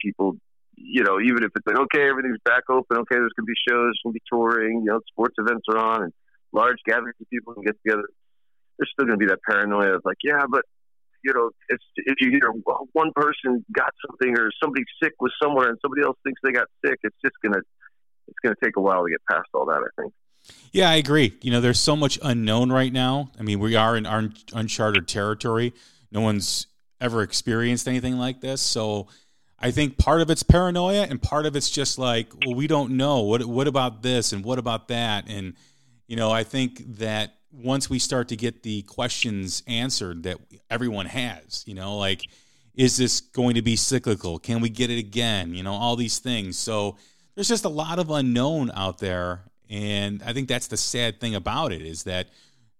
people 0.00 0.36
you 0.82 1.04
know, 1.04 1.20
even 1.20 1.44
if 1.44 1.50
it's 1.54 1.66
like, 1.66 1.78
okay, 1.78 2.08
everything's 2.08 2.40
back 2.44 2.64
open, 2.70 2.96
okay, 2.98 3.16
there's 3.16 3.32
going 3.36 3.44
to 3.46 3.52
be 3.52 3.60
shows, 3.68 3.92
going 4.02 4.14
to 4.14 4.18
be 4.18 4.22
touring, 4.32 4.80
you 4.80 4.90
know, 4.90 5.00
sports 5.12 5.34
events 5.38 5.64
are 5.68 5.78
on, 5.78 6.04
and 6.04 6.12
large 6.52 6.78
gatherings 6.86 7.16
of 7.20 7.28
people 7.28 7.54
can 7.54 7.64
get 7.64 7.76
together. 7.84 8.08
There's 8.78 8.90
still 8.92 9.06
going 9.06 9.18
to 9.18 9.22
be 9.22 9.28
that 9.28 9.40
paranoia 9.46 9.96
of 9.96 10.02
like, 10.04 10.16
yeah, 10.24 10.44
but 10.48 10.64
you 11.22 11.32
know, 11.32 11.50
it's, 11.68 11.84
if 11.96 12.16
you 12.20 12.30
hear 12.30 12.50
one 12.92 13.12
person 13.14 13.64
got 13.72 13.92
something 14.06 14.38
or 14.38 14.50
somebody 14.62 14.84
sick 15.02 15.12
was 15.20 15.32
somewhere 15.42 15.68
and 15.70 15.78
somebody 15.82 16.02
else 16.02 16.16
thinks 16.24 16.40
they 16.42 16.52
got 16.52 16.66
sick, 16.84 16.98
it's 17.02 17.16
just 17.22 17.34
gonna 17.42 17.60
it's 18.28 18.38
gonna 18.42 18.54
take 18.62 18.76
a 18.76 18.80
while 18.80 19.04
to 19.04 19.10
get 19.10 19.20
past 19.30 19.48
all 19.54 19.66
that. 19.66 19.82
I 19.82 20.02
think. 20.02 20.12
Yeah, 20.72 20.90
I 20.90 20.94
agree. 20.94 21.34
You 21.42 21.50
know, 21.50 21.60
there's 21.60 21.80
so 21.80 21.96
much 21.96 22.18
unknown 22.22 22.72
right 22.72 22.92
now. 22.92 23.30
I 23.38 23.42
mean, 23.42 23.60
we 23.60 23.76
are 23.76 23.96
in 23.96 24.06
un- 24.06 24.34
uncharted 24.54 25.06
territory. 25.06 25.74
No 26.10 26.22
one's 26.22 26.66
ever 27.00 27.22
experienced 27.22 27.86
anything 27.88 28.16
like 28.16 28.40
this, 28.40 28.60
so 28.60 29.08
I 29.58 29.70
think 29.70 29.98
part 29.98 30.22
of 30.22 30.30
it's 30.30 30.42
paranoia 30.42 31.02
and 31.02 31.20
part 31.20 31.44
of 31.44 31.54
it's 31.54 31.70
just 31.70 31.98
like, 31.98 32.28
well, 32.44 32.54
we 32.54 32.66
don't 32.66 32.92
know. 32.92 33.20
What 33.20 33.44
what 33.44 33.68
about 33.68 34.02
this 34.02 34.32
and 34.32 34.44
what 34.44 34.58
about 34.58 34.88
that? 34.88 35.28
And 35.28 35.54
you 36.08 36.16
know, 36.16 36.30
I 36.30 36.44
think 36.44 36.96
that 36.98 37.34
once 37.52 37.90
we 37.90 37.98
start 37.98 38.28
to 38.28 38.36
get 38.36 38.62
the 38.62 38.82
questions 38.82 39.62
answered 39.66 40.22
that 40.24 40.38
everyone 40.70 41.06
has, 41.06 41.64
you 41.66 41.74
know, 41.74 41.96
like 41.96 42.26
is 42.74 42.96
this 42.96 43.20
going 43.20 43.54
to 43.54 43.62
be 43.62 43.76
cyclical? 43.76 44.38
Can 44.38 44.60
we 44.60 44.68
get 44.68 44.90
it 44.90 44.98
again? 44.98 45.54
You 45.54 45.62
know, 45.62 45.74
all 45.74 45.96
these 45.96 46.18
things. 46.18 46.56
So 46.56 46.96
there's 47.34 47.48
just 47.48 47.64
a 47.64 47.70
lot 47.70 47.98
of 47.98 48.10
unknown 48.10 48.70
out 48.74 48.98
there, 48.98 49.42
and 49.68 50.22
I 50.24 50.32
think 50.32 50.48
that's 50.48 50.68
the 50.68 50.76
sad 50.76 51.20
thing 51.20 51.34
about 51.34 51.72
it 51.72 51.82
is 51.82 52.04
that 52.04 52.28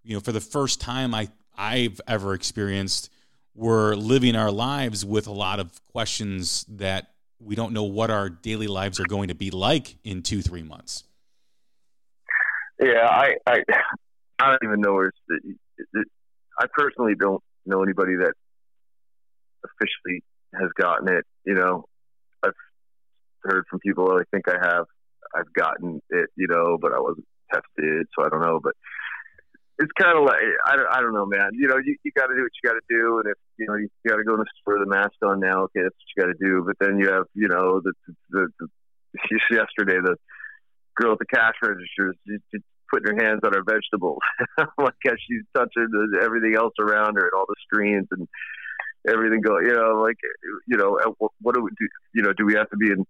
you 0.03 0.15
know 0.15 0.21
for 0.21 0.33
the 0.33 0.41
first 0.41 0.81
time 0.81 1.15
I 1.15 1.29
I've 1.57 2.01
ever 2.07 2.35
experienced 2.35 3.11
we're 3.55 3.95
living 3.95 4.37
our 4.37 4.51
lives 4.51 5.05
with 5.05 5.27
a 5.27 5.33
lot 5.33 5.61
of 5.61 5.85
questions 5.87 6.65
that 6.69 7.11
we 7.41 7.55
don't 7.55 7.73
know 7.73 7.85
what 7.85 8.11
our 8.11 8.31
daily 8.31 8.69
lives 8.69 9.01
are 9.01 9.05
going 9.05 9.29
to 9.29 9.35
be 9.35 9.51
like 9.51 9.97
in 10.05 10.23
two 10.23 10.41
three 10.41 10.63
months. 10.63 11.05
Yeah, 12.81 13.07
I 13.07 13.37
I, 13.47 13.63
I 14.41 14.51
don't 14.51 14.65
even 14.65 14.81
know 14.81 14.95
where. 14.95 15.13
I 16.61 16.67
personally 16.73 17.15
don't 17.19 17.43
know 17.67 17.83
anybody 17.83 18.17
that 18.17 18.33
officially 19.65 20.23
has 20.55 20.71
gotten 20.79 21.09
it. 21.09 21.25
You 21.45 21.55
know, 21.55 21.85
I've 22.43 22.53
heard 23.43 23.65
from 23.71 23.81
people. 23.81 24.09
Oh, 24.11 24.19
I 24.19 24.25
think 24.31 24.49
I 24.49 24.57
have. 24.63 24.87
I've 25.35 25.53
gotten 25.53 26.01
it. 26.11 26.29
You 26.37 26.49
know, 26.49 26.79
but 26.81 26.93
I 26.93 27.01
wasn't 27.01 27.27
tested, 27.53 28.07
so 28.17 28.25
I 28.25 28.29
don't 28.29 28.43
know. 28.43 28.61
But 28.63 28.75
it's 29.79 29.93
kind 29.99 30.17
of 30.19 30.25
like 30.25 30.41
I 30.67 30.77
don't, 30.77 30.89
I 30.91 31.01
don't 31.01 31.15
know, 31.15 31.27
man. 31.27 31.51
You 31.53 31.69
know, 31.69 31.77
you, 31.77 31.97
you 32.03 32.13
got 32.17 32.27
to 32.27 32.35
do 32.35 32.43
what 32.43 32.53
you 32.63 32.69
got 32.69 32.75
to 32.75 32.87
do, 32.89 33.19
and 33.19 33.31
if 33.31 33.39
you 33.59 33.67
know 33.67 33.75
you 33.77 33.89
got 34.09 34.17
to 34.17 34.25
go 34.25 34.35
in 34.35 34.41
the 34.41 34.47
store, 34.61 34.79
the 34.79 34.87
mask 34.87 35.17
on 35.23 35.41
now. 35.41 35.65
Okay, 35.65 35.83
that's 35.83 35.97
what 35.97 36.11
you 36.17 36.23
got 36.23 36.33
to 36.33 36.45
do. 36.45 36.65
But 36.67 36.77
then 36.81 36.99
you 36.99 37.11
have, 37.11 37.25
you 37.35 37.49
know, 37.49 37.81
the 37.81 37.93
the, 38.07 38.15
the, 38.31 38.49
the 38.61 38.69
yesterday 39.51 39.99
the 40.05 40.17
girl 40.97 41.13
at 41.13 41.19
the 41.19 41.27
cash 41.27 41.55
register 41.63 42.15
is 42.27 42.63
putting 42.91 43.17
her 43.17 43.25
hands 43.25 43.41
on 43.45 43.53
her 43.53 43.63
vegetables, 43.63 44.19
like 44.79 44.95
as 45.07 45.19
she's 45.27 45.43
touching 45.55 45.89
everything 46.23 46.55
else 46.57 46.75
around 46.81 47.15
her 47.15 47.23
and 47.23 47.33
all 47.35 47.47
the 47.49 47.57
screens 47.67 48.09
and 48.11 48.29
everything 49.09 49.41
going. 49.41 49.67
You 49.67 49.75
know, 49.75 50.01
like 50.03 50.17
you 50.67 50.77
know, 50.77 50.99
what, 51.19 51.33
what 51.41 51.55
do 51.55 51.63
we 51.63 51.71
do? 51.71 51.89
You 52.15 52.23
know, 52.23 52.33
do 52.33 52.45
we 52.45 52.55
have 52.55 52.71
to 52.71 52.77
be 52.77 52.91
in 52.91 53.07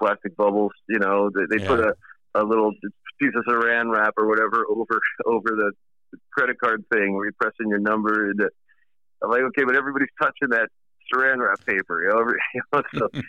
plastic 0.00 0.36
bubbles? 0.36 0.72
You 0.88 0.98
know, 0.98 1.30
they, 1.34 1.56
they 1.56 1.62
yeah. 1.62 1.68
put 1.68 1.80
a 1.80 1.94
a 2.34 2.44
little 2.44 2.72
piece 3.20 3.32
of 3.34 3.44
saran 3.44 3.92
wrap 3.92 4.14
or 4.16 4.28
whatever 4.28 4.64
over 4.68 5.00
over 5.26 5.50
the 5.56 5.72
credit 6.32 6.58
card 6.62 6.84
thing 6.92 7.14
where 7.14 7.26
you 7.26 7.32
press 7.40 7.52
in 7.60 7.68
your 7.68 7.78
number. 7.78 8.30
And 8.30 8.40
I'm 9.22 9.30
like, 9.30 9.42
okay, 9.42 9.64
but 9.64 9.76
everybody's 9.76 10.08
touching 10.20 10.50
that 10.50 10.68
saran 11.12 11.38
wrap 11.38 11.64
paper. 11.66 12.02
You 12.02 12.10
know, 12.10 12.32
you 12.54 12.62
know 12.72 13.22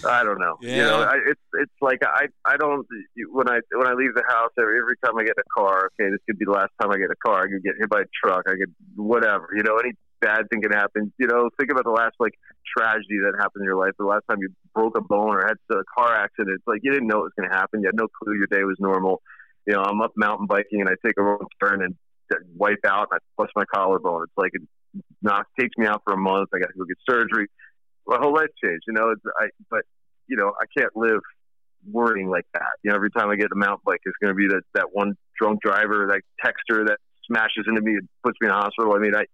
so 0.00 0.10
I 0.10 0.24
don't 0.24 0.38
know. 0.38 0.56
Yeah. 0.60 0.76
You 0.76 0.82
know, 0.82 1.02
I, 1.02 1.14
it's 1.30 1.40
it's 1.54 1.78
like 1.80 2.00
I 2.04 2.26
I 2.44 2.56
don't 2.56 2.86
when 3.30 3.48
I 3.48 3.60
when 3.72 3.86
I 3.86 3.94
leave 3.94 4.14
the 4.14 4.24
house 4.28 4.52
every 4.58 4.78
every 4.78 4.96
time 5.04 5.16
I 5.18 5.22
get 5.22 5.34
in 5.36 5.42
a 5.42 5.60
car. 5.60 5.90
Okay, 5.94 6.10
this 6.10 6.20
could 6.26 6.38
be 6.38 6.44
the 6.44 6.52
last 6.52 6.72
time 6.80 6.90
I 6.90 6.96
get 6.96 7.10
a 7.10 7.20
car. 7.24 7.44
I 7.44 7.46
could 7.48 7.62
get 7.62 7.74
hit 7.78 7.88
by 7.88 8.02
a 8.02 8.10
truck. 8.22 8.44
I 8.46 8.56
could 8.56 8.74
whatever. 8.96 9.48
You 9.54 9.62
know, 9.62 9.76
any 9.76 9.92
bad 10.20 10.48
thing 10.50 10.62
can 10.62 10.72
happen. 10.72 11.12
You 11.18 11.26
know, 11.26 11.48
think 11.58 11.70
about 11.70 11.84
the 11.84 11.90
last 11.90 12.14
like 12.18 12.34
tragedy 12.76 13.18
that 13.24 13.34
happened 13.38 13.62
in 13.62 13.64
your 13.64 13.76
life. 13.76 13.92
The 13.98 14.06
last 14.06 14.24
time 14.28 14.38
you 14.40 14.48
broke 14.74 14.96
a 14.96 15.02
bone 15.02 15.36
or 15.36 15.46
had 15.46 15.56
a 15.70 15.84
car 15.96 16.14
accident. 16.14 16.56
It's 16.56 16.66
like 16.66 16.80
you 16.82 16.92
didn't 16.92 17.08
know 17.08 17.20
it 17.20 17.30
was 17.30 17.36
going 17.38 17.48
to 17.48 17.54
happen. 17.54 17.80
You 17.80 17.88
had 17.88 17.96
no 17.96 18.08
clue 18.08 18.34
your 18.36 18.48
day 18.48 18.64
was 18.64 18.76
normal. 18.80 19.22
You 19.66 19.74
know, 19.74 19.82
I'm 19.82 20.00
up 20.02 20.12
mountain 20.16 20.46
biking 20.46 20.80
and 20.80 20.88
I 20.88 20.94
take 21.04 21.16
a 21.18 21.22
wrong 21.22 21.46
turn 21.62 21.82
and 21.82 21.94
wipe 22.56 22.84
out 22.86 23.08
and 23.10 23.20
I 23.20 23.24
bust 23.36 23.52
my 23.56 23.64
collarbone. 23.72 24.24
It's 24.24 24.36
like 24.36 24.52
knocks 25.22 25.50
takes 25.58 25.76
me 25.76 25.86
out 25.86 26.02
for 26.04 26.14
a 26.14 26.16
month. 26.16 26.50
I 26.54 26.58
got 26.58 26.68
to 26.68 26.78
go 26.78 26.84
get 26.84 26.98
surgery. 27.08 27.48
My 28.06 28.18
whole 28.18 28.34
life 28.34 28.50
changed, 28.62 28.84
you 28.86 28.92
know. 28.92 29.10
It's, 29.10 29.22
I 29.40 29.46
but 29.70 29.82
you 30.28 30.36
know 30.36 30.52
I 30.60 30.66
can't 30.76 30.94
live 30.96 31.20
worrying 31.90 32.28
like 32.28 32.46
that. 32.54 32.62
You 32.82 32.90
know, 32.90 32.96
every 32.96 33.10
time 33.10 33.30
I 33.30 33.36
get 33.36 33.52
a 33.52 33.56
mountain 33.56 33.82
bike, 33.84 34.00
it's 34.04 34.16
going 34.22 34.34
to 34.34 34.36
be 34.36 34.48
that 34.48 34.62
that 34.74 34.88
one 34.92 35.16
drunk 35.38 35.62
driver, 35.62 36.08
that 36.08 36.22
texter 36.44 36.86
that 36.86 36.98
smashes 37.26 37.64
into 37.66 37.80
me 37.80 37.92
and 37.92 38.08
puts 38.22 38.36
me 38.40 38.48
in 38.48 38.50
the 38.50 38.56
hospital. 38.56 38.94
I 38.94 38.98
mean, 38.98 39.14
I 39.14 39.24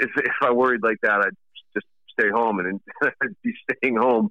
if 0.00 0.10
if 0.16 0.32
I 0.42 0.52
worried 0.52 0.82
like 0.82 0.98
that, 1.02 1.20
I'd 1.20 1.36
just 1.74 1.86
stay 2.12 2.30
home 2.30 2.58
and 2.58 2.80
I'd 3.02 3.36
be 3.42 3.52
staying 3.70 3.96
home 3.96 4.28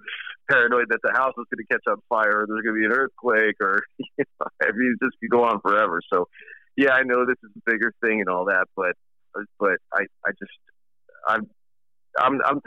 paranoid 0.50 0.88
that 0.90 1.00
the 1.04 1.12
house 1.14 1.34
was 1.38 1.48
going 1.50 1.66
to 1.66 1.74
catch 1.74 1.84
on 1.88 2.02
fire 2.10 2.42
or 2.42 2.46
there's 2.48 2.62
going 2.62 2.76
to 2.76 2.80
be 2.80 2.86
an 2.86 2.92
earthquake 2.92 3.56
or 3.62 3.82
you 3.98 4.26
know, 4.40 4.48
I 4.62 4.72
mean, 4.72 4.96
it 5.00 5.06
just 5.06 5.18
could 5.20 5.30
go 5.30 5.44
on 5.44 5.62
forever. 5.62 6.02
So 6.12 6.28
yeah, 6.76 6.92
I 6.92 7.04
know 7.04 7.26
this 7.26 7.38
is 7.44 7.52
a 7.56 7.72
bigger 7.72 7.94
thing 8.02 8.20
and 8.20 8.30
all 8.30 8.46
that, 8.46 8.66
but 8.76 8.96
but 9.60 9.78
I 9.94 10.04
I 10.26 10.32
just 10.32 10.52
I'm 11.28 11.50
I'm 12.18 12.40
I'm 12.46 12.62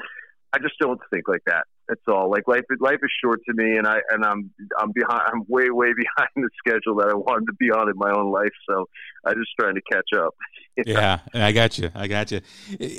I 0.52 0.58
just 0.58 0.74
don't 0.80 1.00
think 1.10 1.28
like 1.28 1.42
that. 1.46 1.64
That's 1.88 2.00
all. 2.08 2.30
Like 2.30 2.48
life 2.48 2.62
life 2.80 2.98
is 3.02 3.10
short 3.22 3.40
to 3.48 3.54
me, 3.54 3.76
and 3.76 3.86
I 3.86 3.98
and 4.10 4.24
I'm 4.24 4.50
I'm 4.78 4.90
behind. 4.92 5.22
I'm 5.32 5.44
way 5.48 5.70
way 5.70 5.88
behind 5.96 6.30
the 6.34 6.48
schedule 6.58 6.96
that 6.96 7.08
I 7.08 7.14
wanted 7.14 7.46
to 7.46 7.54
be 7.58 7.70
on 7.70 7.88
in 7.88 7.96
my 7.96 8.10
own 8.10 8.32
life. 8.32 8.52
So 8.68 8.86
I'm 9.24 9.34
just 9.34 9.50
trying 9.58 9.74
to 9.74 9.82
catch 9.92 10.08
up. 10.18 10.34
yeah, 10.86 11.20
I 11.32 11.52
got 11.52 11.78
you. 11.78 11.90
I 11.94 12.08
got 12.08 12.32
you. 12.32 12.40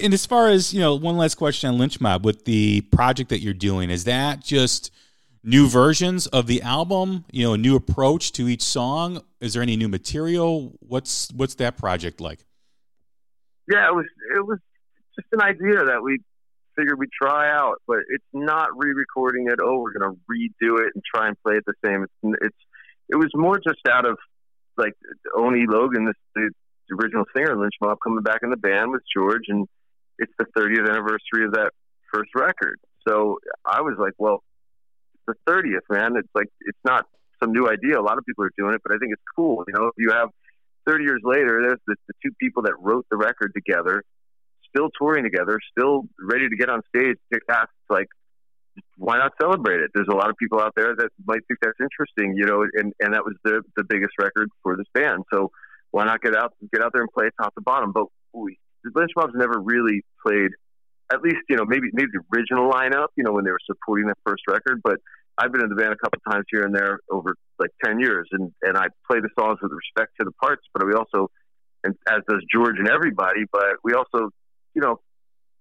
And 0.02 0.14
as 0.14 0.26
far 0.26 0.50
as 0.50 0.74
you 0.74 0.80
know, 0.80 0.96
one 0.96 1.18
last 1.18 1.36
question 1.36 1.70
on 1.70 1.78
Lynch 1.78 2.00
Mob 2.00 2.24
with 2.24 2.46
the 2.46 2.82
project 2.82 3.30
that 3.30 3.40
you're 3.40 3.54
doing, 3.54 3.90
is 3.90 4.06
that 4.06 4.42
just 4.42 4.92
new 5.44 5.68
versions 5.68 6.28
of 6.28 6.48
the 6.48 6.62
album? 6.62 7.26
You 7.32 7.46
know, 7.46 7.54
a 7.54 7.58
new 7.58 7.76
approach 7.76 8.32
to 8.34 8.48
each 8.48 8.64
song. 8.64 9.22
Is 9.42 9.54
there 9.54 9.64
any 9.64 9.76
new 9.76 9.90
material? 9.90 10.78
What's 10.80 11.30
what's 11.34 11.56
that 11.56 11.78
project 11.78 12.22
like? 12.22 12.46
Yeah, 13.70 13.88
it 13.88 13.96
was 13.96 14.06
it 14.36 14.46
was 14.46 14.60
just 15.16 15.28
an 15.32 15.42
idea 15.42 15.86
that 15.86 16.02
we 16.04 16.20
figured 16.76 17.00
we'd 17.00 17.10
try 17.12 17.50
out, 17.50 17.82
but 17.88 18.00
it's 18.10 18.26
not 18.34 18.70
re-recording 18.76 19.48
it. 19.48 19.60
Oh, 19.62 19.80
we're 19.80 19.94
gonna 19.94 20.14
redo 20.32 20.80
it 20.80 20.92
and 20.94 21.04
try 21.04 21.28
and 21.28 21.36
play 21.44 21.56
it 21.56 21.64
the 21.66 21.74
same. 21.84 22.04
It's 22.04 22.38
it's 22.42 22.58
it 23.10 23.16
was 23.16 23.30
more 23.34 23.58
just 23.58 23.86
out 23.90 24.06
of 24.06 24.18
like 24.78 24.94
Oni 25.36 25.66
Logan, 25.68 26.06
the, 26.06 26.14
the 26.36 26.52
original 27.02 27.26
singer 27.36 27.58
Lynch 27.58 27.74
Mob, 27.82 27.98
coming 28.04 28.22
back 28.22 28.42
in 28.44 28.52
the 28.52 28.58
band 28.58 28.92
with 28.92 29.02
George, 29.16 29.46
and 29.48 29.68
it's 30.20 30.32
the 30.38 30.46
30th 30.58 30.90
anniversary 30.90 31.46
of 31.46 31.54
that 31.54 31.72
first 32.14 32.30
record. 32.36 32.80
So 33.08 33.40
I 33.66 33.82
was 33.82 33.96
like, 33.98 34.14
well, 34.18 34.44
the 35.28 35.34
30th, 35.48 35.86
man. 35.90 36.16
It's 36.18 36.30
like 36.34 36.48
it's 36.62 36.80
not 36.86 37.06
some 37.42 37.52
new 37.52 37.68
idea. 37.70 38.00
A 38.00 38.02
lot 38.02 38.18
of 38.18 38.26
people 38.26 38.46
are 38.46 38.52
doing 38.58 38.74
it, 38.74 38.82
but 38.84 38.94
I 38.94 38.98
think 38.98 39.14
it's 39.14 39.22
cool. 39.36 39.64
You 39.68 39.74
know, 39.74 39.88
if 39.88 39.94
you 39.98 40.12
have 40.12 40.30
30 40.88 41.04
years 41.04 41.22
later, 41.24 41.62
there's 41.62 41.80
the, 41.88 41.96
the 42.08 42.14
two 42.24 42.32
people 42.40 42.64
that 42.64 42.74
wrote 42.80 43.06
the 43.12 43.18
record 43.18 43.52
together, 43.54 44.04
still 44.70 44.90
touring 44.98 45.24
together, 45.24 45.60
still 45.78 46.04
ready 46.20 46.48
to 46.50 46.56
get 46.56 46.70
on 46.70 46.82
stage. 46.96 47.18
It's 47.32 47.46
like, 47.90 48.08
why 48.98 49.18
not 49.18 49.34
celebrate 49.42 49.82
it? 49.82 49.92
There's 49.94 50.08
a 50.10 50.16
lot 50.16 50.30
of 50.30 50.38
people 50.38 50.60
out 50.60 50.74
there 50.76 50.96
that 50.96 51.10
might 51.26 51.42
think 51.48 51.60
that's 51.62 51.80
interesting, 51.82 52.36
you 52.38 52.46
know, 52.46 52.66
and, 52.74 52.94
and 53.00 53.14
that 53.14 53.26
was 53.26 53.36
the, 53.44 53.62
the 53.76 53.84
biggest 53.84 54.14
record 54.20 54.50
for 54.64 54.78
this 54.78 54.86
band. 54.94 55.24
So 55.34 55.52
why 55.92 56.06
not 56.06 56.22
get 56.22 56.36
out, 56.36 56.54
get 56.72 56.82
out 56.82 56.92
there 56.94 57.02
and 57.02 57.12
play 57.12 57.30
top 57.42 57.54
to 57.56 57.62
bottom? 57.62 57.92
But 57.92 58.06
we, 58.34 58.58
the 58.84 58.92
Lynch 58.96 59.12
Mob's 59.16 59.34
never 59.36 59.60
really 59.60 60.04
played, 60.26 60.52
at 61.12 61.22
least, 61.22 61.38
you 61.50 61.58
know, 61.58 61.66
maybe, 61.66 61.88
maybe 61.94 62.10
the 62.14 62.38
original 62.38 62.72
lineup, 62.72 63.08
you 63.16 63.24
know, 63.24 63.32
when 63.32 63.46
they 63.46 63.52
were 63.52 63.60
supporting 63.66 64.08
that 64.08 64.18
first 64.26 64.44
record, 64.48 64.82
but 64.84 64.98
I've 65.38 65.52
been 65.52 65.62
in 65.62 65.70
the 65.70 65.76
band 65.76 65.94
a 65.94 65.98
couple 65.98 66.20
of 66.26 66.32
times 66.32 66.46
here 66.50 66.64
and 66.64 66.74
there 66.74 67.00
over 67.12 67.36
like 67.60 67.72
ten 67.84 68.00
years, 68.00 68.28
and 68.32 68.52
and 68.62 68.78
I 68.78 68.88
play 69.10 69.20
the 69.20 69.30
songs 69.40 69.60
with 69.62 69.72
respect 69.72 70.14
to 70.20 70.26
the 70.26 70.32
parts, 70.42 70.64
but 70.74 70.86
we 70.86 70.94
also, 70.94 71.30
and 71.84 71.96
as 72.08 72.22
does 72.28 72.44
George 72.54 72.76
and 72.80 72.88
everybody, 72.88 73.42
but 73.52 73.78
we 73.84 73.94
also, 73.94 74.30
you 74.74 74.82
know, 74.82 75.00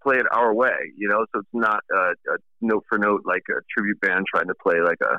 play 0.02 0.16
it 0.16 0.26
our 0.30 0.54
way, 0.54 0.76
you 0.96 1.08
know. 1.08 1.26
So 1.34 1.40
it's 1.40 1.48
not 1.52 1.80
a, 1.92 2.32
a 2.32 2.36
note 2.60 2.84
for 2.88 2.98
note 2.98 3.22
like 3.24 3.42
a 3.50 3.60
tribute 3.74 4.00
band 4.00 4.24
trying 4.32 4.48
to 4.48 4.54
play 4.62 4.80
like 4.80 4.98
a 5.02 5.18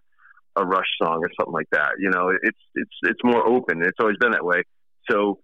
a 0.60 0.66
Rush 0.66 0.90
song 1.02 1.22
or 1.24 1.30
something 1.40 1.54
like 1.54 1.70
that. 1.72 1.94
You 2.00 2.10
know, 2.10 2.32
it's 2.42 2.60
it's 2.76 2.98
it's 3.04 3.24
more 3.24 3.46
open. 3.48 3.84
It's 3.84 4.00
always 4.00 4.18
been 4.18 4.32
that 4.32 4.46
way. 4.46 4.64
So 5.10 5.40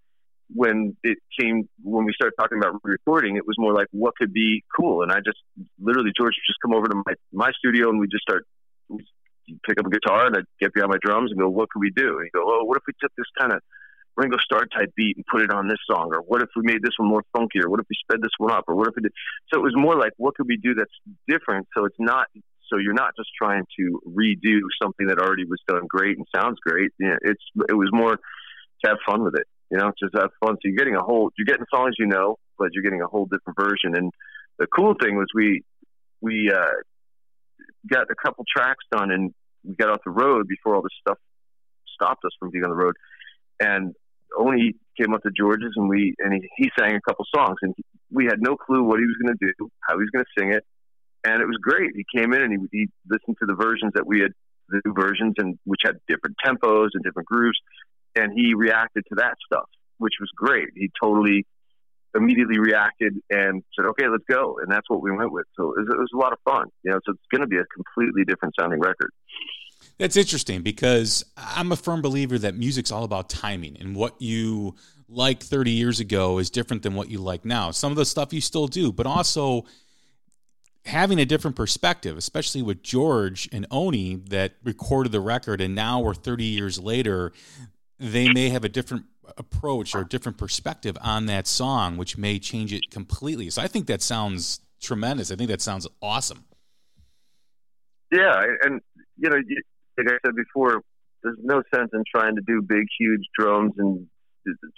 when 0.52 0.96
it 1.02 1.18
came 1.38 1.68
when 1.82 2.04
we 2.04 2.12
started 2.14 2.34
talking 2.38 2.58
about 2.58 2.80
recording, 2.82 3.36
it 3.36 3.46
was 3.46 3.56
more 3.58 3.72
like 3.72 3.86
what 3.92 4.14
could 4.16 4.32
be 4.32 4.62
cool. 4.76 5.02
And 5.02 5.12
I 5.12 5.18
just 5.24 5.38
literally 5.80 6.10
George 6.16 6.34
just 6.46 6.58
come 6.60 6.74
over 6.74 6.86
to 6.86 7.02
my 7.06 7.14
my 7.32 7.50
studio 7.58 7.90
and 7.90 7.98
we 7.98 8.08
just 8.08 8.22
start 8.22 8.44
pick 9.66 9.78
up 9.78 9.86
a 9.86 9.90
guitar 9.90 10.26
and 10.26 10.36
I'd 10.36 10.44
get 10.60 10.72
behind 10.72 10.90
my 10.90 10.98
drums 11.00 11.30
and 11.30 11.40
go, 11.40 11.48
what 11.48 11.70
can 11.70 11.80
we 11.80 11.90
do? 11.90 12.18
And 12.18 12.26
you 12.26 12.30
go, 12.34 12.44
oh, 12.44 12.64
what 12.64 12.76
if 12.76 12.84
we 12.86 12.94
took 13.00 13.12
this 13.16 13.26
kind 13.38 13.52
of 13.52 13.60
Ringo 14.16 14.36
Starr 14.42 14.66
type 14.66 14.92
beat 14.96 15.16
and 15.16 15.24
put 15.26 15.42
it 15.42 15.50
on 15.50 15.68
this 15.68 15.78
song? 15.90 16.10
Or 16.12 16.20
what 16.20 16.42
if 16.42 16.48
we 16.56 16.62
made 16.62 16.82
this 16.82 16.94
one 16.98 17.08
more 17.08 17.24
funky? 17.36 17.60
Or 17.60 17.68
what 17.68 17.80
if 17.80 17.86
we 17.90 17.96
sped 18.00 18.22
this 18.22 18.34
one 18.38 18.52
up? 18.52 18.64
Or 18.68 18.74
what 18.74 18.88
if 18.88 18.94
we 18.96 19.02
did? 19.02 19.12
So 19.52 19.60
it 19.60 19.62
was 19.62 19.74
more 19.76 19.96
like, 19.96 20.12
what 20.16 20.34
could 20.34 20.46
we 20.46 20.56
do 20.56 20.74
that's 20.74 20.94
different? 21.28 21.66
So 21.76 21.84
it's 21.84 21.98
not, 21.98 22.26
so 22.70 22.78
you're 22.78 22.94
not 22.94 23.12
just 23.16 23.30
trying 23.36 23.64
to 23.78 24.00
redo 24.06 24.60
something 24.82 25.06
that 25.08 25.18
already 25.18 25.44
was 25.44 25.60
done 25.66 25.86
great 25.88 26.16
and 26.16 26.26
sounds 26.34 26.58
great. 26.60 26.92
You 26.98 27.10
know, 27.10 27.16
it's, 27.22 27.42
it 27.68 27.74
was 27.74 27.90
more 27.92 28.16
to 28.16 28.90
have 28.90 28.98
fun 29.06 29.22
with 29.22 29.34
it, 29.36 29.46
you 29.70 29.78
know, 29.78 29.92
just 29.98 30.14
have 30.16 30.30
fun. 30.40 30.54
So 30.54 30.60
you're 30.64 30.76
getting 30.76 30.96
a 30.96 31.02
whole, 31.02 31.30
you're 31.36 31.46
getting 31.46 31.66
songs 31.74 31.94
you 31.98 32.06
know, 32.06 32.36
but 32.58 32.68
you're 32.72 32.82
getting 32.82 33.02
a 33.02 33.06
whole 33.06 33.26
different 33.26 33.58
version. 33.58 33.96
And 33.96 34.12
the 34.58 34.66
cool 34.66 34.94
thing 35.00 35.16
was 35.16 35.26
we, 35.34 35.62
we, 36.20 36.50
uh, 36.54 36.80
got 37.88 38.06
a 38.10 38.14
couple 38.14 38.44
tracks 38.54 38.84
done 38.90 39.10
and 39.10 39.34
we 39.64 39.74
got 39.74 39.90
off 39.90 40.00
the 40.04 40.10
road 40.10 40.46
before 40.48 40.74
all 40.74 40.82
this 40.82 40.92
stuff 41.00 41.18
stopped 41.94 42.24
us 42.24 42.32
from 42.38 42.50
being 42.50 42.64
on 42.64 42.70
the 42.70 42.76
road. 42.76 42.94
And 43.60 43.94
Oni 44.36 44.74
came 45.00 45.14
up 45.14 45.22
to 45.22 45.30
George's 45.36 45.72
and 45.76 45.88
we 45.88 46.14
and 46.18 46.32
he, 46.34 46.48
he 46.56 46.70
sang 46.78 46.96
a 46.96 47.00
couple 47.00 47.24
songs 47.34 47.56
and 47.62 47.74
we 48.10 48.26
had 48.26 48.40
no 48.40 48.56
clue 48.56 48.82
what 48.82 48.98
he 48.98 49.06
was 49.06 49.16
going 49.22 49.36
to 49.36 49.46
do, 49.46 49.68
how 49.80 49.94
he 49.94 50.00
was 50.00 50.10
going 50.10 50.24
to 50.24 50.40
sing 50.40 50.52
it, 50.52 50.64
and 51.24 51.40
it 51.40 51.46
was 51.46 51.58
great. 51.60 51.92
He 51.96 52.04
came 52.14 52.32
in 52.32 52.42
and 52.42 52.68
he, 52.70 52.78
he 52.78 52.88
listened 53.08 53.36
to 53.40 53.46
the 53.46 53.54
versions 53.54 53.92
that 53.94 54.06
we 54.06 54.20
had, 54.20 54.32
the 54.68 54.80
new 54.84 54.94
versions, 54.94 55.34
and 55.38 55.58
which 55.64 55.80
had 55.84 55.96
different 56.06 56.36
tempos 56.44 56.90
and 56.94 57.02
different 57.02 57.26
grooves, 57.26 57.58
and 58.14 58.32
he 58.34 58.54
reacted 58.54 59.04
to 59.08 59.16
that 59.16 59.34
stuff, 59.44 59.68
which 59.98 60.14
was 60.20 60.30
great. 60.36 60.68
He 60.76 60.90
totally 61.02 61.46
immediately 62.14 62.58
reacted 62.58 63.14
and 63.30 63.62
said, 63.76 63.86
"Okay, 63.86 64.08
let's 64.08 64.24
go," 64.28 64.58
and 64.62 64.70
that's 64.70 64.88
what 64.88 65.02
we 65.02 65.10
went 65.10 65.32
with. 65.32 65.46
So 65.56 65.72
it 65.72 65.80
was, 65.80 65.88
it 65.90 65.98
was 65.98 66.10
a 66.14 66.18
lot 66.18 66.32
of 66.32 66.38
fun. 66.44 66.66
You 66.82 66.92
know, 66.92 67.00
so 67.04 67.12
it's 67.12 67.22
going 67.30 67.40
to 67.42 67.46
be 67.46 67.58
a 67.58 67.64
completely 67.66 68.24
different 68.24 68.54
sounding 68.58 68.80
record. 68.80 69.10
That's 69.98 70.16
interesting 70.16 70.62
because 70.62 71.24
I'm 71.36 71.70
a 71.70 71.76
firm 71.76 72.02
believer 72.02 72.38
that 72.38 72.56
music's 72.56 72.90
all 72.90 73.04
about 73.04 73.28
timing 73.28 73.76
and 73.78 73.94
what 73.94 74.20
you 74.20 74.74
like 75.08 75.42
30 75.42 75.70
years 75.70 76.00
ago 76.00 76.38
is 76.38 76.50
different 76.50 76.82
than 76.82 76.94
what 76.94 77.10
you 77.10 77.18
like 77.18 77.44
now. 77.44 77.70
Some 77.70 77.92
of 77.92 77.96
the 77.96 78.04
stuff 78.04 78.32
you 78.32 78.40
still 78.40 78.66
do, 78.66 78.90
but 78.90 79.06
also 79.06 79.64
having 80.84 81.18
a 81.18 81.24
different 81.24 81.56
perspective, 81.56 82.16
especially 82.16 82.62
with 82.62 82.82
George 82.82 83.48
and 83.52 83.66
Oni 83.70 84.16
that 84.30 84.54
recorded 84.64 85.12
the 85.12 85.20
record 85.20 85.60
and 85.60 85.74
now 85.74 86.00
we're 86.00 86.14
30 86.14 86.44
years 86.44 86.78
later, 86.78 87.32
they 87.98 88.32
may 88.32 88.48
have 88.48 88.64
a 88.64 88.68
different 88.68 89.04
approach 89.36 89.94
or 89.94 90.04
different 90.04 90.38
perspective 90.38 90.96
on 91.00 91.26
that 91.26 91.46
song, 91.46 91.96
which 91.96 92.16
may 92.16 92.38
change 92.38 92.72
it 92.72 92.90
completely. 92.90 93.50
So 93.50 93.62
I 93.62 93.68
think 93.68 93.86
that 93.86 94.02
sounds 94.02 94.60
tremendous. 94.80 95.30
I 95.30 95.36
think 95.36 95.50
that 95.50 95.62
sounds 95.62 95.86
awesome. 96.02 96.44
Yeah, 98.12 98.42
and 98.62 98.80
you 99.16 99.30
know, 99.30 99.36
like 99.98 100.08
I 100.08 100.16
said 100.24 100.36
before, 100.36 100.82
there's 101.22 101.38
no 101.42 101.62
sense 101.74 101.90
in 101.92 102.04
trying 102.14 102.36
to 102.36 102.42
do 102.46 102.62
big, 102.62 102.84
huge 102.98 103.22
drums 103.36 103.72
and 103.78 104.06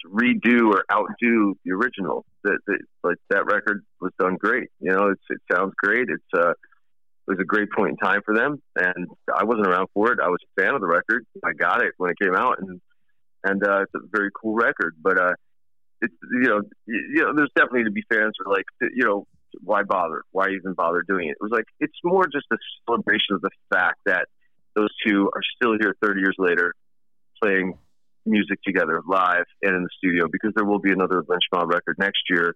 redo 0.05 0.71
or 0.71 0.85
outdo 0.91 1.55
the 1.65 1.71
original. 1.71 2.25
That, 2.43 2.57
that 2.67 2.79
like 3.03 3.17
that 3.29 3.45
record 3.45 3.83
was 4.01 4.11
done 4.19 4.37
great. 4.39 4.69
You 4.79 4.91
know, 4.91 5.09
it 5.09 5.39
sounds 5.51 5.73
great. 5.77 6.07
It's 6.09 6.23
uh, 6.35 6.51
it 6.51 7.31
was 7.31 7.39
a 7.41 7.45
great 7.45 7.69
point 7.75 7.91
in 7.91 7.97
time 7.97 8.21
for 8.25 8.33
them, 8.33 8.61
and 8.75 9.07
I 9.35 9.43
wasn't 9.43 9.67
around 9.67 9.87
for 9.93 10.11
it. 10.13 10.19
I 10.23 10.29
was 10.29 10.39
a 10.43 10.61
fan 10.61 10.73
of 10.73 10.81
the 10.81 10.87
record. 10.87 11.25
I 11.43 11.51
got 11.53 11.83
it 11.83 11.93
when 11.97 12.09
it 12.09 12.17
came 12.21 12.35
out, 12.35 12.59
and 12.59 12.79
and 13.47 13.63
uh, 13.63 13.81
it's 13.81 13.93
a 13.95 13.99
very 14.11 14.29
cool 14.39 14.55
record. 14.55 14.95
But 15.01 15.19
uh, 15.19 15.33
it's 16.01 16.13
you 16.31 16.49
know 16.49 16.61
you 16.85 17.23
know 17.23 17.33
there's 17.35 17.51
definitely 17.55 17.85
to 17.85 17.91
be 17.91 18.03
fans 18.11 18.33
who 18.37 18.49
are 18.49 18.53
like 18.53 18.65
you 18.81 19.05
know 19.05 19.27
why 19.63 19.83
bother? 19.83 20.23
Why 20.31 20.49
even 20.49 20.73
bother 20.73 21.03
doing 21.07 21.29
it? 21.29 21.37
It 21.39 21.41
was 21.41 21.51
like 21.51 21.65
it's 21.79 21.97
more 22.03 22.25
just 22.25 22.45
a 22.51 22.57
celebration 22.85 23.35
of 23.35 23.41
the 23.41 23.49
fact 23.71 23.99
that 24.05 24.27
those 24.75 24.89
two 25.05 25.29
are 25.33 25.41
still 25.55 25.75
here 25.79 25.95
30 26.01 26.19
years 26.19 26.35
later, 26.37 26.73
playing 27.41 27.77
music 28.25 28.61
together 28.63 29.01
live 29.07 29.45
and 29.61 29.75
in 29.75 29.83
the 29.83 29.89
studio 29.97 30.27
because 30.29 30.51
there 30.55 30.65
will 30.65 30.79
be 30.79 30.91
another 30.91 31.23
Lynch 31.27 31.45
Mob 31.53 31.69
record 31.69 31.95
next 31.97 32.21
year 32.29 32.55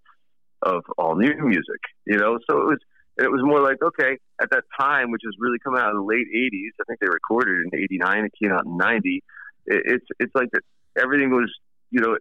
of 0.61 0.83
all 0.97 1.15
new 1.15 1.33
music. 1.43 1.81
You 2.05 2.17
know, 2.17 2.37
so 2.49 2.57
it 2.57 2.65
was 2.65 2.79
it 3.17 3.31
was 3.31 3.41
more 3.43 3.61
like 3.61 3.77
okay 3.81 4.17
at 4.41 4.49
that 4.51 4.63
time, 4.79 5.11
which 5.11 5.21
is 5.23 5.35
really 5.39 5.59
coming 5.63 5.81
out 5.81 5.89
of 5.89 5.95
the 5.95 6.03
late 6.03 6.27
'80s. 6.27 6.71
I 6.79 6.83
think 6.87 6.99
they 6.99 7.07
recorded 7.07 7.57
in 7.71 7.79
'89. 7.79 8.25
It 8.25 8.31
came 8.41 8.51
out 8.51 8.65
in 8.65 8.77
'90. 8.77 9.23
It, 9.65 9.81
it's 9.85 10.05
it's 10.19 10.35
like 10.35 10.49
everything 10.97 11.31
was 11.31 11.51
you 11.89 12.01
know 12.01 12.17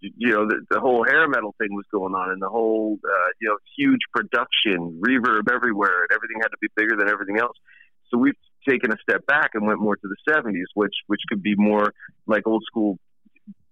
you 0.00 0.32
know 0.32 0.46
the, 0.46 0.60
the 0.70 0.80
whole 0.80 1.04
hair 1.04 1.26
metal 1.28 1.54
thing 1.58 1.68
was 1.72 1.86
going 1.90 2.14
on 2.14 2.30
and 2.30 2.42
the 2.42 2.48
whole 2.48 2.98
uh, 3.04 3.30
you 3.40 3.48
know 3.48 3.56
huge 3.76 4.00
production 4.12 5.00
reverb 5.00 5.50
everywhere 5.50 6.02
and 6.02 6.10
everything 6.12 6.36
had 6.42 6.48
to 6.48 6.58
be 6.60 6.68
bigger 6.76 6.96
than 6.96 7.08
everything 7.08 7.38
else 7.38 7.56
so 8.10 8.18
we've 8.18 8.34
taken 8.68 8.92
a 8.92 8.96
step 9.02 9.26
back 9.26 9.50
and 9.54 9.66
went 9.66 9.80
more 9.80 9.96
to 9.96 10.08
the 10.08 10.32
70s, 10.32 10.64
which 10.74 10.94
which 11.06 11.20
could 11.28 11.42
be 11.42 11.54
more 11.56 11.92
like 12.26 12.46
old 12.46 12.64
school, 12.66 12.98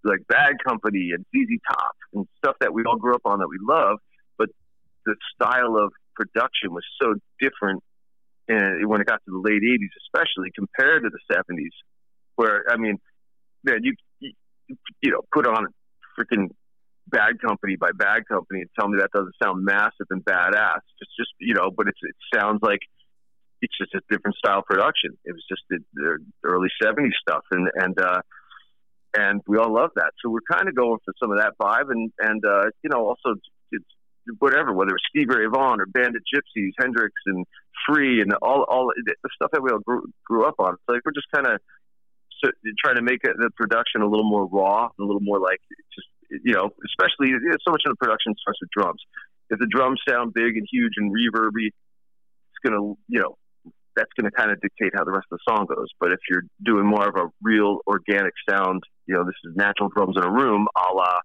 like 0.04 0.20
Bad 0.28 0.62
Company 0.64 1.10
and 1.14 1.24
ZZ 1.34 1.58
Top 1.68 1.94
and 2.14 2.26
stuff 2.38 2.56
that 2.60 2.72
we 2.72 2.82
all 2.84 2.96
grew 2.96 3.14
up 3.14 3.22
on 3.24 3.38
that 3.38 3.48
we 3.48 3.58
love. 3.60 3.98
But 4.38 4.50
the 5.06 5.14
style 5.34 5.76
of 5.76 5.92
production 6.14 6.72
was 6.72 6.84
so 7.00 7.14
different, 7.40 7.82
and 8.48 8.86
when 8.88 9.00
it 9.00 9.06
got 9.06 9.20
to 9.24 9.30
the 9.30 9.40
late 9.42 9.62
80s, 9.62 9.90
especially 10.06 10.50
compared 10.54 11.02
to 11.04 11.10
the 11.10 11.34
70s, 11.34 11.72
where 12.36 12.64
I 12.68 12.76
mean, 12.76 12.98
man, 13.64 13.80
you 13.82 13.94
you, 14.68 15.10
know 15.10 15.22
put 15.32 15.46
on 15.46 15.66
freaking 16.18 16.48
Bad 17.06 17.40
Company 17.40 17.76
by 17.76 17.90
Bad 17.92 18.26
Company 18.28 18.60
and 18.60 18.70
tell 18.78 18.88
me 18.88 18.98
that 19.00 19.10
doesn't 19.12 19.34
sound 19.42 19.64
massive 19.64 20.06
and 20.10 20.24
badass. 20.24 20.80
It's 21.00 21.16
just 21.18 21.30
you 21.40 21.54
know, 21.54 21.70
but 21.76 21.88
it's, 21.88 21.98
it 22.02 22.16
sounds 22.34 22.60
like 22.62 22.80
it's 23.60 23.76
just 23.78 23.94
a 23.94 24.00
different 24.10 24.36
style 24.36 24.62
production. 24.62 25.16
It 25.24 25.32
was 25.32 25.44
just 25.48 25.62
the, 25.70 25.78
the 25.94 26.18
early 26.44 26.68
'70s 26.82 27.12
stuff, 27.20 27.44
and 27.50 27.68
and 27.74 28.00
uh, 28.00 28.20
and 29.14 29.40
we 29.46 29.58
all 29.58 29.72
love 29.72 29.90
that. 29.96 30.12
So 30.22 30.30
we're 30.30 30.46
kind 30.50 30.68
of 30.68 30.74
going 30.74 30.98
for 31.04 31.14
some 31.20 31.30
of 31.30 31.38
that 31.38 31.54
vibe, 31.60 31.90
and 31.90 32.12
and 32.18 32.44
uh, 32.44 32.64
you 32.82 32.90
know 32.90 33.06
also 33.06 33.34
it's 33.70 33.84
whatever, 34.38 34.72
whether 34.72 34.92
it's 34.92 35.04
Stevie 35.10 35.34
Ray 35.34 35.46
Vaughan 35.46 35.80
or 35.80 35.86
Bandit 35.86 36.22
Gypsies, 36.32 36.72
Hendrix, 36.78 37.12
and 37.26 37.46
Free, 37.86 38.20
and 38.20 38.32
all 38.42 38.64
all 38.68 38.92
the 38.94 39.14
stuff 39.34 39.50
that 39.52 39.62
we 39.62 39.70
all 39.70 39.80
grew, 39.80 40.04
grew 40.24 40.44
up 40.44 40.56
on. 40.58 40.76
So 40.86 40.94
like 40.94 41.02
we're 41.04 41.12
just 41.12 41.30
kind 41.34 41.46
of 41.46 41.60
trying 42.82 42.96
to 42.96 43.02
make 43.02 43.22
the 43.22 43.50
production 43.56 44.02
a 44.02 44.06
little 44.06 44.28
more 44.28 44.46
raw, 44.46 44.86
a 44.86 45.02
little 45.02 45.20
more 45.20 45.38
like 45.38 45.60
just 45.94 46.08
you 46.44 46.54
know, 46.54 46.70
especially 46.86 47.28
you 47.28 47.40
know, 47.40 47.56
so 47.64 47.70
much 47.70 47.82
of 47.86 47.92
the 47.92 47.96
production 47.96 48.34
starts 48.40 48.58
with 48.60 48.70
drums. 48.70 49.02
If 49.50 49.58
the 49.58 49.66
drums 49.66 50.00
sound 50.08 50.32
big 50.32 50.56
and 50.56 50.66
huge 50.70 50.94
and 50.96 51.12
reverby, 51.12 51.68
it's 51.68 52.60
gonna 52.64 52.94
you 53.08 53.20
know 53.20 53.36
that's 53.96 54.08
to 54.18 54.30
kind 54.30 54.50
of 54.50 54.60
dictate 54.60 54.92
how 54.94 55.04
the 55.04 55.12
rest 55.12 55.26
of 55.30 55.38
the 55.38 55.52
song 55.52 55.66
goes. 55.66 55.88
But 56.00 56.12
if 56.12 56.20
you're 56.30 56.44
doing 56.64 56.86
more 56.86 57.06
of 57.06 57.16
a 57.16 57.28
real 57.42 57.80
organic 57.86 58.32
sound, 58.48 58.82
you 59.06 59.14
know, 59.14 59.24
this 59.24 59.34
is 59.44 59.54
natural 59.54 59.90
drums 59.94 60.16
in 60.16 60.24
a 60.24 60.30
room, 60.30 60.66
a 60.76 60.94
la 60.94 61.20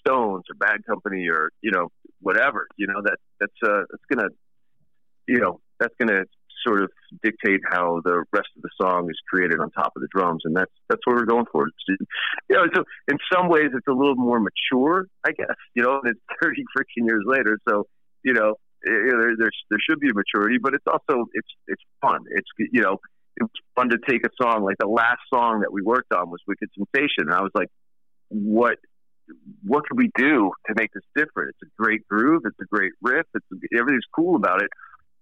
Stones 0.00 0.44
or 0.50 0.54
Bad 0.58 0.84
Company 0.86 1.28
or 1.30 1.50
you 1.62 1.70
know 1.70 1.88
whatever. 2.20 2.66
You 2.76 2.86
know 2.88 3.00
that 3.04 3.16
that's 3.40 3.52
uh 3.64 3.82
that's 3.90 4.04
gonna 4.12 4.28
you 5.26 5.40
know 5.40 5.60
that's 5.80 5.94
gonna 5.98 6.24
sort 6.66 6.82
of 6.82 6.90
dictate 7.22 7.60
how 7.68 8.00
the 8.04 8.24
rest 8.32 8.48
of 8.56 8.62
the 8.62 8.70
song 8.80 9.08
is 9.10 9.18
created 9.28 9.60
on 9.60 9.70
top 9.70 9.92
of 9.96 10.02
the 10.02 10.08
drums, 10.14 10.42
and 10.44 10.56
that's 10.56 10.72
that's 10.88 11.00
what 11.04 11.16
we're 11.16 11.26
going 11.26 11.46
for. 11.52 11.66
It's, 11.68 11.98
you 12.48 12.56
know, 12.56 12.66
so 12.74 12.84
in 13.08 13.18
some 13.32 13.48
ways 13.48 13.70
it's 13.74 13.86
a 13.88 13.92
little 13.92 14.16
more 14.16 14.40
mature, 14.40 15.06
I 15.24 15.32
guess. 15.32 15.56
You 15.74 15.82
know, 15.82 16.00
and 16.02 16.12
it's 16.12 16.20
thirty 16.42 16.64
freaking 16.76 17.06
years 17.06 17.24
later, 17.26 17.58
so 17.68 17.86
you 18.22 18.32
know 18.32 18.54
you 18.86 19.12
know, 19.12 19.20
there, 19.20 19.34
there's 19.38 19.56
there 19.70 19.78
should 19.88 20.00
be 20.00 20.10
a 20.10 20.14
maturity, 20.14 20.58
but 20.60 20.74
it's 20.74 20.84
also 20.86 21.26
it's 21.32 21.48
it's 21.68 21.82
fun. 22.00 22.20
It's 22.30 22.48
you 22.58 22.82
know 22.82 22.98
it's 23.36 23.52
fun 23.74 23.90
to 23.90 23.98
take 24.08 24.24
a 24.24 24.30
song 24.40 24.62
like 24.62 24.76
the 24.78 24.86
last 24.86 25.20
song 25.32 25.60
that 25.60 25.72
we 25.72 25.82
worked 25.82 26.12
on 26.12 26.30
was 26.30 26.40
Wicked 26.46 26.68
Sensation, 26.76 27.28
and 27.28 27.34
I 27.34 27.42
was 27.42 27.52
like, 27.54 27.68
what 28.28 28.78
what 29.64 29.84
could 29.88 29.98
we 29.98 30.10
do 30.16 30.52
to 30.66 30.74
make 30.76 30.92
this 30.92 31.02
different? 31.16 31.54
It's 31.54 31.70
a 31.70 31.82
great 31.82 32.06
groove, 32.08 32.42
it's 32.44 32.58
a 32.60 32.66
great 32.66 32.92
riff, 33.02 33.26
it's 33.34 33.46
everything's 33.76 34.04
cool 34.14 34.36
about 34.36 34.62
it. 34.62 34.70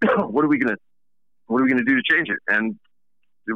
what 0.30 0.44
are 0.44 0.48
we 0.48 0.58
gonna 0.58 0.76
what 1.46 1.60
are 1.60 1.64
we 1.64 1.70
gonna 1.70 1.84
do 1.84 1.96
to 1.96 2.02
change 2.10 2.28
it? 2.28 2.38
And 2.48 2.78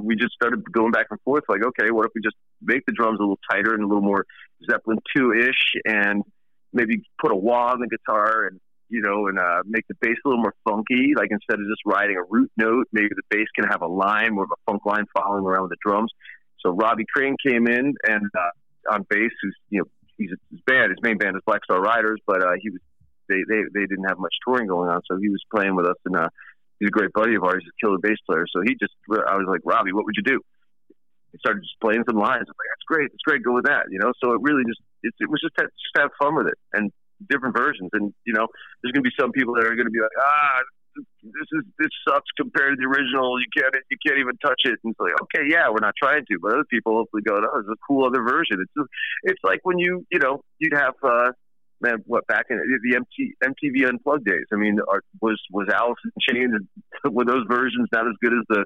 we 0.01 0.17
just 0.17 0.33
started 0.33 0.61
going 0.73 0.91
back 0.91 1.07
and 1.11 1.21
forth, 1.21 1.45
like, 1.49 1.65
okay, 1.65 1.91
what 1.91 2.07
if 2.07 2.13
we 2.15 2.21
just 2.23 2.37
make 2.61 2.85
the 2.87 2.93
drums 2.93 3.19
a 3.19 3.23
little 3.23 3.39
tighter 3.51 3.75
and 3.75 3.85
a 3.85 3.87
little 3.87 4.03
more 4.03 4.25
Zeppelin 4.69 4.99
two 5.15 5.33
ish, 5.33 5.81
and 5.85 6.23
maybe 6.73 7.03
put 7.21 7.33
a 7.33 7.37
wah 7.37 7.73
on 7.73 7.81
the 7.81 7.89
guitar 7.89 8.47
and 8.47 8.61
you 8.89 9.03
know, 9.03 9.27
and 9.27 9.39
uh, 9.39 9.63
make 9.67 9.85
the 9.89 9.95
bass 10.01 10.17
a 10.25 10.29
little 10.29 10.43
more 10.43 10.55
funky. 10.69 11.13
Like 11.17 11.31
instead 11.31 11.55
of 11.55 11.67
just 11.67 11.83
riding 11.85 12.17
a 12.17 12.23
root 12.29 12.51
note, 12.57 12.87
maybe 12.93 13.09
the 13.09 13.23
bass 13.31 13.47
can 13.55 13.69
have 13.69 13.83
a 13.83 13.87
line, 13.87 14.35
more 14.35 14.45
of 14.45 14.51
a 14.53 14.71
funk 14.71 14.87
line 14.87 15.05
following 15.17 15.45
around 15.45 15.63
with 15.63 15.71
the 15.71 15.77
drums. 15.85 16.13
So 16.61 16.71
Robbie 16.71 17.07
Crane 17.13 17.37
came 17.45 17.67
in 17.67 17.95
and 18.09 18.31
uh, 18.39 18.95
on 18.95 19.07
bass, 19.09 19.31
who's 19.43 19.57
you 19.71 19.81
know, 19.81 19.87
he's 20.17 20.31
his 20.51 20.61
band, 20.67 20.91
his 20.91 21.03
main 21.03 21.19
band 21.19 21.37
is 21.37 21.43
Black 21.47 21.65
Star 21.65 21.81
Riders, 21.81 22.21
but 22.27 22.43
uh, 22.43 22.53
he 22.61 22.71
was 22.71 22.81
they, 23.29 23.43
they 23.49 23.63
they 23.75 23.87
didn't 23.87 24.05
have 24.05 24.19
much 24.19 24.35
touring 24.47 24.69
going 24.69 24.89
on, 24.89 25.01
so 25.11 25.19
he 25.19 25.29
was 25.29 25.43
playing 25.53 25.75
with 25.75 25.87
us, 25.87 25.97
and 26.05 26.17
uh, 26.17 26.29
he's 26.79 26.89
a 26.89 26.97
great 26.97 27.13
buddy 27.13 27.35
of 27.35 27.45
ours, 27.45 27.63
he's 27.63 27.73
a 27.73 27.79
killer 27.81 27.99
bass 27.99 28.19
player. 28.29 28.47
So 28.51 28.63
he 28.65 28.75
just, 28.77 28.95
I 29.11 29.37
was 29.37 29.47
like, 29.49 29.61
Robbie, 29.65 29.93
what 29.93 30.05
would 30.05 30.17
you 30.17 30.23
do? 30.23 30.41
He 31.33 31.39
started 31.39 31.61
just 31.61 31.81
playing 31.81 32.05
some 32.09 32.17
lines. 32.17 32.47
I'm 32.49 32.57
like, 32.57 32.71
that's 32.73 32.87
great, 32.89 33.09
that's 33.13 33.27
great, 33.27 33.45
go 33.45 33.55
with 33.55 33.67
that, 33.67 33.91
you 33.91 33.99
know. 33.99 34.13
So 34.23 34.33
it 34.33 34.41
really 34.43 34.65
just 34.65 34.81
it, 35.03 35.13
it 35.21 35.29
was 35.29 35.41
just 35.43 35.57
just 35.59 35.97
have 35.99 36.11
fun 36.19 36.37
with 36.37 36.49
it, 36.49 36.59
and 36.73 36.91
different 37.29 37.57
versions. 37.57 37.91
And 37.93 38.15
you 38.25 38.33
know, 38.33 38.47
there's 38.81 38.93
to 38.95 39.01
be 39.03 39.13
some 39.21 39.33
people 39.33 39.55
that 39.55 39.65
are 39.65 39.75
to 39.77 39.91
be 39.91 40.01
like, 40.01 40.17
ah, 40.17 40.57
this 40.97 41.49
is 41.53 41.65
this 41.79 41.93
sucks 42.09 42.31
compared 42.41 42.73
to 42.73 42.77
the 42.81 42.89
original. 42.89 43.37
You 43.37 43.51
can't 43.53 43.75
you 43.91 43.99
can't 44.07 44.19
even 44.19 44.37
touch 44.41 44.65
it. 44.65 44.81
And 44.81 44.97
it's 44.97 45.01
like, 45.01 45.13
okay, 45.29 45.45
yeah, 45.45 45.69
we're 45.69 45.85
not 45.85 45.95
trying 46.01 46.25
to, 46.25 46.39
but 46.41 46.55
other 46.57 46.69
people 46.71 46.97
hopefully 46.97 47.23
go, 47.27 47.37
oh, 47.37 47.61
it's 47.61 47.69
a 47.69 47.77
cool 47.87 48.07
other 48.07 48.23
version. 48.23 48.57
It's 48.63 48.73
just, 48.73 48.89
it's 49.25 49.43
like 49.45 49.61
when 49.65 49.79
you 49.79 50.07
you 50.11 50.21
know 50.21 50.41
you'd 50.59 50.75
have. 50.75 50.95
uh 51.03 51.33
Man, 51.81 51.99
what 52.07 52.27
back 52.27 52.47
in 52.49 52.59
the 52.59 52.97
MT, 52.97 53.35
MTV 53.45 53.89
Unplugged 53.89 54.25
days? 54.25 54.47
I 54.53 54.57
mean, 54.57 54.79
are, 54.89 55.03
was 55.21 55.41
was 55.51 55.69
Alice 55.73 55.99
in 56.05 56.11
Chains? 56.35 56.55
Were 57.05 57.25
those 57.25 57.45
versions 57.49 57.89
not 57.93 58.07
as 58.07 58.15
good 58.23 58.33
as 58.33 58.45
the 58.49 58.65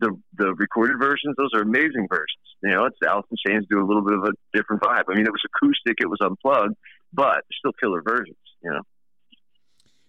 the 0.00 0.16
the 0.38 0.54
recorded 0.54 0.98
versions? 0.98 1.34
Those 1.36 1.50
are 1.54 1.62
amazing 1.62 2.06
versions. 2.08 2.42
You 2.62 2.70
know, 2.70 2.84
it's 2.84 2.96
Alice 3.04 3.26
in 3.30 3.36
Chains 3.46 3.66
do 3.68 3.80
a 3.80 3.86
little 3.86 4.04
bit 4.04 4.14
of 4.14 4.24
a 4.24 4.32
different 4.56 4.82
vibe. 4.82 5.04
I 5.08 5.14
mean, 5.14 5.26
it 5.26 5.32
was 5.32 5.42
acoustic, 5.44 5.96
it 6.00 6.08
was 6.08 6.18
unplugged, 6.20 6.76
but 7.12 7.42
still 7.58 7.72
killer 7.80 8.02
versions, 8.06 8.36
you 8.62 8.70
know. 8.70 8.82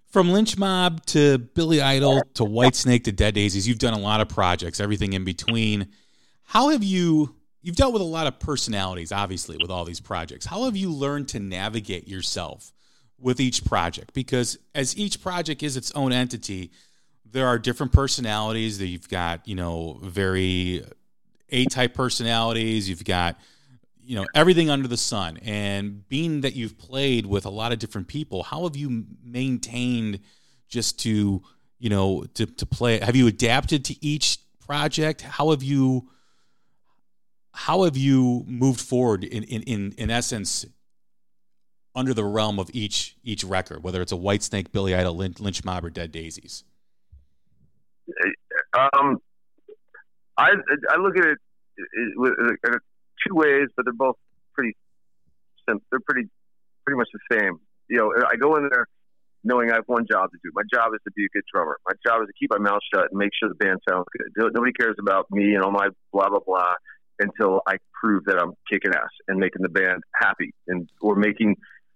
From 0.08 0.32
Lynch 0.32 0.60
Mob 0.60 1.04
to 1.08 1.40
Billy 1.40 1.82
Idol 1.82 2.22
to 2.36 2.44
Whitesnake 2.44 3.06
to 3.06 3.12
Dead 3.12 3.34
Daisies, 3.34 3.68
you've 3.68 3.80
done 3.80 3.96
a 3.96 4.00
lot 4.00 4.22
of 4.22 4.30
projects, 4.30 4.80
everything 4.80 5.14
in 5.14 5.24
between. 5.24 5.88
How 6.44 6.70
have 6.70 6.84
you 6.84 7.36
you've 7.64 7.78
dealt 7.78 7.94
with 7.94 8.02
a 8.02 8.06
lot 8.06 8.28
of 8.28 8.38
personalities 8.40 9.12
obviously 9.12 9.58
with 9.60 9.72
all 9.72 9.86
these 9.86 10.02
projects. 10.02 10.46
How 10.46 10.66
have 10.66 10.78
you 10.78 10.92
learned 10.92 11.30
to 11.30 11.40
navigate 11.40 12.08
yourself 12.08 12.72
with 13.18 13.40
each 13.40 13.66
project? 13.66 14.14
Because 14.14 14.60
as 14.76 14.96
each 14.96 15.22
project 15.22 15.64
is 15.64 15.76
its 15.76 15.92
own 15.94 16.12
entity, 16.12 16.72
there 17.26 17.48
are 17.48 17.58
different 17.58 17.92
personalities. 17.92 18.78
That 18.78 18.88
you've 18.88 19.10
got, 19.10 19.48
you 19.48 19.56
know, 19.56 20.00
very 20.04 20.84
A-type 21.50 21.96
personalities, 21.96 22.88
you've 22.88 23.06
got 23.06 23.40
you 24.06 24.18
know 24.18 24.26
everything 24.36 24.70
under 24.70 24.88
the 24.88 24.98
sun. 24.98 25.38
And 25.38 26.08
being 26.10 26.42
that 26.42 26.56
you've 26.56 26.78
played 26.78 27.26
with 27.26 27.46
a 27.46 27.50
lot 27.50 27.72
of 27.72 27.80
different 27.80 28.08
people 28.08 28.44
how 28.44 28.64
have 28.64 28.76
you 28.76 29.06
maintained 29.24 30.20
just 30.68 31.00
to 31.00 31.42
you 31.80 31.90
know 31.90 32.26
to, 32.34 32.46
to 32.46 32.66
play? 32.66 33.00
Have 33.00 33.16
you 33.16 33.28
adapted 33.28 33.86
to 33.86 34.06
each 34.06 34.38
project? 34.60 35.22
How 35.22 35.52
have 35.52 35.64
you 35.64 36.10
how 37.54 37.84
have 37.84 37.96
you 37.96 38.44
moved 38.48 38.82
forward 38.82 39.24
in 39.24 39.44
in 39.44 39.62
in, 39.64 39.94
in 39.98 40.10
essence 40.10 40.66
under 41.96 42.14
the 42.14 42.24
realm 42.24 42.60
of 42.60 42.70
each 42.74 43.16
each 43.24 43.44
record 43.44 43.84
whether 43.84 44.02
it's 44.02 44.12
a 44.12 44.18
Whitesnake, 44.18 44.72
billy 44.72 44.96
idol 44.96 45.16
lynch, 45.16 45.40
lynch 45.40 45.64
mob 45.64 45.86
or 45.86 45.90
dead 45.90 46.12
daisies 46.12 46.64
um 48.74 49.18
i 50.38 50.50
i 50.90 50.98
look 50.98 51.18
at 51.18 51.26
it 51.26 51.38
in 51.78 52.74
two 53.28 53.36
ways 53.36 53.68
but 53.76 53.86
they're 53.86 53.94
both 53.94 54.16
pretty 54.54 54.76
simple 55.68 55.86
they're 55.92 56.02
pretty 56.08 56.28
pretty 56.86 56.98
much 56.98 57.08
the 57.14 57.38
same 57.38 57.60
you 57.88 57.98
know 57.98 58.12
i 58.30 58.36
go 58.36 58.56
in 58.56 58.68
there 58.70 58.88
knowing 59.46 59.70
I 59.72 59.76
have 59.76 59.84
one 59.88 60.06
job 60.10 60.32
to 60.32 60.38
do. 60.42 60.52
My 60.54 60.64
job 60.74 60.94
is 60.94 61.02
to 61.04 61.12
be 61.12 61.26
a 61.26 61.30
good 61.36 61.44
drummer. 61.54 61.78
My 61.86 61.92
job 62.08 62.22
is 62.22 62.28
to 62.28 62.34
keep 62.40 62.50
my 62.50 62.60
mouth 62.60 62.80
shut 62.94 63.12
and 63.12 63.20
make 63.20 63.32
sure 63.38 63.50
the 63.50 63.56
band 63.56 63.80
sounds 63.90 64.06
good. 64.18 64.52
Nobody 64.56 64.72
cares 64.72 64.96
about 65.00 65.28
me 65.32 65.54
and 65.54 65.64
all 65.64 65.72
my 65.72 65.90
blah 66.14 66.30
blah 66.30 66.40
blah 66.40 66.74
until 67.20 67.62
I 67.68 67.76
prove 67.94 68.26
that 68.26 68.40
I'm 68.40 68.54
kicking 68.70 68.94
ass 68.94 69.10
and 69.28 69.40
making 69.40 69.62
the 69.62 69.70
band 69.70 70.04
happy 70.20 70.54
and 70.68 70.90
or 71.02 71.16
making 71.16 71.56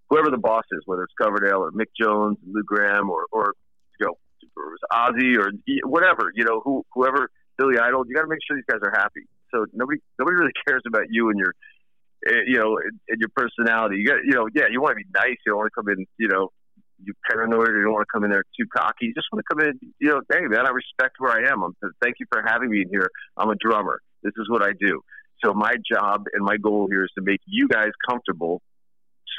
whoever 0.09 0.29
the 0.29 0.37
boss 0.37 0.63
is, 0.71 0.81
whether 0.85 1.03
it's 1.03 1.13
Coverdale 1.19 1.59
or 1.59 1.71
Mick 1.71 1.91
Jones, 1.99 2.37
Lou 2.45 2.63
Gramm, 2.63 3.09
or 3.09 3.25
or 3.31 3.53
you 3.99 4.07
know, 4.07 4.13
or 4.55 4.73
it 4.73 4.79
was 4.79 4.85
Ozzy 4.91 5.37
or 5.37 5.51
whatever, 5.87 6.31
you 6.35 6.45
know, 6.45 6.61
who 6.63 6.83
whoever 6.93 7.29
Billy 7.57 7.77
Idol. 7.79 8.03
You 8.07 8.15
got 8.15 8.23
to 8.23 8.27
make 8.27 8.39
sure 8.47 8.57
these 8.57 8.69
guys 8.69 8.81
are 8.83 8.93
happy. 8.95 9.27
So 9.53 9.65
nobody 9.73 9.99
nobody 10.19 10.35
really 10.35 10.53
cares 10.67 10.83
about 10.87 11.05
you 11.09 11.29
and 11.29 11.39
your 11.39 11.53
eh, 12.27 12.43
you 12.47 12.57
know, 12.57 12.77
and 13.07 13.19
your 13.19 13.29
personality. 13.35 13.97
You 13.97 14.07
got, 14.07 14.17
you 14.23 14.33
know, 14.33 14.47
yeah, 14.53 14.65
you 14.69 14.81
want 14.81 14.91
to 14.91 15.03
be 15.03 15.09
nice. 15.13 15.37
You 15.45 15.51
don't 15.51 15.57
want 15.57 15.71
to 15.71 15.75
come 15.75 15.89
in, 15.89 16.05
you 16.17 16.27
know, 16.27 16.49
you 17.03 17.13
paranoid 17.29 17.69
you 17.69 17.83
don't 17.83 17.93
want 17.93 18.05
to 18.07 18.11
come 18.11 18.23
in 18.23 18.31
there 18.31 18.43
too 18.57 18.65
cocky. 18.75 19.07
You 19.07 19.13
just 19.13 19.27
want 19.31 19.43
to 19.45 19.55
come 19.55 19.67
in, 19.67 19.79
you 19.99 20.09
know, 20.09 20.21
hey 20.31 20.45
man, 20.47 20.65
I 20.65 20.71
respect 20.71 21.15
where 21.19 21.31
I 21.31 21.51
am. 21.51 21.63
I'm, 21.63 21.73
thank 22.01 22.15
you 22.19 22.25
for 22.31 22.43
having 22.45 22.69
me 22.69 22.81
in 22.81 22.89
here. 22.89 23.09
I'm 23.37 23.49
a 23.49 23.55
drummer. 23.55 24.01
This 24.23 24.33
is 24.37 24.49
what 24.49 24.63
I 24.63 24.71
do. 24.79 25.01
So 25.43 25.53
my 25.53 25.75
job 25.91 26.25
and 26.33 26.43
my 26.43 26.57
goal 26.57 26.87
here 26.89 27.03
is 27.03 27.11
to 27.17 27.23
make 27.23 27.41
you 27.45 27.67
guys 27.67 27.91
comfortable, 28.09 28.61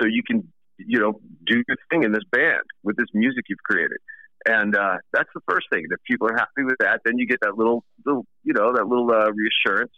so 0.01 0.07
you 0.07 0.23
can, 0.27 0.53
you 0.79 1.01
know, 1.01 1.21
do 1.47 1.63
your 1.67 1.77
thing 1.91 2.05
in 2.05 2.13
this 2.13 2.23
band 2.31 2.63
with 2.85 2.97
this 2.97 3.09
music 3.15 3.45
you've 3.49 3.59
created. 3.65 3.99
And 4.47 4.77
uh, 4.77 4.99
that's 5.13 5.29
the 5.35 5.41
first 5.49 5.67
thing. 5.73 5.85
If 5.91 5.99
people 6.09 6.29
are 6.29 6.37
happy 6.37 6.63
with 6.63 6.77
that, 6.79 7.01
then 7.05 7.19
you 7.19 7.27
get 7.27 7.41
that 7.43 7.59
little, 7.59 7.85
little, 8.07 8.25
you 8.45 8.55
know, 8.55 8.73
that 8.73 8.87
little 8.87 9.11
uh, 9.11 9.31
reassurance. 9.33 9.93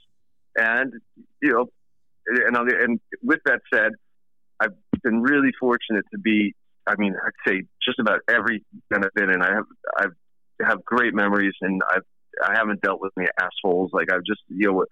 And 0.57 0.95
you 1.43 1.53
know, 1.53 1.67
and 2.27 2.57
and 2.57 3.01
with 3.23 3.41
that 3.45 3.61
said, 3.73 3.93
I've 4.59 4.75
been 5.03 5.21
really 5.21 5.51
fortunate 5.61 6.05
to 6.13 6.19
be 6.19 6.55
I 6.87 6.95
mean, 6.99 7.15
I'd 7.15 7.51
say 7.51 7.63
just 7.85 7.99
about 7.99 8.21
every 8.29 8.65
band 8.91 9.05
I've 9.05 9.15
been 9.15 9.43
I 9.43 9.55
have 9.55 9.65
I've 9.99 10.67
have 10.67 10.85
great 10.85 11.15
memories, 11.15 11.55
and 11.61 11.81
I've 11.91 12.05
I 12.43 12.57
haven't 12.57 12.81
dealt 12.83 13.01
with 13.01 13.13
any 13.19 13.29
assholes. 13.39 13.91
Like 13.93 14.13
I've 14.13 14.25
just 14.25 14.41
you 14.49 14.71
know, 14.71 14.85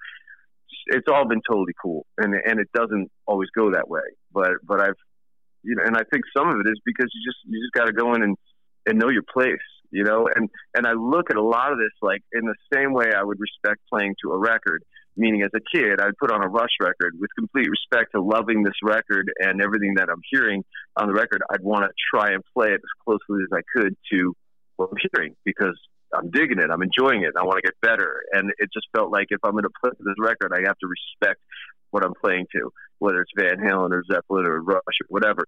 it's 0.87 1.07
all 1.13 1.27
been 1.27 1.43
totally 1.49 1.75
cool, 1.81 2.07
and 2.19 2.35
and 2.35 2.61
it 2.61 2.69
doesn't 2.75 3.11
always 3.27 3.49
go 3.57 3.73
that 3.73 3.89
way. 3.89 4.07
But 4.33 4.53
but 4.67 4.81
I've 4.81 4.99
you 5.63 5.77
know, 5.77 5.83
and 5.85 5.97
I 5.97 6.03
think 6.11 6.25
some 6.37 6.49
of 6.49 6.57
it 6.57 6.69
is 6.69 6.81
because 6.85 7.11
you 7.13 7.23
just 7.29 7.39
you 7.47 7.61
just 7.65 7.73
got 7.73 7.87
to 7.87 7.93
go 7.93 8.15
in 8.15 8.23
and 8.23 8.37
and 8.87 8.99
know 8.99 9.09
your 9.09 9.25
place, 9.33 9.57
you 9.91 10.05
know. 10.05 10.29
And 10.35 10.49
and 10.75 10.87
I 10.87 10.93
look 10.93 11.31
at 11.31 11.37
a 11.37 11.43
lot 11.43 11.73
of 11.73 11.79
this 11.79 11.93
like 12.03 12.23
in 12.33 12.47
the 12.47 12.55
same 12.73 12.93
way 12.93 13.13
I 13.15 13.23
would 13.23 13.39
respect 13.41 13.81
playing 13.91 14.15
to 14.25 14.33
a 14.33 14.39
record 14.39 14.83
meaning 15.19 15.43
as 15.43 15.51
a 15.55 15.77
kid, 15.77 16.01
I'd 16.01 16.17
put 16.19 16.31
on 16.31 16.43
a 16.43 16.49
Rush 16.49 16.71
record 16.81 17.15
with 17.19 17.31
complete 17.37 17.69
respect 17.69 18.13
to 18.15 18.23
loving 18.23 18.63
this 18.63 18.75
record 18.83 19.31
and 19.41 19.61
everything 19.61 19.95
that 19.97 20.09
I'm 20.09 20.23
hearing 20.31 20.65
on 20.97 21.09
the 21.09 21.13
record. 21.13 21.43
I'd 21.51 21.63
want 21.63 21.85
to 21.85 21.91
try 22.15 22.33
and 22.33 22.43
play 22.57 22.69
it 22.69 22.81
as 22.81 22.95
closely 23.05 23.43
as 23.43 23.51
I 23.53 23.61
could 23.77 23.97
to 24.13 24.33
what 24.77 24.91
I'm 24.93 24.99
hearing 25.13 25.35
because 25.45 25.79
I'm 26.15 26.31
digging 26.31 26.59
it, 26.59 26.71
I'm 26.71 26.83
enjoying 26.83 27.23
it, 27.23 27.35
I 27.39 27.45
want 27.45 27.63
to 27.63 27.63
get 27.63 27.75
better. 27.81 28.23
And 28.33 28.51
it 28.59 28.71
just 28.73 28.87
felt 28.97 29.11
like 29.11 29.27
if 29.31 29.41
I'm 29.45 29.53
going 29.53 29.65
to 29.65 29.71
play 29.83 29.91
this 29.99 30.15
record, 30.19 30.53
I 30.55 30.67
have 30.67 30.79
to 30.79 30.87
respect 30.87 31.41
what 31.91 32.05
I'm 32.05 32.15
playing 32.23 32.47
to, 32.53 32.71
whether 32.99 33.21
it's 33.21 33.33
Van 33.37 33.59
Halen 33.59 33.93
or 33.93 34.05
Zeppelin 34.11 34.47
or 34.47 34.61
Rush 34.63 34.99
or 35.03 35.07
whatever 35.09 35.45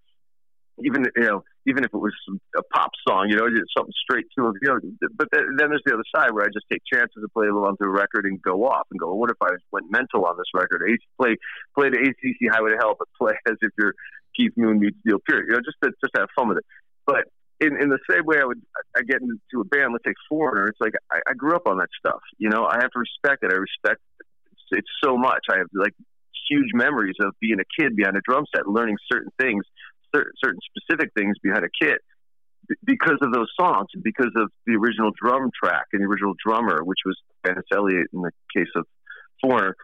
even 0.85 1.05
you 1.17 1.23
know, 1.23 1.43
even 1.67 1.85
if 1.85 1.93
it 1.93 1.99
was 1.99 2.15
a 2.57 2.63
pop 2.75 2.91
song, 3.07 3.29
you 3.29 3.37
know, 3.37 3.47
something 3.77 3.93
straight 4.03 4.27
to. 4.37 4.53
You 4.63 4.69
know, 4.69 4.79
but 5.17 5.29
then, 5.33 5.57
there's 5.57 5.83
the 5.85 5.95
other 5.95 6.05
side 6.15 6.33
where 6.33 6.45
I 6.45 6.49
just 6.49 6.67
take 6.71 6.83
chances 6.93 7.17
to 7.21 7.29
play 7.29 7.49
along 7.49 7.77
to 7.79 7.85
a 7.85 7.91
record 7.91 8.25
and 8.25 8.41
go 8.43 8.67
off 8.67 8.87
and 8.91 8.99
go, 8.99 9.15
what 9.15 9.31
if 9.31 9.37
I 9.43 9.51
went 9.73 9.91
mental 9.91 10.25
on 10.27 10.37
this 10.37 10.51
record? 10.55 10.83
Play 11.21 11.37
play 11.77 11.91
the 11.91 11.99
ACDC 11.99 12.53
Highway 12.53 12.73
to 12.73 12.77
Hell, 12.79 12.97
but 12.99 13.09
play 13.19 13.35
as 13.49 13.57
if 13.61 13.71
you're 13.79 13.95
Keith 14.37 14.53
Moon 14.57 14.81
meets 14.81 14.99
Neil 15.05 15.19
Peart. 15.29 15.47
You 15.49 15.55
know, 15.55 15.61
just 15.61 15.79
to 15.85 15.91
just 16.01 16.17
have 16.17 16.29
fun 16.37 16.49
with 16.49 16.59
it. 16.59 16.65
But 17.07 17.25
in, 17.61 17.81
in 17.81 17.89
the 17.89 17.99
same 18.09 18.25
way 18.25 18.39
I 18.41 18.45
would 18.45 18.61
I 18.97 19.03
get 19.03 19.21
into 19.21 19.61
a 19.61 19.65
band, 19.65 19.93
let's 19.93 20.05
say 20.07 20.15
Foreigner, 20.29 20.67
it's 20.67 20.81
like 20.81 20.95
I, 21.11 21.21
I 21.29 21.35
grew 21.35 21.55
up 21.55 21.67
on 21.67 21.79
that 21.79 21.89
stuff. 21.99 22.21
You 22.39 22.49
know, 22.49 22.65
I 22.65 22.79
have 22.81 22.91
to 22.91 22.99
respect 22.99 23.45
it. 23.45 23.53
I 23.53 23.57
respect 23.57 24.01
it, 24.21 24.79
it 24.79 24.85
so 25.03 25.17
much. 25.17 25.45
I 25.51 25.59
have 25.59 25.69
like 25.75 25.95
huge 26.49 26.71
memories 26.75 27.17
of 27.21 27.35
being 27.41 27.59
a 27.61 27.69
kid 27.81 27.97
behind 27.97 28.17
a 28.17 28.21
drum 28.27 28.45
set, 28.55 28.67
learning 28.67 28.97
certain 29.11 29.31
things 29.39 29.65
certain 30.15 30.59
specific 30.75 31.13
things 31.17 31.37
behind 31.43 31.65
a 31.65 31.71
kit 31.81 31.99
because 32.85 33.19
of 33.23 33.33
those 33.33 33.51
songs, 33.59 33.89
because 34.03 34.31
of 34.37 34.51
the 34.67 34.75
original 34.75 35.11
drum 35.21 35.51
track 35.63 35.87
and 35.93 36.03
the 36.03 36.07
original 36.07 36.35
drummer, 36.45 36.83
which 36.85 37.01
was 37.05 37.17
Dennis 37.45 37.65
Elliott 37.73 38.09
in 38.13 38.23
the 38.23 38.31
case 38.55 38.71
of 38.77 38.87
Foreigner. 39.41 39.77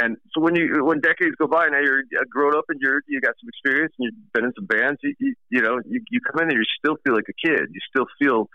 And 0.00 0.16
so 0.32 0.40
when 0.40 0.56
you 0.56 0.84
when 0.84 1.00
decades 1.00 1.36
go 1.38 1.46
by, 1.46 1.68
now 1.68 1.80
you're 1.80 2.00
uh, 2.18 2.24
grown 2.30 2.56
up 2.56 2.64
and 2.68 2.80
you're 2.80 3.02
you 3.06 3.20
got 3.20 3.34
some 3.40 3.48
experience 3.48 3.92
and 3.98 4.06
you've 4.06 4.32
been 4.32 4.44
in 4.44 4.52
some 4.56 4.66
bands. 4.66 4.98
You, 5.02 5.14
you, 5.18 5.34
you 5.50 5.62
know 5.62 5.78
you, 5.84 6.00
you 6.10 6.20
come 6.20 6.42
in 6.42 6.48
there, 6.48 6.58
you 6.58 6.64
still 6.78 6.96
feel 7.04 7.14
like 7.14 7.28
a 7.28 7.36
kid. 7.36 7.68
You 7.70 7.80
still 7.88 8.06
feel 8.18 8.48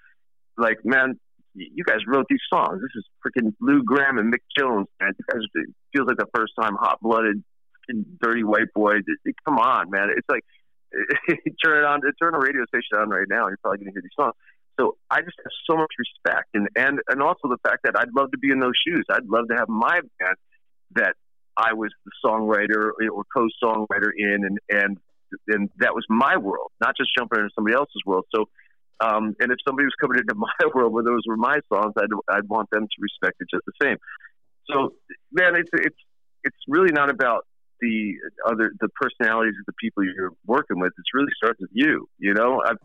like 0.58 0.84
man, 0.84 1.20
you 1.54 1.84
guys 1.86 2.00
wrote 2.08 2.26
these 2.30 2.44
songs. 2.52 2.82
This 2.82 2.96
is 2.96 3.06
freaking 3.22 3.54
Lou 3.62 3.84
Gramm 3.84 4.18
and 4.18 4.34
Mick 4.34 4.42
Jones. 4.58 4.88
Man, 5.00 5.12
you 5.18 5.26
guys 5.32 5.42
it 5.54 5.70
feels 5.94 6.08
like 6.08 6.18
the 6.18 6.30
first 6.34 6.54
time 6.60 6.76
hot 6.80 7.00
blooded, 7.02 7.44
dirty 8.22 8.44
white 8.44 8.74
boy. 8.74 8.94
Come 9.46 9.60
on, 9.60 9.92
man. 9.92 10.10
It's 10.16 10.28
like 10.30 10.44
turn 11.64 11.78
it 11.78 11.86
on, 11.86 12.02
turn 12.22 12.34
a 12.34 12.40
radio 12.40 12.66
station 12.66 12.98
on 12.98 13.10
right 13.10 13.28
now, 13.30 13.48
you're 13.48 13.58
probably 13.62 13.86
to 13.86 13.92
hear 13.92 14.02
these 14.02 14.18
songs. 14.18 14.34
So 14.80 14.98
I 15.10 15.22
just 15.22 15.38
have 15.44 15.54
so 15.70 15.78
much 15.78 15.92
respect, 15.98 16.50
and 16.54 16.68
and 16.76 17.00
and 17.08 17.22
also 17.22 17.48
the 17.48 17.58
fact 17.64 17.84
that 17.84 17.94
I'd 17.98 18.12
love 18.16 18.32
to 18.32 18.38
be 18.38 18.52
in 18.52 18.60
those 18.60 18.76
shoes. 18.86 19.06
I'd 19.10 19.28
love 19.28 19.48
to 19.50 19.56
have 19.56 19.70
my 19.70 20.02
band 20.20 20.38
that 20.96 21.16
I 21.58 21.74
was 21.74 21.92
the 22.06 22.12
songwriter 22.24 22.92
or 23.12 23.24
co-songwriter 23.34 24.12
in, 24.18 24.46
and 24.46 24.60
and 24.70 24.98
and 25.48 25.70
that 25.80 25.94
was 25.94 26.06
my 26.10 26.38
world, 26.38 26.72
not 26.82 26.96
just 26.98 27.10
jumping 27.18 27.40
into 27.40 27.52
somebody 27.56 27.76
else's 27.76 28.02
world. 28.06 28.26
So, 28.34 28.46
um, 29.00 29.36
and 29.40 29.52
if 29.52 29.58
somebody 29.68 29.86
was 29.86 29.96
coming 30.00 30.20
into 30.20 30.36
my 30.36 30.52
world 30.74 30.94
where 30.94 31.04
those 31.04 31.22
were 31.28 31.38
my 31.38 31.60
songs, 31.72 31.94
I'd 31.98 32.12
I'd 32.30 32.50
want 32.50 32.70
them 32.72 32.84
to 32.84 32.98
respect 33.00 33.38
it 33.40 33.48
just 33.52 33.66
the 33.66 33.74
same. 33.82 33.98
So, 34.70 34.94
man, 35.32 35.56
it's 35.56 35.70
it's 35.74 35.98
it's 36.44 36.58
really 36.68 36.92
not 36.92 37.10
about 37.10 37.46
the 37.82 38.14
other 38.46 38.72
the 38.80 38.90
personalities 38.90 39.56
of 39.60 39.66
the 39.66 39.74
people 39.80 40.04
you're 40.04 40.34
working 40.46 40.80
with. 40.80 40.94
It 40.98 41.06
really 41.14 41.32
starts 41.36 41.60
with 41.60 41.72
you. 41.74 42.08
You 42.18 42.34
know, 42.34 42.62
I've 42.66 42.78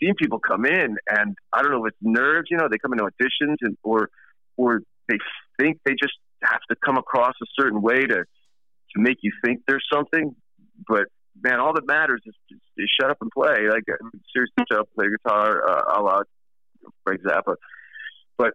seen 0.00 0.14
people 0.14 0.38
come 0.38 0.64
in, 0.64 0.96
and 1.08 1.36
I 1.52 1.62
don't 1.62 1.72
know 1.72 1.84
if 1.84 1.92
it's 1.92 1.98
nerves. 2.02 2.48
You 2.50 2.58
know, 2.58 2.68
they 2.70 2.78
come 2.78 2.92
into 2.92 3.04
auditions, 3.04 3.56
and 3.60 3.76
or 3.82 4.10
or 4.56 4.82
they 5.08 5.18
think 5.58 5.80
they 5.84 5.92
just 5.92 6.14
have 6.50 6.60
to 6.70 6.76
come 6.84 6.96
across 6.96 7.34
a 7.42 7.46
certain 7.58 7.82
way 7.82 8.06
to 8.06 8.24
to 8.96 8.96
make 8.96 9.18
you 9.22 9.32
think 9.44 9.60
there's 9.66 9.86
something. 9.92 10.34
But 10.88 11.06
man, 11.42 11.60
all 11.60 11.74
that 11.74 11.86
matters 11.86 12.22
is 12.26 12.34
is 12.76 12.90
shut 13.00 13.10
up 13.10 13.18
and 13.20 13.30
play. 13.30 13.68
Like 13.68 13.84
seriously, 14.32 14.64
shut 14.70 14.80
up, 14.80 14.88
play 14.94 15.06
guitar, 15.08 15.62
uh, 15.68 15.98
a 15.98 16.02
la 16.02 16.20
Frank 17.04 17.22
Zappa. 17.22 17.54
But 18.38 18.54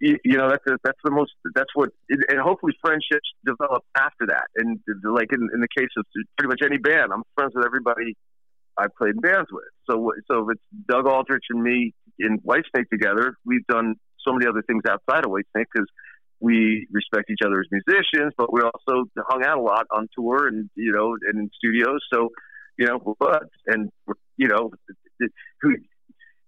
you, 0.00 0.18
you 0.24 0.36
know 0.36 0.48
that's 0.48 0.64
that's 0.84 0.98
the 1.04 1.10
most 1.10 1.32
that's 1.54 1.70
what 1.74 1.90
and 2.10 2.40
hopefully 2.40 2.72
friendships 2.84 3.28
develop 3.44 3.82
after 3.96 4.26
that 4.28 4.44
and 4.56 4.78
like 5.04 5.28
in, 5.32 5.48
in 5.54 5.60
the 5.60 5.68
case 5.76 5.88
of 5.96 6.04
pretty 6.36 6.48
much 6.48 6.60
any 6.64 6.78
band 6.78 7.12
i'm 7.12 7.22
friends 7.34 7.52
with 7.54 7.64
everybody 7.64 8.16
i 8.76 8.86
played 8.98 9.20
bands 9.22 9.48
with 9.52 9.64
so 9.88 10.12
so 10.28 10.40
if 10.40 10.56
it's 10.56 10.86
doug 10.88 11.06
aldrich 11.06 11.44
and 11.50 11.62
me 11.62 11.94
in 12.18 12.38
whitesnake 12.40 12.88
together 12.90 13.36
we've 13.46 13.66
done 13.66 13.94
so 14.26 14.32
many 14.32 14.46
other 14.46 14.62
things 14.66 14.82
outside 14.88 15.24
of 15.24 15.30
whitesnake 15.30 15.66
because 15.72 15.88
we 16.44 16.86
respect 16.92 17.30
each 17.30 17.44
other 17.44 17.60
as 17.60 17.66
musicians 17.70 18.32
but 18.36 18.52
we 18.52 18.60
also 18.60 19.04
hung 19.28 19.42
out 19.44 19.58
a 19.58 19.62
lot 19.62 19.86
on 19.90 20.08
tour 20.16 20.48
and 20.48 20.68
you 20.74 20.92
know 20.92 21.16
and 21.28 21.38
in 21.40 21.50
studios 21.56 22.00
so 22.12 22.28
you 22.78 22.86
know 22.86 22.98
we're 23.04 23.14
buds 23.18 23.50
and 23.66 23.90
you 24.36 24.48
know 24.48 24.70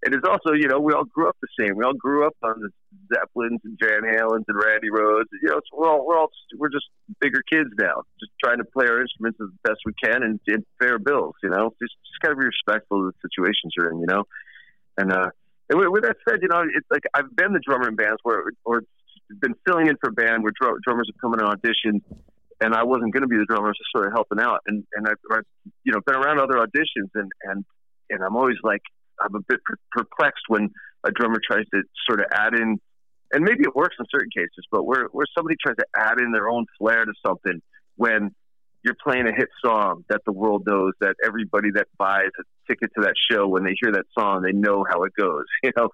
and 0.07 0.15
it's 0.15 0.27
also, 0.29 0.55
you 0.55 0.69
know, 0.69 0.79
we 0.79 0.93
all 0.93 1.05
grew 1.05 1.29
up 1.29 1.37
the 1.43 1.49
same. 1.59 1.77
We 1.77 1.85
all 1.85 1.95
grew 1.95 2.27
up 2.27 2.37
on 2.43 2.61
the 2.61 2.71
Zeppelins 3.13 3.61
and 3.65 3.77
Van 3.83 4.03
Halens 4.03 4.45
and 4.47 4.57
Randy 4.57 4.89
Rhoads. 4.89 5.27
You 5.43 5.49
know, 5.49 5.61
we're 5.73 5.89
all 5.89 6.07
we're 6.07 6.19
all 6.19 6.31
we're 6.57 6.69
just 6.69 6.87
bigger 7.21 7.43
kids 7.51 7.71
now, 7.77 8.03
just 8.21 8.31
trying 8.43 8.59
to 8.59 8.65
play 8.65 8.87
our 8.87 9.01
instruments 9.01 9.39
as 9.41 9.49
best 9.65 9.81
we 9.85 9.93
can 10.03 10.23
and, 10.23 10.39
and 10.47 10.65
our 10.81 10.99
bills. 10.99 11.35
You 11.43 11.51
know, 11.51 11.75
just 11.83 11.95
just 12.07 12.21
gotta 12.23 12.37
be 12.37 12.45
respectful 12.45 13.09
of 13.09 13.15
the 13.15 13.29
situations 13.29 13.73
you're 13.77 13.91
in. 13.91 13.99
You 13.99 14.07
know, 14.07 14.25
and 14.97 15.13
uh, 15.13 15.31
and 15.71 15.79
with, 15.81 15.89
with 15.89 16.03
that 16.05 16.17
said, 16.29 16.39
you 16.41 16.49
know, 16.49 16.63
it's 16.63 16.87
like 16.89 17.03
I've 17.13 17.35
been 17.35 17.53
the 17.53 17.61
drummer 17.67 17.89
in 17.89 17.97
bands 17.97 18.21
where 18.23 18.45
or 18.65 18.83
been 19.41 19.55
filling 19.67 19.89
in 19.89 19.97
for 20.01 20.11
a 20.11 20.13
band 20.13 20.43
where 20.43 20.53
dr- 20.61 20.79
drummers 20.85 21.11
have 21.13 21.21
come 21.21 21.35
in 21.35 21.41
on 21.41 21.57
auditions 21.57 22.01
and 22.61 22.75
I 22.75 22.85
wasn't 22.85 23.13
going 23.13 23.23
to 23.23 23.29
be 23.29 23.37
the 23.37 23.45
drummer. 23.45 23.67
I 23.67 23.71
was 23.71 23.79
just 23.79 23.93
sort 23.93 24.07
of 24.07 24.13
helping 24.13 24.41
out, 24.41 24.61
and 24.67 24.85
and 24.95 25.07
I've, 25.07 25.21
I've 25.31 25.47
you 25.85 25.93
know 25.93 26.01
been 26.07 26.17
around 26.17 26.41
other 26.41 26.55
auditions, 26.55 27.11
and 27.15 27.31
and 27.43 27.65
and 28.11 28.23
I'm 28.25 28.37
always 28.37 28.57
like 28.63 28.83
I'm 29.21 29.35
a 29.35 29.41
bit 29.41 29.61
perplexed 29.93 30.45
when 30.49 30.71
a 31.05 31.11
drummer 31.11 31.41
tries 31.47 31.65
to 31.75 31.83
sort 32.09 32.21
of 32.21 32.27
add 32.33 32.55
in, 32.55 32.79
and 33.33 33.45
maybe 33.45 33.63
it 33.63 33.75
works 33.75 33.97
in 33.99 34.07
certain 34.11 34.31
cases, 34.35 34.65
but 34.71 34.85
where 34.85 35.09
where 35.13 35.27
somebody 35.37 35.57
tries 35.63 35.77
to 35.77 35.87
add 35.95 36.21
in 36.21 36.33
their 36.33 36.49
own 36.49 36.67
flair 36.79 37.05
to 37.05 37.13
something 37.25 37.61
when 37.97 38.31
you're 38.83 38.97
playing 39.03 39.27
a 39.27 39.33
hit 39.35 39.49
song 39.65 40.05
that 40.09 40.21
the 40.27 40.33
world 40.33 40.63
knows 40.67 40.93
that 41.01 41.17
everybody 41.25 41.71
that 41.75 41.89
buys 41.99 42.31
a 42.39 42.43
ticket 42.71 42.91
to 42.95 43.03
that 43.03 43.15
show 43.31 43.49
when 43.49 43.65
they 43.65 43.75
hear 43.81 43.91
that 43.91 44.05
song 44.17 44.43
they 44.43 44.53
know 44.53 44.85
how 44.89 45.03
it 45.03 45.13
goes 45.19 45.45
you 45.65 45.73
know 45.77 45.89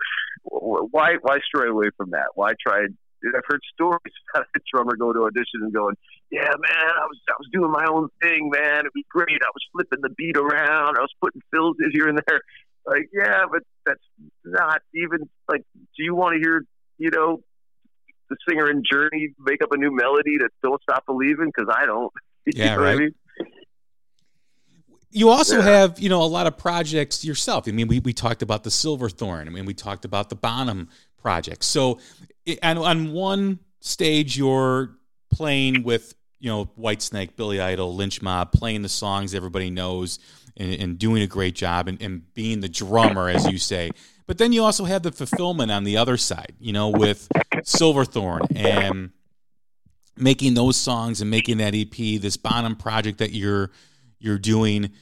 why 0.45 1.15
why 1.23 1.39
stray 1.47 1.71
away 1.71 1.87
from 1.97 2.11
that 2.11 2.27
why 2.35 2.53
try 2.61 2.85
I've 3.25 3.45
heard 3.47 3.61
stories 3.73 4.01
about 4.35 4.47
a 4.57 4.61
drummer 4.73 4.97
going 4.97 5.15
to 5.15 5.25
audition 5.25 5.63
and 5.63 5.73
going, 5.73 5.97
"Yeah, 6.31 6.49
man, 6.49 6.93
I 6.99 7.07
was 7.07 7.19
I 7.29 7.35
was 7.39 7.49
doing 7.53 7.71
my 7.71 7.87
own 7.89 8.09
thing, 8.21 8.51
man. 8.53 8.87
It 8.87 8.93
was 8.95 9.05
great. 9.09 9.41
I 9.43 9.51
was 9.55 9.65
flipping 9.73 10.01
the 10.03 10.11
beat 10.11 10.37
around. 10.37 10.97
I 10.97 11.01
was 11.01 11.13
putting 11.21 11.43
fills 11.53 11.77
in 11.81 11.91
here 11.93 12.09
and 12.09 12.21
there. 12.27 12.41
Like, 12.87 13.09
yeah, 13.13 13.45
but 13.51 13.63
that's 13.87 14.03
not 14.45 14.83
even 14.95 15.29
like. 15.49 15.63
Do 15.75 16.03
you 16.03 16.15
want 16.15 16.35
to 16.35 16.41
hear, 16.41 16.65
you 16.99 17.11
know, 17.11 17.43
the 18.29 18.37
singer 18.49 18.71
in 18.71 18.83
Journey 18.91 19.35
make 19.39 19.63
up 19.63 19.73
a 19.73 19.77
new 19.77 19.95
melody 19.95 20.39
that 20.39 20.51
"Don't 20.63 20.83
Stop 20.83 21.07
Believing"? 21.07 21.53
Because 21.55 21.73
I 21.75 21.87
don't. 21.87 22.13
Yeah, 22.45 22.75
right. 22.75 22.97
I 22.97 22.97
mean? 22.97 23.15
You 25.13 25.29
also 25.29 25.59
yeah. 25.59 25.65
have, 25.65 26.01
you 26.01 26.09
know, 26.09 26.23
a 26.23 26.25
lot 26.25 26.47
of 26.47 26.57
projects 26.57 27.23
yourself. 27.25 27.69
I 27.69 27.71
mean, 27.71 27.87
we, 27.87 28.01
we 28.01 28.15
talked 28.15 28.41
about 28.41 28.65
the 28.65 28.71
Silverthorne. 28.71 29.47
I 29.47 29.51
mean, 29.51 29.67
we 29.67 29.75
talked 29.75 30.07
about 30.07 30.31
the 30.31 30.35
Bonham 30.35 30.89
project. 31.23 31.65
So, 31.65 31.99
and 32.63 32.79
on 32.79 33.13
one 33.13 33.61
stage, 33.81 34.37
you're 34.37 34.91
playing 35.31 35.83
with, 35.83 36.15
you 36.39 36.51
know, 36.51 36.67
Whitesnake, 36.79 37.37
Billy 37.37 37.61
Idol, 37.61 37.95
Lynch 37.95 38.21
Mob, 38.21 38.53
playing 38.53 38.83
the 38.83 38.89
songs 38.89 39.35
everybody 39.35 39.71
knows 39.71 40.19
and, 40.57 40.75
and 40.75 40.99
doing 40.99 41.23
a 41.23 41.27
great 41.27 41.55
job 41.55 41.89
and, 41.89 42.01
and 42.03 42.33
being 42.35 42.61
the 42.61 42.69
drummer, 42.69 43.29
as 43.29 43.47
you 43.51 43.59
say. 43.59 43.91
But 44.27 44.39
then 44.39 44.53
you 44.53 44.65
also 44.65 44.85
have 44.85 45.03
the 45.03 45.13
fulfillment 45.13 45.71
on 45.71 45.85
the 45.85 45.97
other 45.97 46.17
side, 46.17 46.55
you 46.59 46.73
know, 46.73 46.89
with 46.89 47.29
Silverthorne 47.65 48.43
and 48.55 49.11
making 50.17 50.55
those 50.55 50.77
songs 50.77 51.21
and 51.21 51.31
making 51.31 51.59
that 51.59 51.75
EP, 51.75 52.21
this 52.21 52.37
Bonham 52.37 52.77
project 52.77 53.19
that 53.19 53.33
you're 53.33 53.71
you're 54.19 54.39
doing. 54.39 54.93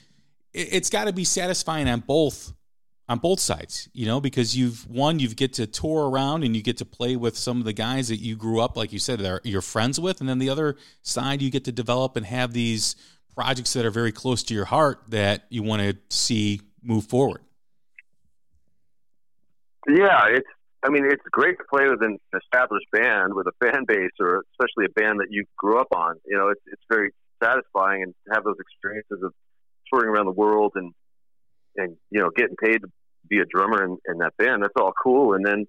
It's 0.53 0.91
got 0.91 1.05
to 1.05 1.13
be 1.13 1.25
satisfying 1.25 1.89
on 1.89 2.01
both 2.01 2.53
on 3.11 3.19
both 3.19 3.41
sides, 3.41 3.89
you 3.93 4.07
know, 4.07 4.21
because 4.21 4.57
you've 4.57 4.89
one, 4.89 5.19
you've 5.19 5.35
get 5.35 5.53
to 5.55 5.67
tour 5.67 6.09
around 6.09 6.45
and 6.45 6.55
you 6.55 6.63
get 6.63 6.77
to 6.77 6.85
play 6.85 7.17
with 7.17 7.37
some 7.37 7.59
of 7.59 7.65
the 7.65 7.73
guys 7.73 8.07
that 8.07 8.19
you 8.19 8.37
grew 8.37 8.61
up, 8.61 8.77
like 8.77 8.93
you 8.93 9.01
said, 9.01 9.19
that 9.19 9.45
you're 9.45 9.61
friends 9.61 9.99
with, 9.99 10.21
and 10.21 10.29
then 10.29 10.39
the 10.39 10.49
other 10.49 10.77
side, 11.03 11.43
you 11.43 11.51
get 11.51 11.65
to 11.65 11.73
develop 11.73 12.17
and 12.17 12.25
have 12.25 12.53
these 12.53 12.95
projects 13.35 13.73
that 13.73 13.85
are 13.85 13.91
very 13.91 14.13
close 14.13 14.45
to 14.45 14.55
your 14.55 14.65
heart 14.65 15.03
that 15.09 15.43
you 15.49 15.61
want 15.61 15.83
to 15.83 15.97
see 16.09 16.61
move 16.85 17.05
forward. 17.05 17.43
Yeah, 19.89 20.27
it's. 20.29 20.49
I 20.83 20.89
mean, 20.89 21.05
it's 21.05 21.23
great 21.31 21.59
to 21.59 21.65
play 21.69 21.91
with 21.91 22.01
an 22.03 22.17
established 22.35 22.87
band 22.91 23.35
with 23.35 23.47
a 23.49 23.53
fan 23.61 23.85
base, 23.87 24.13
or 24.19 24.45
especially 24.53 24.87
a 24.87 25.01
band 25.01 25.21
that 25.21 25.27
you 25.29 25.45
grew 25.59 25.79
up 25.79 25.89
on. 25.95 26.15
You 26.25 26.39
know, 26.39 26.49
it's 26.49 26.63
it's 26.69 26.83
very 26.89 27.11
satisfying 27.43 28.05
and 28.05 28.15
to 28.27 28.35
have 28.35 28.45
those 28.45 28.57
experiences 28.61 29.19
of 29.23 29.35
touring 29.93 30.09
around 30.09 30.27
the 30.27 30.33
world 30.33 30.73
and 30.77 30.95
and 31.77 31.97
you 32.11 32.21
know 32.21 32.31
getting 32.35 32.57
paid 32.57 32.83
to 32.83 32.89
be 33.31 33.39
a 33.39 33.47
drummer 33.47 33.85
in, 33.85 33.97
in 34.07 34.19
that 34.19 34.37
band. 34.37 34.63
That's 34.63 34.75
all 34.77 34.93
cool. 35.03 35.35
And 35.35 35.47
then, 35.47 35.67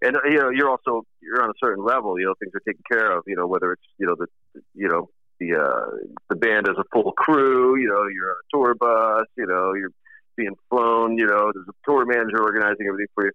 and 0.00 0.16
you 0.30 0.38
know, 0.38 0.50
you're 0.50 0.70
also 0.70 1.04
you're 1.20 1.42
on 1.42 1.50
a 1.50 1.58
certain 1.62 1.84
level. 1.84 2.18
You 2.18 2.26
know, 2.26 2.34
things 2.38 2.52
are 2.54 2.60
taken 2.60 2.82
care 2.90 3.16
of. 3.16 3.24
You 3.26 3.36
know, 3.36 3.46
whether 3.46 3.72
it's 3.72 3.82
you 3.98 4.06
know 4.06 4.14
the 4.16 4.26
you 4.74 4.88
know 4.88 5.08
the 5.40 5.56
uh, 5.56 6.14
the 6.30 6.36
band 6.36 6.66
has 6.68 6.76
a 6.78 6.84
full 6.92 7.12
crew. 7.12 7.76
You 7.76 7.88
know, 7.88 8.06
you're 8.06 8.30
on 8.30 8.36
a 8.36 8.48
tour 8.54 8.74
bus. 8.74 9.26
You 9.36 9.46
know, 9.46 9.74
you're 9.74 9.92
being 10.36 10.54
flown. 10.70 11.18
You 11.18 11.26
know, 11.26 11.50
there's 11.52 11.68
a 11.68 11.90
tour 11.90 12.06
manager 12.06 12.42
organizing 12.42 12.86
everything 12.86 13.08
for 13.14 13.26
you. 13.26 13.32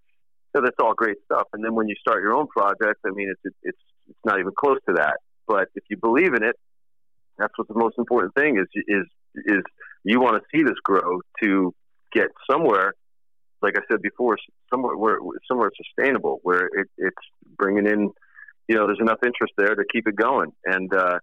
So 0.56 0.62
that's 0.62 0.76
all 0.82 0.94
great 0.94 1.18
stuff. 1.26 1.48
And 1.54 1.64
then 1.64 1.76
when 1.76 1.88
you 1.88 1.96
start 2.00 2.22
your 2.22 2.34
own 2.34 2.48
project, 2.48 3.00
I 3.06 3.12
mean, 3.12 3.32
it's 3.32 3.56
it's 3.64 3.78
it's 4.08 4.20
not 4.26 4.40
even 4.40 4.54
close 4.58 4.78
to 4.88 4.96
that. 4.96 5.18
But 5.48 5.68
if 5.76 5.84
you 5.90 5.98
believe 5.98 6.34
in 6.34 6.44
it, 6.44 6.56
that's 7.38 7.54
what 7.58 7.68
the 7.68 7.76
most 7.76 7.98
important 7.98 8.34
thing 8.36 8.58
is. 8.58 8.68
Is 8.88 9.06
is 9.46 9.64
you 10.04 10.20
want 10.20 10.42
to 10.42 10.44
see 10.54 10.64
this 10.64 10.78
grow 10.84 11.22
to 11.42 11.74
get 12.14 12.28
somewhere, 12.50 12.94
like 13.62 13.76
I 13.78 13.82
said 13.90 14.02
before, 14.02 14.38
somewhere 14.70 14.98
where 14.98 15.20
somewhere 15.48 15.72
sustainable, 15.76 16.40
where 16.44 16.66
it, 16.66 16.88
it's 16.98 17.16
bringing 17.58 17.88
in, 17.88 18.12
you 18.68 18.76
know, 18.76 18.88
there's 18.88 19.00
enough 19.02 19.20
interest 19.24 19.54
there 19.58 19.76
to 19.76 19.84
keep 19.92 20.08
it 20.08 20.16
going, 20.16 20.52
and 20.66 20.94
uh, 20.94 21.20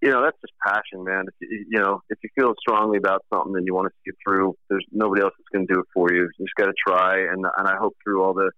you 0.00 0.10
know, 0.10 0.22
that's 0.22 0.36
just 0.40 0.52
passion, 0.64 1.04
man. 1.04 1.24
If 1.26 1.34
you, 1.40 1.66
you 1.70 1.80
know, 1.80 2.02
if 2.08 2.18
you 2.22 2.30
feel 2.38 2.54
strongly 2.60 2.98
about 2.98 3.24
something 3.32 3.54
and 3.56 3.66
you 3.66 3.74
want 3.74 3.86
to 3.86 3.94
see 4.04 4.10
it 4.10 4.16
through, 4.24 4.54
there's 4.68 4.84
nobody 4.92 5.22
else 5.22 5.34
that's 5.36 5.48
going 5.52 5.66
to 5.66 5.74
do 5.74 5.80
it 5.80 5.86
for 5.92 6.12
you. 6.12 6.28
You 6.38 6.44
just 6.46 6.54
got 6.56 6.66
to 6.66 6.74
try, 6.86 7.18
and 7.18 7.44
and 7.56 7.68
I 7.68 7.76
hope 7.76 7.96
through 8.04 8.22
all 8.22 8.34
the 8.34 8.50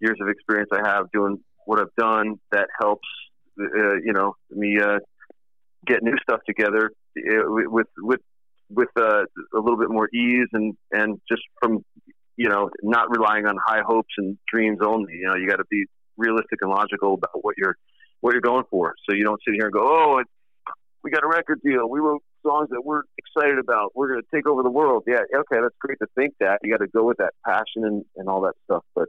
years 0.00 0.18
of 0.20 0.28
experience 0.28 0.70
I 0.72 0.86
have 0.86 1.10
doing 1.12 1.38
what 1.64 1.78
I've 1.78 1.94
done, 1.96 2.40
that 2.50 2.66
helps, 2.80 3.06
uh, 3.60 3.94
you 4.04 4.12
know, 4.12 4.34
me 4.50 4.78
uh, 4.80 4.98
get 5.86 6.02
new 6.02 6.16
stuff 6.22 6.40
together 6.46 6.90
uh, 7.18 7.44
with 7.46 7.86
with 7.98 8.20
with 8.68 8.88
uh, 8.98 9.22
a 9.54 9.60
little 9.60 9.78
bit 9.78 9.90
more 9.90 10.08
ease 10.12 10.48
and 10.52 10.74
and 10.90 11.20
just 11.30 11.42
from 11.60 11.84
you 12.36 12.48
know 12.48 12.70
not 12.82 13.10
relying 13.10 13.46
on 13.46 13.56
high 13.64 13.82
hopes 13.86 14.12
and 14.18 14.38
dreams 14.52 14.78
only. 14.84 15.14
You 15.14 15.28
know, 15.28 15.36
you 15.36 15.48
got 15.48 15.56
to 15.56 15.66
be 15.70 15.86
realistic 16.16 16.58
and 16.60 16.70
logical 16.70 17.14
about 17.14 17.42
what 17.42 17.56
you're 17.58 17.76
what 18.20 18.32
you're 18.32 18.40
going 18.40 18.64
for. 18.70 18.94
So 19.08 19.14
you 19.14 19.24
don't 19.24 19.40
sit 19.46 19.54
here 19.54 19.66
and 19.66 19.72
go, 19.72 19.80
oh, 19.82 20.22
we 21.02 21.10
got 21.10 21.24
a 21.24 21.28
record 21.28 21.60
deal. 21.64 21.88
We 21.88 22.00
wrote 22.00 22.22
songs 22.46 22.68
that 22.70 22.82
we're 22.84 23.02
excited 23.18 23.58
about. 23.58 23.92
We're 23.94 24.08
going 24.08 24.22
to 24.22 24.36
take 24.36 24.46
over 24.46 24.62
the 24.62 24.70
world. 24.70 25.04
Yeah, 25.06 25.20
okay, 25.34 25.60
that's 25.60 25.74
great 25.80 25.98
to 25.98 26.06
think 26.16 26.34
that. 26.40 26.60
You 26.62 26.72
got 26.72 26.84
to 26.84 26.88
go 26.88 27.04
with 27.04 27.18
that 27.18 27.32
passion 27.44 27.84
and, 27.84 28.04
and 28.16 28.28
all 28.28 28.42
that 28.42 28.54
stuff. 28.64 28.84
But 28.94 29.08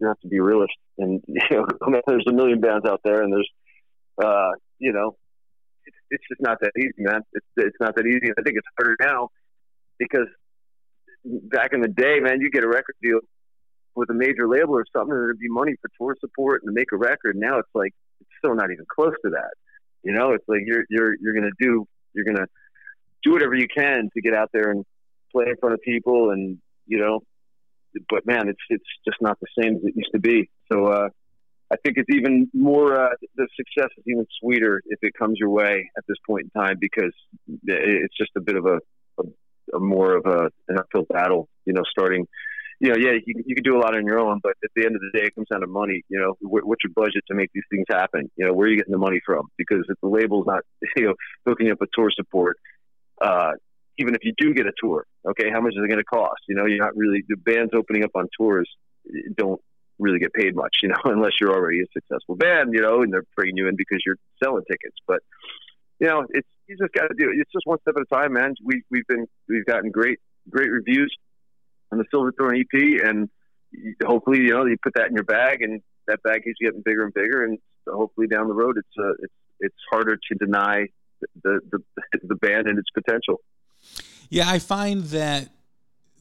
you 0.00 0.06
have 0.06 0.20
to 0.20 0.28
be 0.28 0.40
realist. 0.40 0.74
And 0.98 1.22
you 1.26 1.38
know, 1.50 2.00
there's 2.06 2.26
a 2.28 2.32
million 2.32 2.60
bands 2.60 2.86
out 2.86 3.00
there, 3.04 3.22
and 3.22 3.32
there's, 3.32 3.50
uh, 4.22 4.50
you 4.78 4.92
know, 4.92 5.16
it's 6.10 6.24
just 6.28 6.40
not 6.40 6.58
that 6.60 6.72
easy, 6.78 6.92
man. 6.98 7.22
It's 7.32 7.46
it's 7.56 7.76
not 7.80 7.94
that 7.96 8.06
easy. 8.06 8.32
I 8.38 8.42
think 8.42 8.56
it's 8.56 8.66
harder 8.78 8.96
now 9.00 9.30
because 9.98 10.28
back 11.24 11.72
in 11.72 11.80
the 11.80 11.88
day, 11.88 12.20
man, 12.20 12.40
you 12.40 12.50
get 12.50 12.64
a 12.64 12.68
record 12.68 12.94
deal 13.02 13.20
with 13.94 14.10
a 14.10 14.14
major 14.14 14.48
label 14.48 14.74
or 14.74 14.84
something, 14.94 15.12
and 15.12 15.20
there'd 15.20 15.38
be 15.38 15.48
money 15.48 15.74
for 15.80 15.90
tour 15.98 16.16
support 16.20 16.62
and 16.62 16.68
to 16.68 16.72
make 16.78 16.92
a 16.92 16.96
record. 16.96 17.36
Now 17.36 17.58
it's 17.58 17.68
like 17.74 17.92
it's 18.20 18.30
still 18.38 18.54
not 18.54 18.70
even 18.70 18.84
close 18.92 19.14
to 19.24 19.30
that. 19.30 19.50
You 20.02 20.12
know, 20.12 20.32
it's 20.32 20.44
like 20.48 20.60
you're 20.64 20.84
you're 20.88 21.14
you're 21.20 21.34
gonna 21.34 21.50
do 21.60 21.86
you're 22.14 22.24
gonna 22.24 22.46
do 23.22 23.32
whatever 23.32 23.54
you 23.54 23.66
can 23.68 24.08
to 24.14 24.20
get 24.20 24.34
out 24.34 24.50
there 24.52 24.70
and 24.70 24.84
play 25.32 25.46
in 25.48 25.56
front 25.56 25.74
of 25.74 25.80
people, 25.82 26.30
and 26.30 26.58
you 26.86 26.98
know, 26.98 27.20
but 28.08 28.26
man, 28.26 28.48
it's 28.48 28.62
it's 28.68 28.84
just 29.06 29.18
not 29.20 29.38
the 29.40 29.62
same 29.62 29.76
as 29.76 29.82
it 29.84 29.94
used 29.96 30.12
to 30.12 30.20
be. 30.20 30.48
So 30.72 30.86
uh, 30.86 31.08
I 31.72 31.76
think 31.84 31.98
it's 31.98 32.08
even 32.12 32.50
more, 32.52 33.00
uh, 33.00 33.10
the 33.36 33.46
success 33.56 33.90
is 33.96 34.04
even 34.06 34.26
sweeter 34.40 34.82
if 34.86 34.98
it 35.02 35.14
comes 35.14 35.38
your 35.38 35.50
way 35.50 35.88
at 35.96 36.04
this 36.08 36.16
point 36.26 36.50
in 36.52 36.60
time 36.60 36.76
because 36.80 37.12
it's 37.46 38.16
just 38.16 38.32
a 38.36 38.40
bit 38.40 38.56
of 38.56 38.66
a, 38.66 38.80
a, 39.74 39.78
more 39.78 40.16
of 40.16 40.26
a, 40.26 40.50
an 40.68 40.78
uphill 40.78 41.06
battle, 41.08 41.48
you 41.64 41.72
know, 41.72 41.82
starting, 41.90 42.26
you 42.80 42.90
know, 42.90 42.96
yeah, 42.96 43.12
you, 43.12 43.42
you 43.44 43.54
can 43.54 43.64
do 43.64 43.76
a 43.76 43.80
lot 43.80 43.94
on 43.94 44.06
your 44.06 44.18
own, 44.18 44.40
but 44.42 44.52
at 44.64 44.70
the 44.74 44.86
end 44.86 44.96
of 44.96 45.02
the 45.02 45.18
day, 45.18 45.26
it 45.26 45.34
comes 45.34 45.48
down 45.50 45.60
to 45.60 45.66
money. 45.66 46.02
You 46.08 46.18
know, 46.18 46.34
what's 46.40 46.82
your 46.82 46.92
budget 46.94 47.24
to 47.28 47.34
make 47.34 47.50
these 47.52 47.64
things 47.70 47.84
happen? 47.88 48.30
You 48.36 48.46
know, 48.46 48.54
where 48.54 48.66
are 48.66 48.70
you 48.70 48.78
getting 48.78 48.92
the 48.92 48.98
money 48.98 49.20
from? 49.24 49.48
Because 49.58 49.84
if 49.88 49.98
the 50.02 50.08
label's 50.08 50.46
not, 50.46 50.62
you 50.96 51.06
know, 51.06 51.14
hooking 51.46 51.70
up 51.70 51.82
a 51.82 51.86
tour 51.94 52.10
support, 52.14 52.56
uh, 53.20 53.52
even 53.98 54.14
if 54.14 54.24
you 54.24 54.32
do 54.38 54.54
get 54.54 54.66
a 54.66 54.72
tour, 54.82 55.04
okay, 55.28 55.50
how 55.52 55.60
much 55.60 55.72
is 55.72 55.80
it 55.84 55.88
going 55.88 55.98
to 55.98 56.04
cost? 56.04 56.40
You 56.48 56.56
know, 56.56 56.64
you're 56.64 56.82
not 56.82 56.96
really 56.96 57.22
the 57.28 57.36
bands 57.36 57.72
opening 57.74 58.02
up 58.02 58.12
on 58.14 58.28
tours 58.38 58.68
don't 59.36 59.60
really 59.98 60.18
get 60.18 60.32
paid 60.32 60.54
much, 60.56 60.76
you 60.82 60.88
know, 60.88 60.96
unless 61.04 61.32
you're 61.40 61.52
already 61.52 61.82
a 61.82 61.86
successful 61.92 62.34
band, 62.34 62.70
you 62.72 62.80
know, 62.80 63.02
and 63.02 63.12
they're 63.12 63.24
bringing 63.36 63.56
you 63.56 63.68
in 63.68 63.76
because 63.76 64.00
you're 64.04 64.16
selling 64.42 64.64
tickets. 64.70 64.96
But 65.06 65.20
you 66.00 66.06
know, 66.06 66.26
it's 66.30 66.48
you 66.70 66.76
just 66.78 66.94
got 66.94 67.08
to 67.08 67.14
do 67.18 67.30
it. 67.30 67.38
It's 67.40 67.50
just 67.52 67.66
one 67.66 67.78
step 67.82 67.94
at 67.96 68.02
a 68.02 68.14
time, 68.14 68.32
man. 68.34 68.54
We 68.64 68.82
we've 68.90 69.06
been 69.08 69.26
we've 69.48 69.66
gotten 69.66 69.90
great 69.90 70.18
great 70.48 70.70
reviews 70.70 71.14
on 71.92 71.98
the 71.98 72.04
Silverthorne 72.10 72.60
EP, 72.60 73.04
and 73.04 73.28
hopefully, 74.06 74.38
you 74.38 74.50
know, 74.50 74.64
you 74.64 74.76
put 74.82 74.94
that 74.94 75.08
in 75.08 75.14
your 75.14 75.24
bag, 75.24 75.62
and 75.62 75.82
that 76.06 76.22
bag 76.22 76.44
keeps 76.44 76.58
getting 76.62 76.82
bigger 76.84 77.04
and 77.04 77.12
bigger, 77.12 77.44
and 77.44 77.58
hopefully 77.88 78.28
down 78.28 78.46
the 78.46 78.54
road, 78.54 78.76
it's 78.78 78.88
uh, 78.98 79.12
it's 79.18 79.34
it's 79.58 79.74
harder 79.90 80.16
to 80.16 80.34
deny 80.38 80.86
the 81.42 81.60
the 81.72 81.80
the 82.22 82.36
band 82.36 82.68
and 82.68 82.78
its 82.78 82.88
potential. 82.94 83.40
Yeah, 84.28 84.48
I 84.48 84.60
find 84.60 85.02
that 85.06 85.48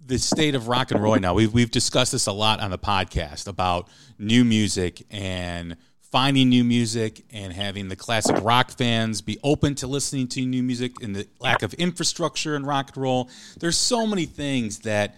the 0.06 0.18
state 0.18 0.56
of 0.56 0.68
rock 0.68 0.90
and 0.90 1.04
roll 1.04 1.20
now. 1.20 1.36
We've 1.36 1.54
we've 1.54 1.70
discussed 1.70 2.12
this 2.12 2.26
a 2.26 2.32
lot 2.32 2.60
on 2.60 2.72
the 2.72 2.80
podcast 2.80 3.48
about 3.48 3.88
new 4.18 4.44
music 4.44 5.06
and 5.12 5.78
finding 6.12 6.50
new 6.50 6.64
music 6.64 7.24
and 7.32 7.54
having 7.54 7.88
the 7.88 7.96
classic 7.96 8.38
rock 8.42 8.72
fans 8.72 9.22
be 9.22 9.38
open 9.44 9.76
to 9.76 9.88
listening 9.88 10.28
to 10.28 10.46
new 10.46 10.64
music 10.64 10.92
and 11.02 11.16
the 11.16 11.28
lack 11.40 11.62
of 11.62 11.74
infrastructure 11.76 12.56
in 12.56 12.66
rock 12.66 12.92
and 12.96 13.04
roll. 13.04 13.30
There's 13.60 13.78
so 13.78 14.08
many 14.08 14.26
things 14.26 14.80
that 14.80 15.16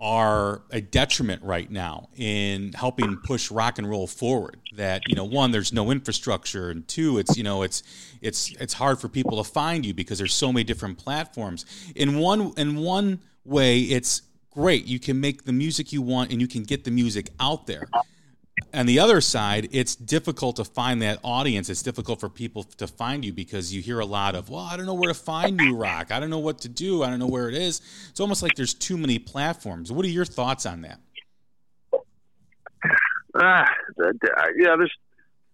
are 0.00 0.62
a 0.70 0.80
detriment 0.80 1.42
right 1.42 1.70
now 1.70 2.08
in 2.16 2.72
helping 2.72 3.16
push 3.24 3.50
rock 3.50 3.78
and 3.78 3.90
roll 3.90 4.06
forward 4.06 4.56
that 4.76 5.02
you 5.08 5.16
know 5.16 5.24
one 5.24 5.50
there's 5.50 5.72
no 5.72 5.90
infrastructure 5.90 6.70
and 6.70 6.86
two 6.86 7.18
it's 7.18 7.36
you 7.36 7.42
know 7.42 7.62
it's 7.62 7.82
it's 8.20 8.54
it's 8.60 8.72
hard 8.72 9.00
for 9.00 9.08
people 9.08 9.42
to 9.42 9.50
find 9.50 9.84
you 9.84 9.92
because 9.92 10.16
there's 10.16 10.34
so 10.34 10.52
many 10.52 10.62
different 10.62 10.98
platforms. 10.98 11.64
In 11.96 12.18
one 12.18 12.52
in 12.56 12.76
one 12.76 13.20
way 13.44 13.80
it's 13.80 14.22
great. 14.50 14.84
You 14.84 15.00
can 15.00 15.20
make 15.20 15.44
the 15.44 15.52
music 15.52 15.92
you 15.92 16.02
want 16.02 16.30
and 16.30 16.40
you 16.40 16.46
can 16.46 16.62
get 16.62 16.84
the 16.84 16.90
music 16.92 17.30
out 17.40 17.66
there 17.66 17.88
on 18.74 18.86
the 18.86 18.98
other 18.98 19.20
side, 19.20 19.68
it's 19.72 19.96
difficult 19.96 20.56
to 20.56 20.64
find 20.64 21.02
that 21.02 21.18
audience. 21.22 21.68
It's 21.68 21.82
difficult 21.82 22.20
for 22.20 22.28
people 22.28 22.64
to 22.64 22.86
find 22.86 23.24
you 23.24 23.32
because 23.32 23.74
you 23.74 23.82
hear 23.82 24.00
a 24.00 24.06
lot 24.06 24.34
of, 24.34 24.50
well, 24.50 24.60
I 24.60 24.76
don't 24.76 24.86
know 24.86 24.94
where 24.94 25.12
to 25.12 25.18
find 25.18 25.56
new 25.56 25.76
rock. 25.76 26.12
I 26.12 26.20
don't 26.20 26.30
know 26.30 26.38
what 26.38 26.60
to 26.60 26.68
do. 26.68 27.02
I 27.02 27.10
don't 27.10 27.18
know 27.18 27.26
where 27.26 27.48
it 27.48 27.54
is. 27.54 27.80
It's 28.10 28.20
almost 28.20 28.42
like 28.42 28.54
there's 28.54 28.74
too 28.74 28.96
many 28.96 29.18
platforms. 29.18 29.90
What 29.92 30.04
are 30.04 30.08
your 30.08 30.24
thoughts 30.24 30.66
on 30.66 30.82
that? 30.82 31.00
Ah, 33.40 33.68
yeah, 34.56 34.74
there's 34.76 34.92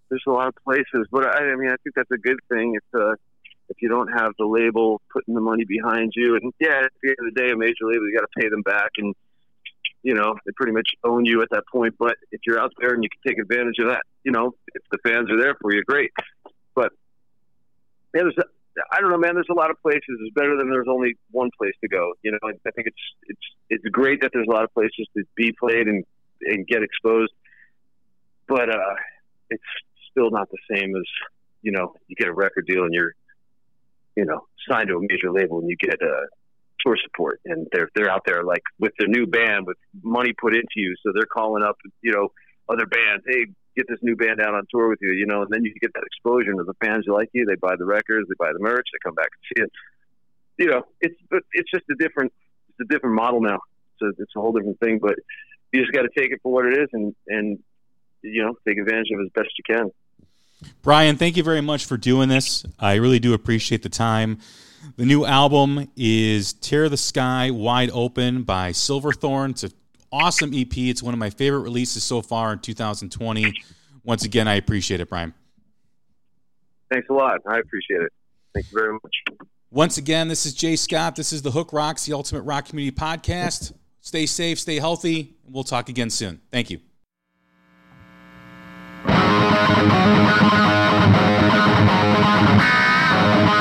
there's 0.08 0.24
a 0.26 0.30
lot 0.30 0.48
of 0.48 0.54
places, 0.64 1.06
but 1.10 1.26
I, 1.26 1.50
I 1.50 1.56
mean, 1.56 1.68
I 1.68 1.76
think 1.82 1.94
that's 1.96 2.10
a 2.10 2.18
good 2.18 2.38
thing. 2.48 2.76
If 2.76 3.00
uh, 3.00 3.14
if 3.68 3.80
you 3.80 3.88
don't 3.88 4.08
have 4.08 4.32
the 4.38 4.46
label 4.46 5.00
putting 5.12 5.34
the 5.34 5.40
money 5.40 5.64
behind 5.64 6.12
you, 6.14 6.36
and 6.36 6.52
yeah, 6.60 6.82
at 6.84 6.92
the 7.02 7.08
end 7.08 7.16
of 7.20 7.34
the 7.34 7.40
day, 7.40 7.50
a 7.50 7.56
major 7.56 7.84
label, 7.84 8.08
you 8.08 8.16
got 8.16 8.26
to 8.30 8.40
pay 8.40 8.48
them 8.48 8.62
back, 8.62 8.90
and 8.98 9.14
you 10.02 10.14
know, 10.14 10.34
they 10.44 10.52
pretty 10.56 10.72
much 10.72 10.88
own 11.04 11.24
you 11.24 11.42
at 11.42 11.48
that 11.50 11.64
point. 11.70 11.94
But 11.98 12.16
if 12.30 12.40
you're 12.46 12.60
out 12.60 12.72
there 12.78 12.94
and 12.94 13.02
you 13.02 13.08
can 13.08 13.32
take 13.32 13.40
advantage 13.40 13.78
of 13.80 13.88
that, 13.88 14.02
you 14.24 14.32
know, 14.32 14.54
if 14.74 14.82
the 14.90 14.98
fans 15.06 15.30
are 15.30 15.40
there 15.40 15.54
for 15.60 15.72
you, 15.72 15.82
great. 15.84 16.10
But 16.74 16.92
yeah, 18.14 18.22
there's, 18.22 18.36
I 18.92 19.00
don't 19.00 19.10
know, 19.10 19.18
man. 19.18 19.34
There's 19.34 19.46
a 19.50 19.54
lot 19.54 19.70
of 19.70 19.80
places. 19.82 20.02
It's 20.20 20.34
better 20.34 20.56
than 20.56 20.70
there's 20.70 20.88
only 20.88 21.14
one 21.30 21.50
place 21.58 21.74
to 21.82 21.88
go. 21.88 22.12
You 22.22 22.32
know, 22.32 22.38
I 22.44 22.70
think 22.70 22.88
it's 22.88 23.04
it's 23.28 23.46
it's 23.70 23.84
great 23.92 24.20
that 24.22 24.30
there's 24.32 24.48
a 24.48 24.52
lot 24.52 24.64
of 24.64 24.72
places 24.74 25.06
to 25.16 25.24
be 25.36 25.54
played 25.58 25.86
and 25.86 26.04
and 26.42 26.66
get 26.66 26.82
exposed. 26.82 27.32
But 28.46 28.68
uh, 28.68 28.94
it's 29.50 29.62
still 30.10 30.30
not 30.30 30.48
the 30.50 30.76
same 30.76 30.94
as 30.96 31.04
you 31.64 31.72
know, 31.72 31.94
you 32.06 32.14
get 32.16 32.28
a 32.28 32.32
record 32.32 32.66
deal 32.66 32.84
and 32.84 32.92
you're, 32.92 33.14
you 34.16 34.24
know, 34.26 34.46
signed 34.70 34.88
to 34.88 34.96
a 34.96 35.00
major 35.00 35.32
label 35.32 35.58
and 35.58 35.68
you 35.68 35.76
get 35.76 36.00
a 36.00 36.26
tour 36.84 36.96
support, 37.02 37.40
and 37.44 37.66
they're 37.72 37.88
they're 37.94 38.10
out 38.10 38.22
there 38.26 38.42
like 38.42 38.62
with 38.78 38.92
their 38.98 39.08
new 39.08 39.26
band 39.26 39.66
with 39.66 39.76
money 40.02 40.32
put 40.32 40.54
into 40.54 40.76
you, 40.76 40.94
so 41.02 41.12
they're 41.14 41.26
calling 41.26 41.62
up 41.62 41.76
you 42.02 42.12
know 42.12 42.28
other 42.68 42.86
bands, 42.86 43.24
hey, 43.26 43.46
get 43.76 43.86
this 43.88 43.98
new 44.02 44.16
band 44.16 44.40
out 44.40 44.54
on 44.54 44.64
tour 44.70 44.88
with 44.88 44.98
you, 45.02 45.12
you 45.12 45.26
know, 45.26 45.42
and 45.42 45.50
then 45.50 45.64
you 45.64 45.72
get 45.80 45.92
that 45.94 46.04
exposure 46.04 46.52
to 46.52 46.64
the 46.64 46.74
fans 46.84 47.04
who 47.06 47.12
like 47.12 47.28
you. 47.32 47.44
They 47.44 47.56
buy 47.56 47.74
the 47.76 47.84
records, 47.84 48.28
they 48.28 48.34
buy 48.38 48.52
the 48.52 48.60
merch, 48.60 48.86
they 48.92 48.98
come 49.04 49.14
back 49.14 49.28
and 49.32 49.42
see 49.56 49.64
it. 49.64 49.72
You 50.58 50.70
know, 50.70 50.82
it's 51.00 51.16
but 51.30 51.42
it's 51.52 51.70
just 51.70 51.84
a 51.90 51.94
different 51.96 52.32
it's 52.68 52.88
a 52.88 52.92
different 52.92 53.16
model 53.16 53.40
now. 53.40 53.58
So 53.98 54.10
it's 54.18 54.32
a 54.36 54.40
whole 54.40 54.52
different 54.52 54.78
thing, 54.80 54.98
but 55.00 55.14
you 55.72 55.80
just 55.80 55.92
got 55.92 56.02
to 56.02 56.10
take 56.16 56.30
it 56.30 56.40
for 56.42 56.52
what 56.52 56.66
it 56.66 56.78
is 56.78 56.88
and 56.92 57.14
and 57.26 57.58
you 58.22 58.42
know 58.42 58.54
take 58.66 58.78
advantage 58.78 59.08
of 59.12 59.20
it 59.20 59.24
as 59.24 59.32
best 59.34 59.50
you 59.58 59.74
can. 59.74 59.90
Brian, 60.82 61.16
thank 61.16 61.36
you 61.36 61.42
very 61.42 61.60
much 61.60 61.84
for 61.84 61.96
doing 61.96 62.28
this. 62.28 62.64
I 62.78 62.94
really 62.94 63.18
do 63.18 63.34
appreciate 63.34 63.82
the 63.82 63.88
time. 63.88 64.38
The 64.96 65.04
new 65.04 65.24
album 65.24 65.90
is 65.96 66.52
Tear 66.52 66.88
the 66.88 66.96
Sky 66.96 67.50
Wide 67.50 67.90
Open 67.92 68.42
by 68.42 68.72
Silverthorne. 68.72 69.50
It's 69.50 69.64
an 69.64 69.72
awesome 70.12 70.52
EP. 70.54 70.76
It's 70.76 71.02
one 71.02 71.14
of 71.14 71.18
my 71.18 71.30
favorite 71.30 71.60
releases 71.60 72.04
so 72.04 72.22
far 72.22 72.52
in 72.52 72.60
2020. 72.60 73.52
Once 74.04 74.24
again, 74.24 74.46
I 74.46 74.54
appreciate 74.54 75.00
it, 75.00 75.08
Brian. 75.08 75.34
Thanks 76.92 77.08
a 77.08 77.12
lot. 77.12 77.40
I 77.46 77.58
appreciate 77.58 78.02
it. 78.02 78.12
Thank 78.54 78.70
you 78.70 78.78
very 78.78 78.92
much. 78.92 79.48
Once 79.70 79.98
again, 79.98 80.28
this 80.28 80.46
is 80.46 80.54
Jay 80.54 80.76
Scott. 80.76 81.16
This 81.16 81.32
is 81.32 81.42
the 81.42 81.50
Hook 81.50 81.72
Rocks, 81.72 82.06
the 82.06 82.12
Ultimate 82.12 82.42
Rock 82.42 82.66
Community 82.66 82.96
Podcast. 82.96 83.72
Stay 84.00 84.26
safe, 84.26 84.60
stay 84.60 84.78
healthy, 84.78 85.34
and 85.44 85.54
we'll 85.54 85.64
talk 85.64 85.88
again 85.88 86.10
soon. 86.10 86.40
Thank 86.52 86.70
you. 86.70 86.78